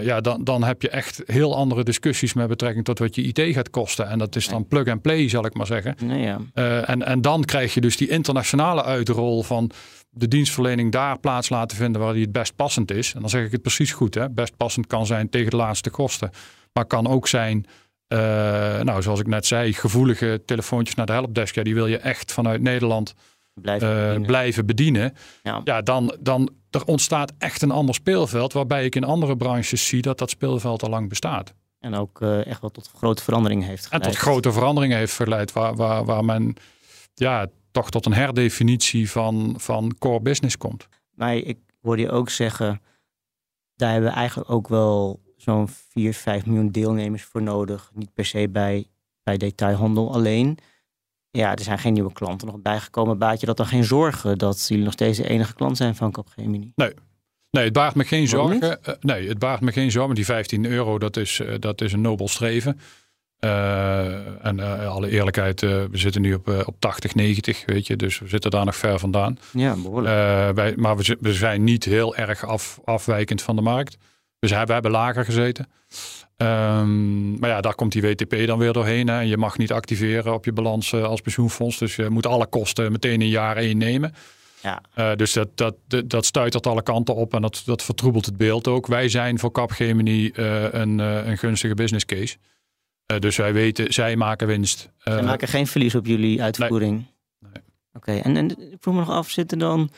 Ja, 0.01 0.21
dan, 0.21 0.43
dan 0.43 0.63
heb 0.63 0.81
je 0.81 0.89
echt 0.89 1.21
heel 1.25 1.55
andere 1.55 1.83
discussies 1.83 2.33
met 2.33 2.47
betrekking 2.47 2.85
tot 2.85 2.99
wat 2.99 3.15
je 3.15 3.21
IT 3.21 3.53
gaat 3.53 3.69
kosten. 3.69 4.07
En 4.07 4.19
dat 4.19 4.35
is 4.35 4.47
dan 4.47 4.67
plug 4.67 4.87
and 4.87 5.01
play, 5.01 5.29
zal 5.29 5.45
ik 5.45 5.53
maar 5.53 5.65
zeggen. 5.65 5.95
Nee, 6.03 6.21
ja. 6.21 6.39
en, 6.81 7.03
en 7.03 7.21
dan 7.21 7.43
krijg 7.43 7.73
je 7.73 7.81
dus 7.81 7.97
die 7.97 8.09
internationale 8.09 8.83
uitrol 8.83 9.43
van 9.43 9.71
de 10.17 10.27
dienstverlening 10.27 10.91
daar 10.91 11.19
plaats 11.19 11.49
laten 11.49 11.77
vinden 11.77 12.01
waar 12.01 12.13
die 12.13 12.21
het 12.21 12.31
best 12.31 12.55
passend 12.55 12.91
is. 12.91 13.13
En 13.13 13.19
dan 13.19 13.29
zeg 13.29 13.45
ik 13.45 13.51
het 13.51 13.61
precies 13.61 13.91
goed. 13.91 14.13
Hè? 14.13 14.29
Best 14.29 14.57
passend 14.57 14.87
kan 14.87 15.05
zijn 15.05 15.29
tegen 15.29 15.49
de 15.49 15.55
laatste 15.55 15.89
kosten. 15.89 16.29
Maar 16.73 16.85
kan 16.85 17.07
ook 17.07 17.27
zijn, 17.27 17.65
uh, 18.07 18.19
nou, 18.79 19.01
zoals 19.01 19.19
ik 19.19 19.27
net 19.27 19.45
zei, 19.45 19.73
gevoelige 19.73 20.41
telefoontjes 20.45 20.95
naar 20.95 21.05
de 21.05 21.11
helpdesk. 21.11 21.55
Ja, 21.55 21.63
die 21.63 21.73
wil 21.73 21.87
je 21.87 21.97
echt 21.97 22.33
vanuit 22.33 22.61
Nederland 22.61 23.13
blijven 23.53 23.89
bedienen. 23.89 24.21
Blijven 24.27 24.65
bedienen. 24.65 25.13
Ja. 25.43 25.61
ja, 25.63 25.81
dan, 25.81 26.15
dan 26.19 26.49
er 26.69 26.85
ontstaat 26.85 27.33
echt 27.37 27.61
een 27.61 27.71
ander 27.71 27.95
speelveld. 27.95 28.53
Waarbij 28.53 28.85
ik 28.85 28.95
in 28.95 29.03
andere 29.03 29.37
branches 29.37 29.87
zie 29.87 30.01
dat 30.01 30.17
dat 30.17 30.29
speelveld 30.29 30.83
al 30.83 30.89
lang 30.89 31.09
bestaat. 31.09 31.53
En 31.79 31.95
ook 31.95 32.21
uh, 32.21 32.45
echt 32.45 32.61
wel 32.61 32.69
tot 32.69 32.91
grote 32.95 33.23
veranderingen 33.23 33.67
heeft 33.67 33.85
geleid. 33.85 34.03
En 34.03 34.11
tot 34.11 34.19
grote 34.19 34.51
veranderingen 34.51 34.97
heeft 34.97 35.13
geleid. 35.13 35.53
Waar, 35.53 35.75
waar, 35.75 36.05
waar 36.05 36.25
men 36.25 36.55
ja, 37.13 37.47
toch 37.77 37.89
tot 37.89 38.05
een 38.05 38.13
herdefinitie 38.13 39.11
van, 39.11 39.53
van 39.57 39.95
core 39.99 40.21
business 40.21 40.57
komt. 40.57 40.87
Maar 41.15 41.35
ik 41.35 41.57
hoorde 41.81 42.01
je 42.01 42.11
ook 42.11 42.29
zeggen, 42.29 42.81
daar 43.75 43.91
hebben 43.91 44.09
we 44.09 44.15
eigenlijk 44.15 44.49
ook 44.49 44.67
wel 44.67 45.21
zo'n 45.35 45.67
4, 45.67 46.13
5 46.13 46.45
miljoen 46.45 46.71
deelnemers 46.71 47.23
voor 47.23 47.41
nodig. 47.41 47.91
Niet 47.93 48.13
per 48.13 48.25
se 48.25 48.49
bij, 48.49 48.87
bij 49.23 49.37
detailhandel 49.37 50.13
alleen. 50.13 50.57
Ja, 51.31 51.51
er 51.51 51.63
zijn 51.63 51.79
geen 51.79 51.93
nieuwe 51.93 52.13
klanten 52.13 52.47
nog 52.47 52.61
bijgekomen. 52.61 53.17
Baat 53.17 53.39
je 53.39 53.45
dat 53.45 53.57
dan 53.57 53.65
geen 53.65 53.83
zorgen 53.83 54.37
dat 54.37 54.65
jullie 54.67 54.83
nog 54.83 54.93
steeds 54.93 55.17
de 55.17 55.29
enige 55.29 55.53
klant 55.53 55.77
zijn 55.77 55.95
van 55.95 56.11
Capgemini? 56.11 56.71
Nee. 56.75 56.93
Nee, 57.51 57.63
het 57.63 57.73
baart 57.73 57.95
me 57.95 58.03
geen 58.03 58.27
zorgen. 58.27 58.79
Uh, 58.87 58.95
nee, 58.99 59.27
het 59.27 59.39
baart 59.39 59.61
me 59.61 59.71
geen 59.71 59.91
zorgen. 59.91 60.15
Die 60.15 60.25
15 60.25 60.65
euro, 60.65 60.99
dat 60.99 61.17
is, 61.17 61.39
uh, 61.39 61.55
dat 61.59 61.81
is 61.81 61.93
een 61.93 62.01
nobel 62.01 62.27
streven. 62.27 62.79
Uh, 63.39 64.45
en 64.45 64.59
alle 64.87 65.09
eerlijkheid, 65.09 65.61
we 65.61 65.89
zitten 65.91 66.21
nu 66.21 66.33
op, 66.33 66.47
op 66.65 66.75
80, 66.79 67.15
90, 67.15 67.63
weet 67.65 67.87
je. 67.87 67.95
Dus 67.95 68.19
we 68.19 68.27
zitten 68.27 68.51
daar 68.51 68.65
nog 68.65 68.75
ver 68.75 68.99
vandaan. 68.99 69.37
Ja, 69.51 69.75
behoorlijk. 69.75 70.15
wij, 70.55 70.73
maar 70.75 70.97
we, 70.97 71.17
we 71.19 71.33
zijn 71.33 71.63
niet 71.63 71.85
heel 71.85 72.15
erg 72.15 72.45
af, 72.45 72.79
afwijkend 72.83 73.41
van 73.41 73.55
de 73.55 73.61
markt. 73.61 73.97
Dus 74.39 74.51
we 74.51 74.57
hebben 74.57 74.91
lager 74.91 75.25
gezeten. 75.25 75.67
Um, 76.37 77.39
maar 77.39 77.49
ja, 77.49 77.61
daar 77.61 77.75
komt 77.75 77.91
die 77.91 78.01
WTP 78.01 78.47
dan 78.47 78.59
weer 78.59 78.73
doorheen. 78.73 79.07
Hè. 79.07 79.19
Je 79.19 79.37
mag 79.37 79.57
niet 79.57 79.71
activeren 79.71 80.33
op 80.33 80.45
je 80.45 80.53
balans 80.53 80.93
als 80.93 81.21
pensioenfonds. 81.21 81.77
Dus 81.77 81.95
je 81.95 82.09
moet 82.09 82.25
alle 82.25 82.47
kosten 82.47 82.91
meteen 82.91 83.21
een 83.21 83.29
jaar 83.29 83.57
één 83.57 83.77
nemen. 83.77 84.13
Ja. 84.61 84.81
Uh, 84.95 85.15
dus 85.15 85.33
dat, 85.33 85.47
dat, 85.55 85.75
dat 86.05 86.25
stuitert 86.25 86.67
alle 86.67 86.83
kanten 86.83 87.15
op 87.15 87.33
en 87.33 87.41
dat, 87.41 87.61
dat 87.65 87.83
vertroebelt 87.83 88.25
het 88.25 88.37
beeld 88.37 88.67
ook. 88.67 88.87
Wij 88.87 89.09
zijn 89.09 89.39
voor 89.39 89.51
Capgemini 89.51 90.31
uh, 90.33 90.63
een, 90.71 90.99
een 90.99 91.37
gunstige 91.37 91.73
business 91.73 92.05
case. 92.05 92.37
Dus 93.19 93.35
wij 93.35 93.53
weten, 93.53 93.93
zij 93.93 94.15
maken 94.15 94.47
winst. 94.47 94.89
Zij 94.97 95.23
maken 95.23 95.47
geen 95.47 95.67
verlies 95.67 95.95
op 95.95 96.05
jullie 96.05 96.41
uitvoering? 96.41 96.95
Nee. 97.39 97.51
nee. 97.51 97.63
Oké, 97.93 98.09
okay. 98.09 98.19
en, 98.19 98.37
en 98.37 98.71
ik 98.71 98.77
vroeg 98.79 98.93
me 98.93 98.99
nog 98.99 99.09
af, 99.09 99.29
zitten 99.29 99.59
dan 99.59 99.91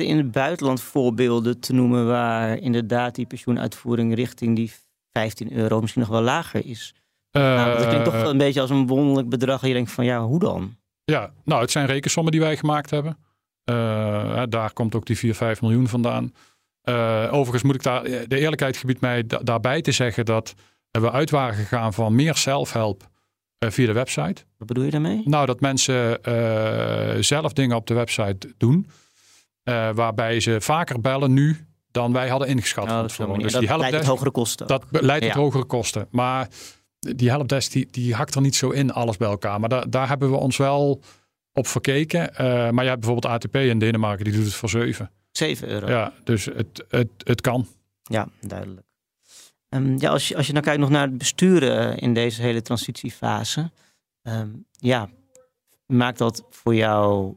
in 0.00 0.16
het 0.16 0.30
buitenland 0.30 0.80
voorbeelden 0.80 1.60
te 1.60 1.72
noemen... 1.72 2.06
waar 2.06 2.58
inderdaad 2.58 3.14
die 3.14 3.26
pensioenuitvoering 3.26 4.14
richting 4.14 4.56
die 4.56 4.72
15 5.12 5.52
euro 5.52 5.80
misschien 5.80 6.02
nog 6.02 6.10
wel 6.10 6.22
lager 6.22 6.66
is. 6.66 6.94
Uh, 7.32 7.42
nou, 7.42 7.76
dat 7.78 7.86
klinkt 7.86 8.04
toch 8.04 8.14
wel 8.14 8.30
een 8.30 8.38
beetje 8.38 8.60
als 8.60 8.70
een 8.70 8.86
wonderlijk 8.86 9.28
bedrag. 9.28 9.62
En 9.62 9.68
je 9.68 9.74
denkt 9.74 9.90
van 9.90 10.04
ja, 10.04 10.24
hoe 10.24 10.38
dan? 10.38 10.76
Ja, 11.04 11.32
nou 11.44 11.60
het 11.60 11.70
zijn 11.70 11.86
rekensommen 11.86 12.32
die 12.32 12.40
wij 12.40 12.56
gemaakt 12.56 12.90
hebben. 12.90 13.18
Uh, 13.64 14.42
daar 14.48 14.72
komt 14.72 14.94
ook 14.94 15.06
die 15.06 15.18
4, 15.18 15.34
5 15.34 15.60
miljoen 15.60 15.88
vandaan. 15.88 16.34
Uh, 16.84 17.28
overigens 17.30 17.62
moet 17.62 17.74
ik 17.74 17.82
daar, 17.82 18.02
de 18.02 18.38
eerlijkheid 18.38 18.76
gebiedt 18.76 19.00
mij 19.00 19.24
daarbij 19.26 19.82
te 19.82 19.92
zeggen 19.92 20.24
dat 20.24 20.54
we 21.00 21.10
uit 21.10 21.30
waren 21.30 21.54
gegaan 21.54 21.92
van 21.92 22.14
meer 22.14 22.36
zelfhelp 22.36 23.10
via 23.58 23.86
de 23.86 23.92
website. 23.92 24.44
Wat 24.58 24.66
bedoel 24.66 24.84
je 24.84 24.90
daarmee? 24.90 25.22
Nou, 25.24 25.46
dat 25.46 25.60
mensen 25.60 26.18
zelf 27.24 27.52
dingen 27.52 27.76
op 27.76 27.86
de 27.86 27.94
website 27.94 28.54
doen. 28.56 28.88
waarbij 29.94 30.40
ze 30.40 30.60
vaker 30.60 31.00
bellen 31.00 31.32
nu 31.32 31.66
dan 31.90 32.12
wij 32.12 32.28
hadden 32.28 32.48
ingeschat. 32.48 32.86
Dus 32.86 33.16
dat 33.16 33.60
die 33.60 33.78
leidt 33.78 33.96
tot 33.96 34.06
hogere 34.06 34.30
kosten. 34.30 34.66
Dat 34.66 34.84
leidt 34.90 35.24
tot 35.24 35.34
hogere 35.34 35.64
kosten. 35.64 36.08
Maar 36.10 36.48
die 36.98 37.30
helpdesk 37.30 37.72
die, 37.72 37.88
die 37.90 38.14
hakt 38.14 38.34
er 38.34 38.40
niet 38.40 38.56
zo 38.56 38.70
in, 38.70 38.92
alles 38.92 39.16
bij 39.16 39.28
elkaar. 39.28 39.60
Maar 39.60 39.68
daar, 39.68 39.90
daar 39.90 40.08
hebben 40.08 40.30
we 40.30 40.36
ons 40.36 40.56
wel 40.56 41.02
op 41.52 41.66
verkeken. 41.66 42.30
Uh, 42.32 42.36
maar 42.70 42.84
je 42.84 42.90
hebt 42.90 43.00
bijvoorbeeld 43.00 43.32
ATP 43.34 43.56
in 43.56 43.78
Denemarken, 43.78 44.24
die 44.24 44.34
doet 44.34 44.44
het 44.44 44.54
voor 44.54 44.68
7. 44.68 45.10
7 45.30 45.68
euro. 45.68 45.88
Ja, 45.88 46.12
dus 46.24 46.44
het, 46.44 46.84
het, 46.88 47.08
het 47.16 47.40
kan. 47.40 47.66
Ja, 48.02 48.28
duidelijk. 48.40 48.86
Um, 49.74 49.98
ja, 49.98 50.10
als, 50.10 50.28
je, 50.28 50.36
als 50.36 50.46
je 50.46 50.52
nou 50.52 50.64
kijkt 50.64 50.80
nog 50.80 50.90
naar 50.90 51.06
het 51.06 51.18
besturen 51.18 51.98
in 51.98 52.14
deze 52.14 52.42
hele 52.42 52.62
transitiefase. 52.62 53.70
Um, 54.22 54.66
ja, 54.70 55.08
maakt 55.86 56.18
dat 56.18 56.46
voor 56.50 56.74
jou 56.74 57.36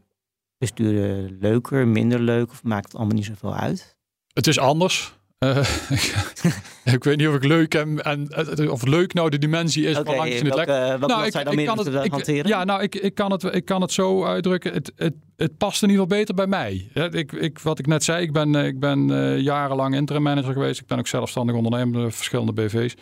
besturen 0.58 1.38
leuker, 1.40 1.88
minder 1.88 2.20
leuk? 2.20 2.52
Of 2.52 2.64
maakt 2.64 2.86
het 2.86 2.96
allemaal 2.96 3.16
niet 3.16 3.26
zoveel 3.26 3.56
uit? 3.56 3.98
Het 4.34 4.48
is 4.48 4.60
anders. 4.60 5.15
Uh, 5.40 5.58
ik 6.96 7.04
weet 7.04 7.18
niet 7.18 7.28
of 7.28 7.36
ik 7.36 7.44
leuk 7.44 7.74
en, 7.74 8.04
en 8.04 8.28
eh, 8.28 8.72
of 8.72 8.86
leuk 8.86 9.14
nou 9.14 9.30
de 9.30 9.38
dimensie 9.38 9.86
is. 9.86 9.98
Okay, 9.98 10.30
je 10.30 10.34
het 10.34 10.56
lekker. 10.56 11.00
nou, 11.00 11.26
ik, 11.26 11.34
dan 11.34 11.60
ik 11.60 11.66
kan 11.66 11.78
het, 11.78 12.10
hanteren? 12.10 12.48
Ja, 12.48 12.64
nou, 12.64 12.82
ik, 12.82 12.96
ik, 12.96 13.16
kan 13.16 13.32
het, 13.32 13.44
ik 13.44 13.66
kan 13.66 13.82
het 13.82 13.92
zo 13.92 14.26
uitdrukken. 14.26 14.74
Het, 14.74 14.92
het, 14.96 15.14
het 15.36 15.58
past 15.58 15.84
in 15.84 15.90
ieder 15.90 16.04
geval 16.04 16.20
beter 16.20 16.36
bij 16.36 16.48
mij. 16.48 16.90
Ik, 17.12 17.32
ik, 17.32 17.60
wat 17.60 17.80
ik 17.80 17.88
net 17.88 18.04
zei, 18.04 18.24
ik 18.24 18.32
ben, 18.32 18.56
ik 18.56 18.80
ben 18.80 19.10
uh, 19.10 19.40
jarenlang 19.40 19.96
interim 19.96 20.24
manager 20.24 20.54
geweest. 20.54 20.80
Ik 20.82 20.88
ben 20.88 21.00
ook 21.00 21.08
zelfstandig 21.08 21.56
ondernemer 21.56 22.12
verschillende 22.12 22.54
BV's. 22.54 22.96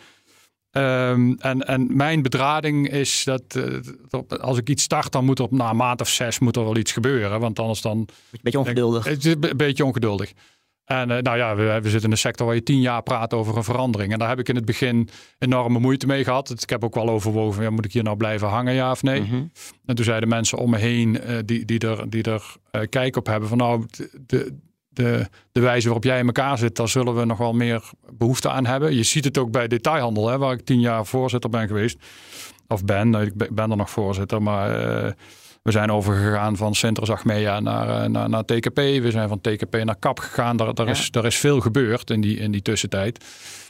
Um, 0.76 1.36
en, 1.38 1.66
en 1.66 1.96
mijn 1.96 2.22
bedrading 2.22 2.90
is 2.90 3.24
dat 3.24 3.42
uh, 3.56 4.40
als 4.40 4.58
ik 4.58 4.68
iets 4.68 4.82
start, 4.82 5.12
dan 5.12 5.24
moet 5.24 5.38
er 5.38 5.44
op 5.44 5.50
na 5.50 5.70
een 5.70 5.76
maand 5.76 6.00
of 6.00 6.08
zes 6.08 6.38
moet 6.38 6.56
er 6.56 6.64
wel 6.64 6.76
iets 6.76 6.92
gebeuren. 6.92 7.40
Want 7.40 7.58
anders 7.58 7.80
dan. 7.80 8.08
Beetje 8.42 8.58
ongeduldig. 8.58 9.04
het 9.04 9.24
is 9.24 9.34
een 9.40 9.56
beetje 9.56 9.84
ongeduldig. 9.84 10.32
En 10.84 11.10
uh, 11.10 11.18
nou 11.18 11.36
ja, 11.36 11.56
we, 11.56 11.62
we, 11.62 11.90
zitten 11.90 12.02
in 12.02 12.10
een 12.10 12.18
sector 12.18 12.46
waar 12.46 12.54
je 12.54 12.62
tien 12.62 12.80
jaar 12.80 13.02
praat 13.02 13.34
over 13.34 13.56
een 13.56 13.64
verandering. 13.64 14.12
En 14.12 14.18
daar 14.18 14.28
heb 14.28 14.38
ik 14.38 14.48
in 14.48 14.54
het 14.54 14.64
begin 14.64 15.08
enorme 15.38 15.78
moeite 15.78 16.06
mee 16.06 16.24
gehad. 16.24 16.50
Ik 16.50 16.70
heb 16.70 16.84
ook 16.84 16.94
wel 16.94 17.08
overwogen, 17.08 17.62
ja, 17.62 17.70
moet 17.70 17.84
ik 17.84 17.92
hier 17.92 18.02
nou 18.02 18.16
blijven 18.16 18.48
hangen, 18.48 18.74
ja 18.74 18.90
of 18.90 19.02
nee? 19.02 19.20
Mm 19.20 19.26
-hmm. 19.26 19.50
En 19.86 19.94
toen 19.94 20.04
zeiden 20.04 20.28
mensen 20.28 20.58
om 20.58 20.70
me 20.70 20.78
heen 20.78 21.20
uh, 21.28 21.38
die, 21.44 21.64
die 21.64 21.78
er, 21.78 22.10
die 22.10 22.22
er 22.22 22.56
uh, 22.72 22.82
kijk 22.88 23.16
op 23.16 23.26
hebben 23.26 23.48
van 23.48 23.58
nou, 23.58 23.86
de, 24.26 24.56
de, 24.88 25.28
de 25.52 25.60
wijze 25.60 25.84
waarop 25.84 26.04
jij 26.04 26.18
in 26.18 26.26
elkaar 26.26 26.58
zit, 26.58 26.76
daar 26.76 26.88
zullen 26.88 27.16
we 27.16 27.24
nog 27.24 27.38
wel 27.38 27.52
meer 27.52 27.90
behoefte 28.12 28.50
aan 28.50 28.66
hebben. 28.66 28.94
Je 28.94 29.02
ziet 29.02 29.24
het 29.24 29.38
ook 29.38 29.50
bij 29.50 29.68
detailhandel, 29.68 30.28
hè, 30.28 30.38
waar 30.38 30.52
ik 30.52 30.64
tien 30.64 30.80
jaar 30.80 31.06
voorzitter 31.06 31.50
ben 31.50 31.66
geweest. 31.66 31.98
Of 32.68 32.84
ben, 32.84 33.14
ik 33.14 33.54
ben 33.54 33.70
er 33.70 33.76
nog 33.76 33.90
voorzitter, 33.90 34.42
maar 34.42 35.14
we 35.64 35.70
zijn 35.70 35.90
overgegaan 35.90 36.56
van 36.56 36.74
Centrus 36.74 37.10
Achmea 37.10 37.60
naar, 37.60 38.02
eh, 38.02 38.08
naar, 38.08 38.28
naar 38.28 38.44
TKP. 38.44 38.76
We 38.76 39.10
zijn 39.10 39.28
van 39.28 39.40
TKP 39.40 39.84
naar 39.84 39.98
KAP 39.98 40.18
gegaan. 40.18 40.56
Daar, 40.56 40.74
daar, 40.74 40.88
is, 40.88 41.10
daar 41.10 41.24
is 41.24 41.36
veel 41.36 41.60
gebeurd 41.60 42.10
in 42.10 42.20
die, 42.20 42.36
in 42.36 42.50
die 42.50 42.62
tussentijd. 42.62 43.24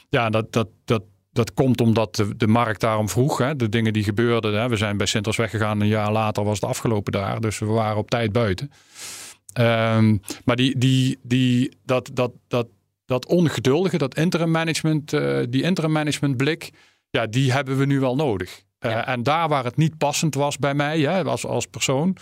Ja, 0.09 0.29
dat, 0.29 0.53
dat, 0.53 0.67
dat, 0.85 1.03
dat 1.31 1.53
komt 1.53 1.81
omdat 1.81 2.15
de, 2.15 2.35
de 2.35 2.47
markt 2.47 2.81
daarom 2.81 3.09
vroeg. 3.09 3.37
Hè, 3.37 3.55
de 3.55 3.69
dingen 3.69 3.93
die 3.93 4.03
gebeurden. 4.03 4.53
Hè. 4.61 4.69
We 4.69 4.77
zijn 4.77 4.97
bij 4.97 5.05
Centrus 5.05 5.35
weggegaan. 5.35 5.81
Een 5.81 5.87
jaar 5.87 6.11
later 6.11 6.43
was 6.43 6.59
het 6.59 6.69
afgelopen 6.69 7.11
daar. 7.11 7.41
Dus 7.41 7.59
we 7.59 7.65
waren 7.65 7.97
op 7.97 8.09
tijd 8.09 8.31
buiten. 8.31 8.71
Um, 9.59 10.21
maar 10.45 10.55
die, 10.55 10.77
die, 10.77 11.19
die, 11.23 11.77
dat, 11.83 12.09
dat, 12.13 12.31
dat, 12.47 12.67
dat 13.05 13.25
ongeduldige, 13.25 13.97
dat 13.97 14.15
interim 14.15 14.51
management, 14.51 15.13
uh, 15.13 15.43
die 15.49 15.61
interim 15.61 15.91
management 15.91 16.37
blik, 16.37 16.71
ja, 17.09 17.27
die 17.27 17.51
hebben 17.51 17.77
we 17.77 17.85
nu 17.85 17.99
wel 17.99 18.15
nodig. 18.15 18.63
Uh, 18.85 19.07
en 19.07 19.23
daar 19.23 19.47
waar 19.47 19.63
het 19.63 19.77
niet 19.77 19.97
passend 19.97 20.35
was 20.35 20.57
bij 20.57 20.73
mij 20.73 20.99
hè, 20.99 21.23
als, 21.23 21.45
als 21.45 21.65
persoon, 21.65 22.17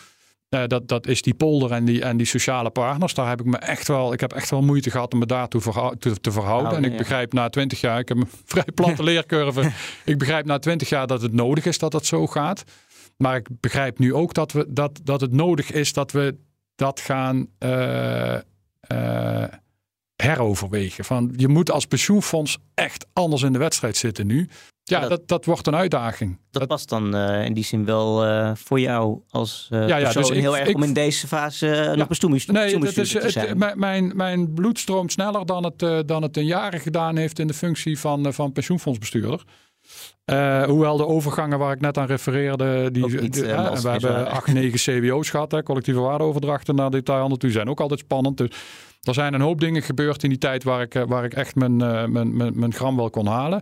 uh, 0.50 0.64
dat, 0.68 0.88
dat 0.88 1.08
is 1.08 1.22
die 1.22 1.34
polder 1.34 1.72
en 1.72 1.86
die, 1.86 2.02
en 2.02 2.18
die 2.18 2.26
sociale 2.26 2.70
partners. 2.70 3.14
Daar 3.14 3.30
heb 3.30 3.40
ik 3.40 3.46
me 3.46 3.58
echt 3.58 3.88
wel, 3.88 4.14
ik 4.14 4.20
heb 4.20 4.34
echt 4.34 4.50
wel 4.50 4.62
moeite 4.62 4.92
gehad 4.92 5.14
om 5.14 5.20
me 5.20 5.26
daartoe 5.26 5.62
verhou 5.62 5.98
te, 5.98 6.20
te, 6.20 6.32
verhouden. 6.32 6.72
Oh, 6.72 6.78
en 6.78 6.84
ik 6.84 6.92
ja. 6.92 6.98
begrijp 6.98 7.34
na 7.34 7.50
twintig 7.50 7.82
jaar, 7.82 8.00
ik 8.00 8.08
heb 8.08 8.18
een 8.18 8.30
vrij 8.46 8.68
platte 8.76 9.04
leercurve. 9.04 9.72
ik 10.06 10.18
begrijp 10.18 10.46
na 10.46 10.60
twintig 10.60 10.90
jaar 10.90 11.08
dat 11.08 11.22
het 11.22 11.34
nodig 11.34 11.66
is 11.66 11.78
dat 11.78 11.94
het 11.94 12.06
zo 12.06 12.28
gaat. 12.28 12.64
Maar 13.18 13.36
ik 13.36 13.48
begrijp 13.60 14.00
nu 14.00 14.14
ook 14.14 14.34
dat, 14.34 14.52
we, 14.52 14.66
dat, 14.70 15.00
dat 15.04 15.22
het 15.22 15.32
nodig 15.32 15.72
is 15.72 15.94
dat 15.94 16.12
we 16.12 16.36
dat 16.76 17.00
gaan 17.00 17.48
uh, 17.60 18.38
heroverwegen. 20.16 21.06
Van, 21.06 21.34
je 21.36 21.48
moet 21.48 21.72
als 21.72 21.86
pensioenfonds 21.86 22.58
echt 22.74 23.06
anders 23.14 23.42
in 23.42 23.54
de 23.54 23.60
wedstrijd 23.60 23.98
zitten 23.98 24.28
nu. 24.28 24.50
Ja, 24.86 25.00
dat- 25.00 25.10
dat, 25.10 25.28
dat, 25.28 25.46
wordt 25.46 25.68
een 25.68 25.76
uitdaging. 25.76 26.40
Dat, 26.52 26.68
past 26.68 26.90
dan 26.90 27.16
eh, 27.16 27.46
in 27.46 27.54
die 27.54 27.64
zin 27.64 27.86
wel 27.86 28.26
eh, 28.26 28.52
voor 28.56 28.80
jou 28.80 29.20
als 29.30 29.68
eh 29.72 29.88
ja, 29.88 29.98
persoon 30.00 30.22
dus 30.22 30.32
ik- 30.32 30.38
heel 30.42 30.58
erg 30.58 30.68
ik- 30.68 30.76
om 30.76 30.84
in 30.84 30.94
deze 30.94 31.28
fase 31.28 31.72
eh, 31.76 31.96
nog 31.98 32.08
pensioenbestuur 32.08 32.54
Nee, 32.56 32.80
dat 32.80 32.98
is, 32.98 33.10
te 33.12 33.18
het, 33.20 33.32
zijn. 33.32 33.58
mijn- 33.58 33.80
mijn, 33.80 34.12
mijn 34.16 34.54
bloed 34.54 34.80
stroomt 34.80 35.12
sneller 35.12 35.46
dan 35.46 35.64
het, 35.64 36.08
dan 36.08 36.22
het 36.22 36.38
een 36.38 36.46
jaren 36.46 36.80
gedaan 36.80 37.16
heeft 37.16 37.40
in 37.40 37.48
de 37.48 37.54
functie 37.54 38.00
van, 38.00 38.34
van 38.34 38.52
pensioenfondsbestuurder. 38.52 39.44
Hoewel 40.68 40.98
de 40.98 41.06
overgangen 41.08 41.60
waar 41.60 41.74
ik 41.74 41.82
net 41.82 41.98
aan 41.98 42.06
refereerde, 42.08 42.92
die, 42.92 43.04
niet, 43.22 43.40
we 43.40 43.50
het 43.50 43.82
hebben 44.02 44.28
acht, 44.32 44.54
negen 44.54 44.80
CWO's 45.02 45.30
gehad, 45.30 45.52
hè, 45.52 45.64
collectieve 45.64 46.00
waardeoverdrachten 46.00 46.76
naar 46.76 46.90
detailhandel 46.90 47.38
toe, 47.38 47.52
zijn 47.52 47.70
ook 47.70 47.80
altijd 47.82 48.00
spannend. 48.00 48.38
Dus 48.38 48.50
er 49.02 49.14
zijn 49.14 49.34
een 49.34 49.42
hoop 49.42 49.60
dingen 49.60 49.82
gebeurd 49.82 50.24
in 50.24 50.30
die 50.30 50.38
tijd 50.38 50.64
waar 50.64 50.82
ik, 50.82 51.04
waar 51.08 51.24
ik 51.24 51.34
echt 51.34 51.56
mijn, 51.56 51.76
mijn, 51.78 52.38
mijn, 52.38 52.52
mijn 52.60 52.74
gram 52.74 52.96
wel 52.96 53.10
kon 53.10 53.28
halen. 53.28 53.62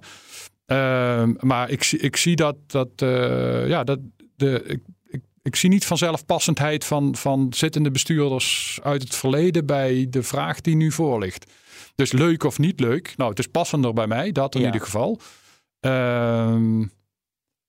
Ehm, 0.72 1.34
maar 1.40 1.70
ik, 1.70 1.84
zie- 1.84 2.00
ik 2.00 2.16
zie 2.16 2.36
dat, 2.36 2.56
dat, 2.68 2.90
eh, 2.96 3.68
ja, 3.68 3.84
dat 3.84 4.00
de, 4.36 4.64
ik, 4.68 4.80
ik, 5.08 5.22
ik 5.42 5.56
zie 5.56 5.70
niet 5.70 5.86
vanzelfpassendheid 5.86 6.86
van, 6.86 7.16
van 7.16 7.48
zittende 7.56 7.92
bestuurders 7.92 8.80
uit 8.84 9.02
het 9.02 9.16
verleden 9.16 9.66
bij 9.66 10.08
de 10.10 10.24
vraag 10.24 10.62
die 10.62 10.76
nu 10.76 10.92
voor 10.92 11.20
ligt. 11.20 11.52
Dus 11.96 12.12
leuk 12.12 12.44
of 12.44 12.60
niet 12.60 12.80
leuk. 12.80 13.14
Nou, 13.18 13.30
het 13.30 13.40
is 13.40 13.48
passender 13.48 13.94
bij 13.94 14.08
mij, 14.08 14.32
dat 14.32 14.56
in 14.56 14.60
Ja. 14.62 14.66
ieder 14.66 14.82
geval. 14.82 15.20
Ehm, 15.80 16.86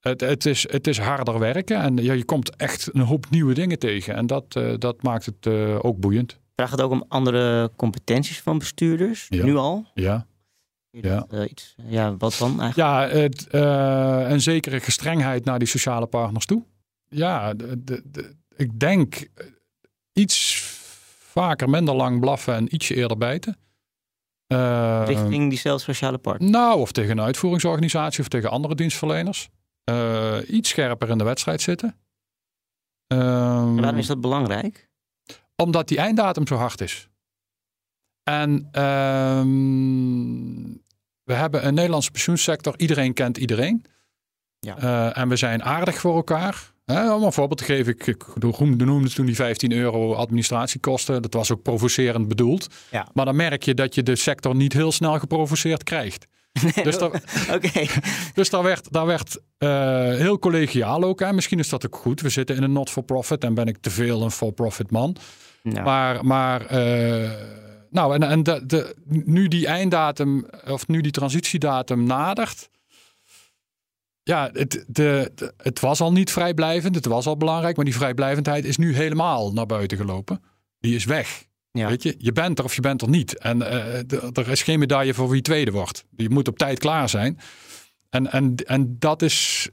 het, 0.01 0.21
het, 0.21 0.47
is, 0.47 0.67
het 0.71 0.87
is 0.87 0.99
harder 0.99 1.39
werken 1.39 1.77
en 1.81 1.97
ja, 1.97 2.13
je 2.13 2.25
komt 2.25 2.57
echt 2.57 2.89
een 2.93 3.01
hoop 3.01 3.27
nieuwe 3.31 3.55
dingen 3.55 3.79
tegen. 3.79 4.15
En 4.15 4.27
dat, 4.27 4.45
eh, 4.57 4.73
dat 4.79 5.03
maakt 5.03 5.27
het 5.27 5.47
eh, 5.47 5.79
ook 5.85 5.99
boeiend. 5.99 6.41
Vraagt 6.55 6.71
het 6.73 6.81
ook 6.81 6.91
om 6.91 7.05
andere 7.09 7.71
competenties 7.77 8.41
van 8.41 8.59
bestuurders? 8.59 9.27
Ja. 9.29 9.45
Nu 9.45 9.57
al? 9.57 9.87
Ja, 9.95 10.27
Ja. 11.01 11.27
Eh, 11.31 11.51
iets, 11.51 11.75
ja, 11.87 12.17
wat 12.17 12.37
dan 12.39 12.61
eigenlijk? 12.61 12.77
ja 12.77 13.09
het, 13.19 13.47
eh, 13.49 14.31
een 14.31 14.41
zekere 14.41 14.81
gestrengheid 14.81 15.45
naar 15.45 15.59
die 15.59 15.69
sociale 15.69 16.07
partners 16.07 16.47
toe. 16.47 16.65
Ja, 17.09 17.55
de, 17.55 17.85
de, 17.85 18.03
de- 18.05 18.37
ik 18.57 18.79
denk 18.81 19.15
eh, 19.15 19.47
iets 20.13 20.61
vaker 21.19 21.69
minder 21.71 21.95
lang 21.95 22.21
blaffen 22.21 22.55
en 22.55 22.75
ietsje 22.75 22.95
eerder 22.95 23.19
bijten. 23.19 23.57
Eh, 24.47 25.03
Richting 25.07 25.49
diezelfde 25.49 25.85
sociale 25.85 26.19
partner? 26.19 26.51
Nou, 26.51 26.79
of 26.81 26.93
tegen 26.93 27.11
een 27.19 27.25
uitvoeringsorganisatie 27.25 28.21
of 28.21 28.29
tegen 28.29 28.51
andere 28.51 28.75
dienstverleners. 28.75 29.49
Eh, 29.85 30.37
iets 30.49 30.69
scherper 30.69 31.09
in 31.09 31.19
de 31.19 31.25
wedstrijd 31.25 31.61
zitten. 31.61 31.97
Ehm, 33.07 33.21
En 33.21 33.81
waarom 33.81 33.99
is 33.99 34.07
dat 34.07 34.21
belangrijk? 34.21 34.91
omdat 35.57 35.89
die 35.89 35.99
einddatum 35.99 36.47
zo 36.47 36.55
hard 36.57 36.81
is. 36.81 37.09
En 38.25 38.69
ehm, 38.73 39.51
we 41.23 41.33
hebben 41.33 41.67
een 41.67 41.75
Nederlandse 41.75 42.11
pensioensector. 42.11 42.75
Iedereen 42.77 43.13
kent 43.13 43.37
iedereen. 43.37 43.85
Ja. 44.59 44.77
Eh, 44.79 45.23
en 45.23 45.29
we 45.29 45.37
zijn 45.37 45.63
aardig 45.63 45.97
voor 45.97 46.15
elkaar. 46.15 46.73
Hè, 46.85 47.15
om 47.15 47.23
een 47.23 47.33
voorbeeld 47.33 47.59
te 47.59 47.65
geven. 47.65 47.93
Ik, 47.93 48.07
ik 48.07 48.25
noemde 48.77 49.11
toen 49.11 49.27
die 49.27 49.35
15 49.35 49.73
euro 49.73 50.15
administratiekosten. 50.15 51.23
Dat 51.23 51.35
was 51.35 51.53
ook 51.53 51.63
provocerend 51.63 52.29
bedoeld. 52.29 52.67
Ja. 52.91 53.09
Maar 53.13 53.25
dan 53.25 53.37
merk 53.37 53.63
je 53.63 53.75
dat 53.75 53.95
je 53.95 54.03
de 54.03 54.17
sector 54.17 54.55
niet 54.55 54.73
heel 54.73 54.93
snel 54.93 55.19
geprovoceerd 55.19 55.83
krijgt. 55.83 56.27
Dus 56.83 56.99
daar, 56.99 57.23
dus 58.35 58.51
daar 58.51 58.63
werd, 58.63 58.93
daar 58.93 59.07
werd 59.07 59.41
eh, 59.59 59.69
heel 60.05 60.39
collegiaal 60.39 61.03
ook. 61.03 61.21
Hè. 61.21 61.33
Misschien 61.33 61.59
is 61.59 61.69
dat 61.69 61.87
ook 61.87 61.97
goed. 61.97 62.21
We 62.21 62.29
zitten 62.29 62.57
in 62.57 62.63
een 62.63 62.73
not-for-profit 62.73 63.45
en 63.45 63.55
ben 63.55 63.67
ik 63.67 63.77
te 63.81 63.91
veel 63.91 64.23
een 64.23 64.31
for-profit 64.31 64.91
man. 64.91 65.17
Maar, 65.63 66.25
maar 66.25 66.67
eh, 66.67 67.31
nou, 67.93 68.15
en, 68.15 68.23
en 68.23 68.43
de, 68.43 68.67
de, 68.67 68.95
nu 69.07 69.49
die 69.49 69.67
einddatum, 69.67 70.47
of 70.67 70.87
nu 70.89 71.01
die 71.01 71.13
transitiedatum 71.13 72.05
nadert. 72.05 72.71
Ja, 74.23 74.51
het, 74.53 74.85
de, 74.89 75.31
de- 75.35 75.55
het 75.57 75.81
was 75.81 76.01
al 76.01 76.13
niet 76.13 76.31
vrijblijvend, 76.31 76.95
het 76.95 77.05
was 77.07 77.27
al 77.27 77.37
belangrijk, 77.37 77.77
maar 77.77 77.85
die 77.85 77.95
vrijblijvendheid 77.97 78.65
is 78.65 78.77
nu 78.77 78.95
helemaal 78.95 79.53
naar 79.53 79.67
buiten 79.67 79.97
gelopen. 79.99 80.43
Die 80.79 80.95
is 80.95 81.05
weg. 81.05 81.45
ja. 81.71 81.89
Weet 81.89 82.03
je, 82.03 82.15
je 82.19 82.33
bent 82.33 82.59
er 82.59 82.65
of 82.65 82.75
je 82.75 82.81
bent 82.81 83.03
er 83.03 83.09
niet. 83.09 83.39
En 83.39 83.63
eh, 83.63 84.13
er 84.39 84.49
is 84.49 84.63
geen 84.63 84.79
medaille 84.79 85.15
voor 85.15 85.29
wie 85.29 85.43
tweede 85.43 85.71
wordt. 85.71 86.05
Je 86.17 86.31
moet 86.31 86.49
op 86.49 86.59
tijd 86.59 86.79
klaar 86.79 87.09
zijn. 87.09 87.39
En, 88.11 88.33
en, 88.33 88.55
en 88.57 88.97
dat 88.99 89.23
is 89.23 89.69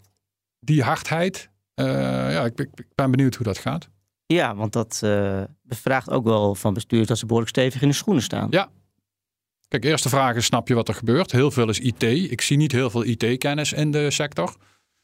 die 0.60 0.84
hardheid. 0.84 1.50
eh, 1.74 1.86
ja, 2.34 2.46
ik 2.46 2.68
ben 2.96 3.12
benieuwd 3.12 3.36
hoe 3.36 3.46
dat 3.46 3.58
gaat. 3.58 3.90
Ja, 4.34 4.56
want 4.56 4.74
dat 4.74 5.00
eh, 5.04 5.42
bevraagt 5.62 6.10
ook 6.10 6.24
wel 6.24 6.56
van 6.56 6.74
bestuurders 6.74 7.10
dat 7.10 7.18
ze 7.18 7.26
behoorlijk 7.26 7.56
stevig 7.56 7.82
in 7.82 7.88
de 7.88 7.94
schoenen 7.94 8.24
staan. 8.24 8.48
Ja. 8.50 8.70
Kijk, 9.68 9.84
eerste 9.84 10.10
vraag 10.10 10.36
is, 10.36 10.46
snap 10.46 10.68
je 10.68 10.74
wat 10.74 10.88
er 10.88 10.94
gebeurt? 10.94 11.32
Heel 11.32 11.52
veel 11.52 11.70
is 11.70 11.80
IT. 11.80 12.04
Ik 12.04 12.42
zie 12.42 12.58
niet 12.58 12.72
heel 12.72 12.90
veel 12.90 13.06
IT-kennis 13.06 13.74
in 13.74 13.92
de 13.92 14.12
sector. 14.12 14.56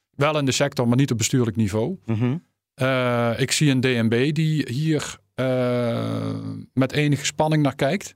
Wel 0.09 0.37
in 0.37 0.45
de 0.45 0.51
sector, 0.51 0.87
maar 0.87 0.97
niet 0.97 1.11
op 1.11 1.17
bestuurlijk 1.17 1.55
niveau. 1.55 1.97
Mhm. 2.05 2.37
Eh, 2.73 3.31
ik 3.37 3.51
zie 3.51 3.71
een 3.71 3.81
DNB 3.81 4.33
die 4.33 4.71
hier 4.71 5.17
eh, 5.35 6.35
met 6.73 6.91
enige 6.91 7.25
spanning 7.25 7.63
naar 7.63 7.75
kijkt. 7.75 8.15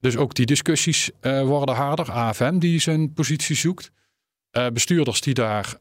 Dus 0.00 0.16
ook 0.16 0.34
die 0.34 0.46
discussies 0.46 1.10
worden 1.22 1.74
harder. 1.74 2.10
AFM 2.10 2.58
die 2.58 2.80
zijn 2.80 3.12
positie 3.12 3.56
zoekt. 3.56 3.90
Bestuurders 4.72 5.20
die 5.20 5.34
daar 5.34 5.78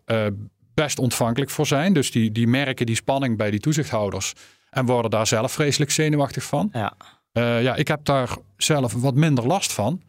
best 0.74 1.00
ontvankelijk 1.00 1.52
voor 1.52 1.68
zijn. 1.68 1.94
Dus 1.94 2.12
die, 2.12 2.32
die 2.32 2.48
merken 2.48 2.86
die 2.86 2.96
spanning 2.96 3.38
bij 3.38 3.52
die 3.52 3.60
toezichthouders. 3.60 4.34
En 4.78 4.86
worden 4.86 5.12
daar 5.12 5.28
zelf 5.28 5.52
vreselijk 5.52 5.92
zenuwachtig 5.92 6.44
van. 6.44 6.70
Ja. 6.74 6.94
Eh, 7.32 7.64
ja, 7.64 7.76
ik 7.76 7.88
heb 7.88 8.06
daar 8.06 8.36
zelf 8.58 8.94
wat 8.94 9.16
minder 9.16 9.48
last 9.48 9.74
van. 9.74 10.02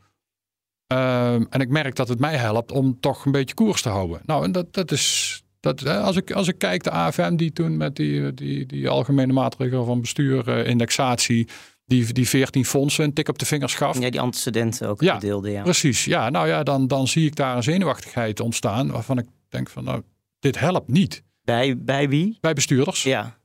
Ehm, 0.86 1.44
en 1.50 1.60
ik 1.60 1.68
merk 1.68 1.94
dat 1.94 2.08
het 2.08 2.18
mij 2.18 2.36
helpt 2.36 2.72
om 2.72 3.00
toch 3.00 3.24
een 3.24 3.32
beetje 3.32 3.54
koers 3.54 3.82
te 3.82 3.88
houden. 3.88 4.20
Nou, 4.24 4.44
en 4.44 4.52
dat, 4.52 4.74
dat 4.74 4.90
is. 4.90 5.42
Dat, 5.60 5.86
als, 5.86 6.16
ik, 6.16 6.32
als 6.32 6.48
ik 6.48 6.58
kijk, 6.58 6.82
de 6.82 6.90
AFM 6.90 7.36
die 7.36 7.52
toen 7.52 7.76
met 7.76 7.96
die, 7.96 8.34
die, 8.34 8.66
die 8.66 8.88
algemene 8.88 9.32
maatregelen 9.32 9.84
van 9.84 10.00
bestuur, 10.00 10.48
eh, 10.48 10.66
indexatie, 10.66 11.48
die, 11.84 12.12
die 12.12 12.28
14 12.28 12.64
fondsen 12.64 13.04
een 13.04 13.12
tik 13.12 13.28
op 13.28 13.38
de 13.38 13.46
vingers 13.46 13.74
gaf. 13.74 13.98
ja, 13.98 14.10
die 14.10 14.20
antecedenten 14.20 14.88
ook 14.88 15.00
Ja, 15.00 15.14
gedeelde. 15.14 15.50
Ja. 15.50 15.62
Precies, 15.62 16.04
ja. 16.04 16.30
Nou 16.30 16.48
ja, 16.48 16.62
dan, 16.62 16.86
dan 16.86 17.08
zie 17.08 17.26
ik 17.26 17.36
daar 17.36 17.56
een 17.56 17.62
zenuwachtigheid 17.62 18.40
ontstaan 18.40 18.90
waarvan 18.90 19.18
ik 19.18 19.26
denk 19.48 19.68
van, 19.68 19.84
nou, 19.84 20.02
dit 20.38 20.58
helpt 20.58 20.88
niet. 20.88 21.22
Bij, 21.42 21.78
bij 21.78 22.08
wie? 22.08 22.38
Bij 22.40 22.52
bestuurders. 22.52 23.02
Ja. 23.02 23.38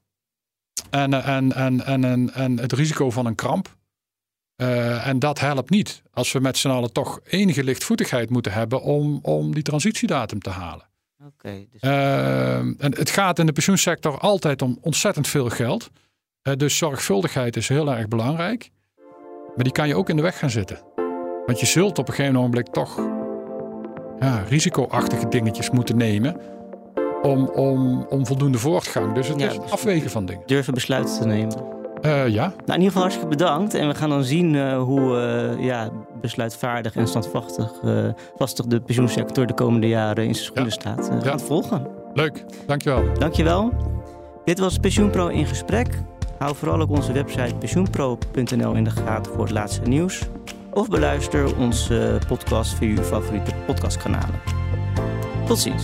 En, 0.89 1.13
en, 1.13 1.53
en, 1.53 1.85
en, 1.85 2.03
en, 2.03 2.33
en 2.33 2.59
het 2.59 2.71
risico 2.71 3.09
van 3.09 3.25
een 3.25 3.35
kramp. 3.35 3.75
Eh, 4.55 5.07
en 5.07 5.19
dat 5.19 5.39
helpt 5.39 5.69
niet. 5.69 6.01
Als 6.11 6.31
we 6.31 6.39
met 6.39 6.57
z'n 6.57 6.69
allen 6.69 6.91
toch 6.91 7.19
enige 7.23 7.63
lichtvoetigheid 7.63 8.29
moeten 8.29 8.51
hebben 8.51 8.81
om, 8.81 9.19
om 9.21 9.53
die 9.53 9.63
transitiedatum 9.63 10.39
te 10.39 10.49
halen. 10.49 10.89
Oké. 11.25 11.65
dus 11.71 11.81
Eh, 11.81 12.57
en 12.57 12.77
het 12.77 13.09
gaat 13.09 13.39
in 13.39 13.45
de 13.45 13.51
pensioensector 13.51 14.17
altijd 14.17 14.61
om 14.61 14.77
ontzettend 14.81 15.27
veel 15.27 15.49
geld. 15.49 15.89
Eh, 16.41 16.53
dus 16.55 16.77
zorgvuldigheid 16.77 17.55
is 17.55 17.67
heel 17.67 17.91
erg 17.91 18.07
belangrijk. 18.07 18.69
Maar 19.55 19.63
die 19.63 19.73
kan 19.73 19.87
je 19.87 19.95
ook 19.95 20.09
in 20.09 20.15
de 20.15 20.21
weg 20.21 20.39
gaan 20.39 20.49
zitten. 20.49 20.79
Want 21.45 21.59
je 21.59 21.65
zult 21.65 21.97
op 21.97 22.07
een 22.07 22.13
gegeven 22.13 22.37
ogenblik 22.37 22.67
toch 22.67 22.97
ja, 24.19 24.43
risicoachtige 24.47 25.27
dingetjes 25.27 25.69
moeten 25.69 25.97
nemen. 25.97 26.52
Om, 27.23 27.47
om, 27.47 28.05
om 28.09 28.25
voldoende 28.25 28.57
voortgang. 28.57 29.13
Dus 29.13 29.27
het 29.27 29.39
Ja, 29.39 29.49
is 29.49 29.57
afwegen 29.69 30.09
van 30.09 30.25
dingen. 30.25 30.41
durven 30.45 30.73
besluiten 30.73 31.19
te 31.19 31.27
nemen. 31.27 31.55
Eh, 32.01 32.27
ja, 32.27 32.43
Nou, 32.47 32.53
in 32.65 32.73
ieder 32.73 32.85
geval 32.85 33.01
hartstikke 33.01 33.29
bedankt. 33.29 33.73
En 33.73 33.87
we 33.87 33.95
gaan 33.95 34.09
dan 34.09 34.23
zien 34.23 34.55
eh, 34.55 34.77
hoe 34.81 35.17
eh, 35.19 35.65
ja, 35.65 35.89
besluitvaardig 36.21 36.95
en 36.95 37.07
standvastig 37.07 37.71
eh, 37.83 38.05
vastig 38.37 38.65
de 38.65 38.81
pensioensector 38.81 39.45
de 39.47 39.53
komende 39.53 39.87
jaren 39.87 40.25
in 40.25 40.33
zijn 40.35 40.45
schoenen 40.45 40.71
staat. 40.71 40.97
We 41.07 41.13
gaan 41.13 41.21
Ja. 41.23 41.31
het 41.31 41.41
volgen. 41.41 41.87
leuk. 42.13 42.45
Dankjewel. 42.67 43.03
Dankjewel. 43.19 43.71
Dit 44.45 44.59
was 44.59 44.77
Pensioenpro 44.77 45.27
in 45.27 45.45
gesprek. 45.45 45.87
Hou 46.37 46.55
vooral 46.55 46.81
ook 46.81 46.89
onze 46.89 47.11
website 47.11 47.55
pensioenpro.nl 47.59 48.73
in 48.73 48.83
de 48.83 48.89
gaten 48.89 49.31
voor 49.33 49.43
het 49.43 49.51
laatste 49.53 49.81
nieuws. 49.81 50.21
Of 50.73 50.87
beluister 50.89 51.57
onze 51.57 52.17
podcast 52.27 52.73
via 52.73 52.89
uw 52.97 53.03
favoriete 53.03 53.51
podcastkanalen. 53.65 54.39
Tot 55.45 55.59
ziens. 55.59 55.83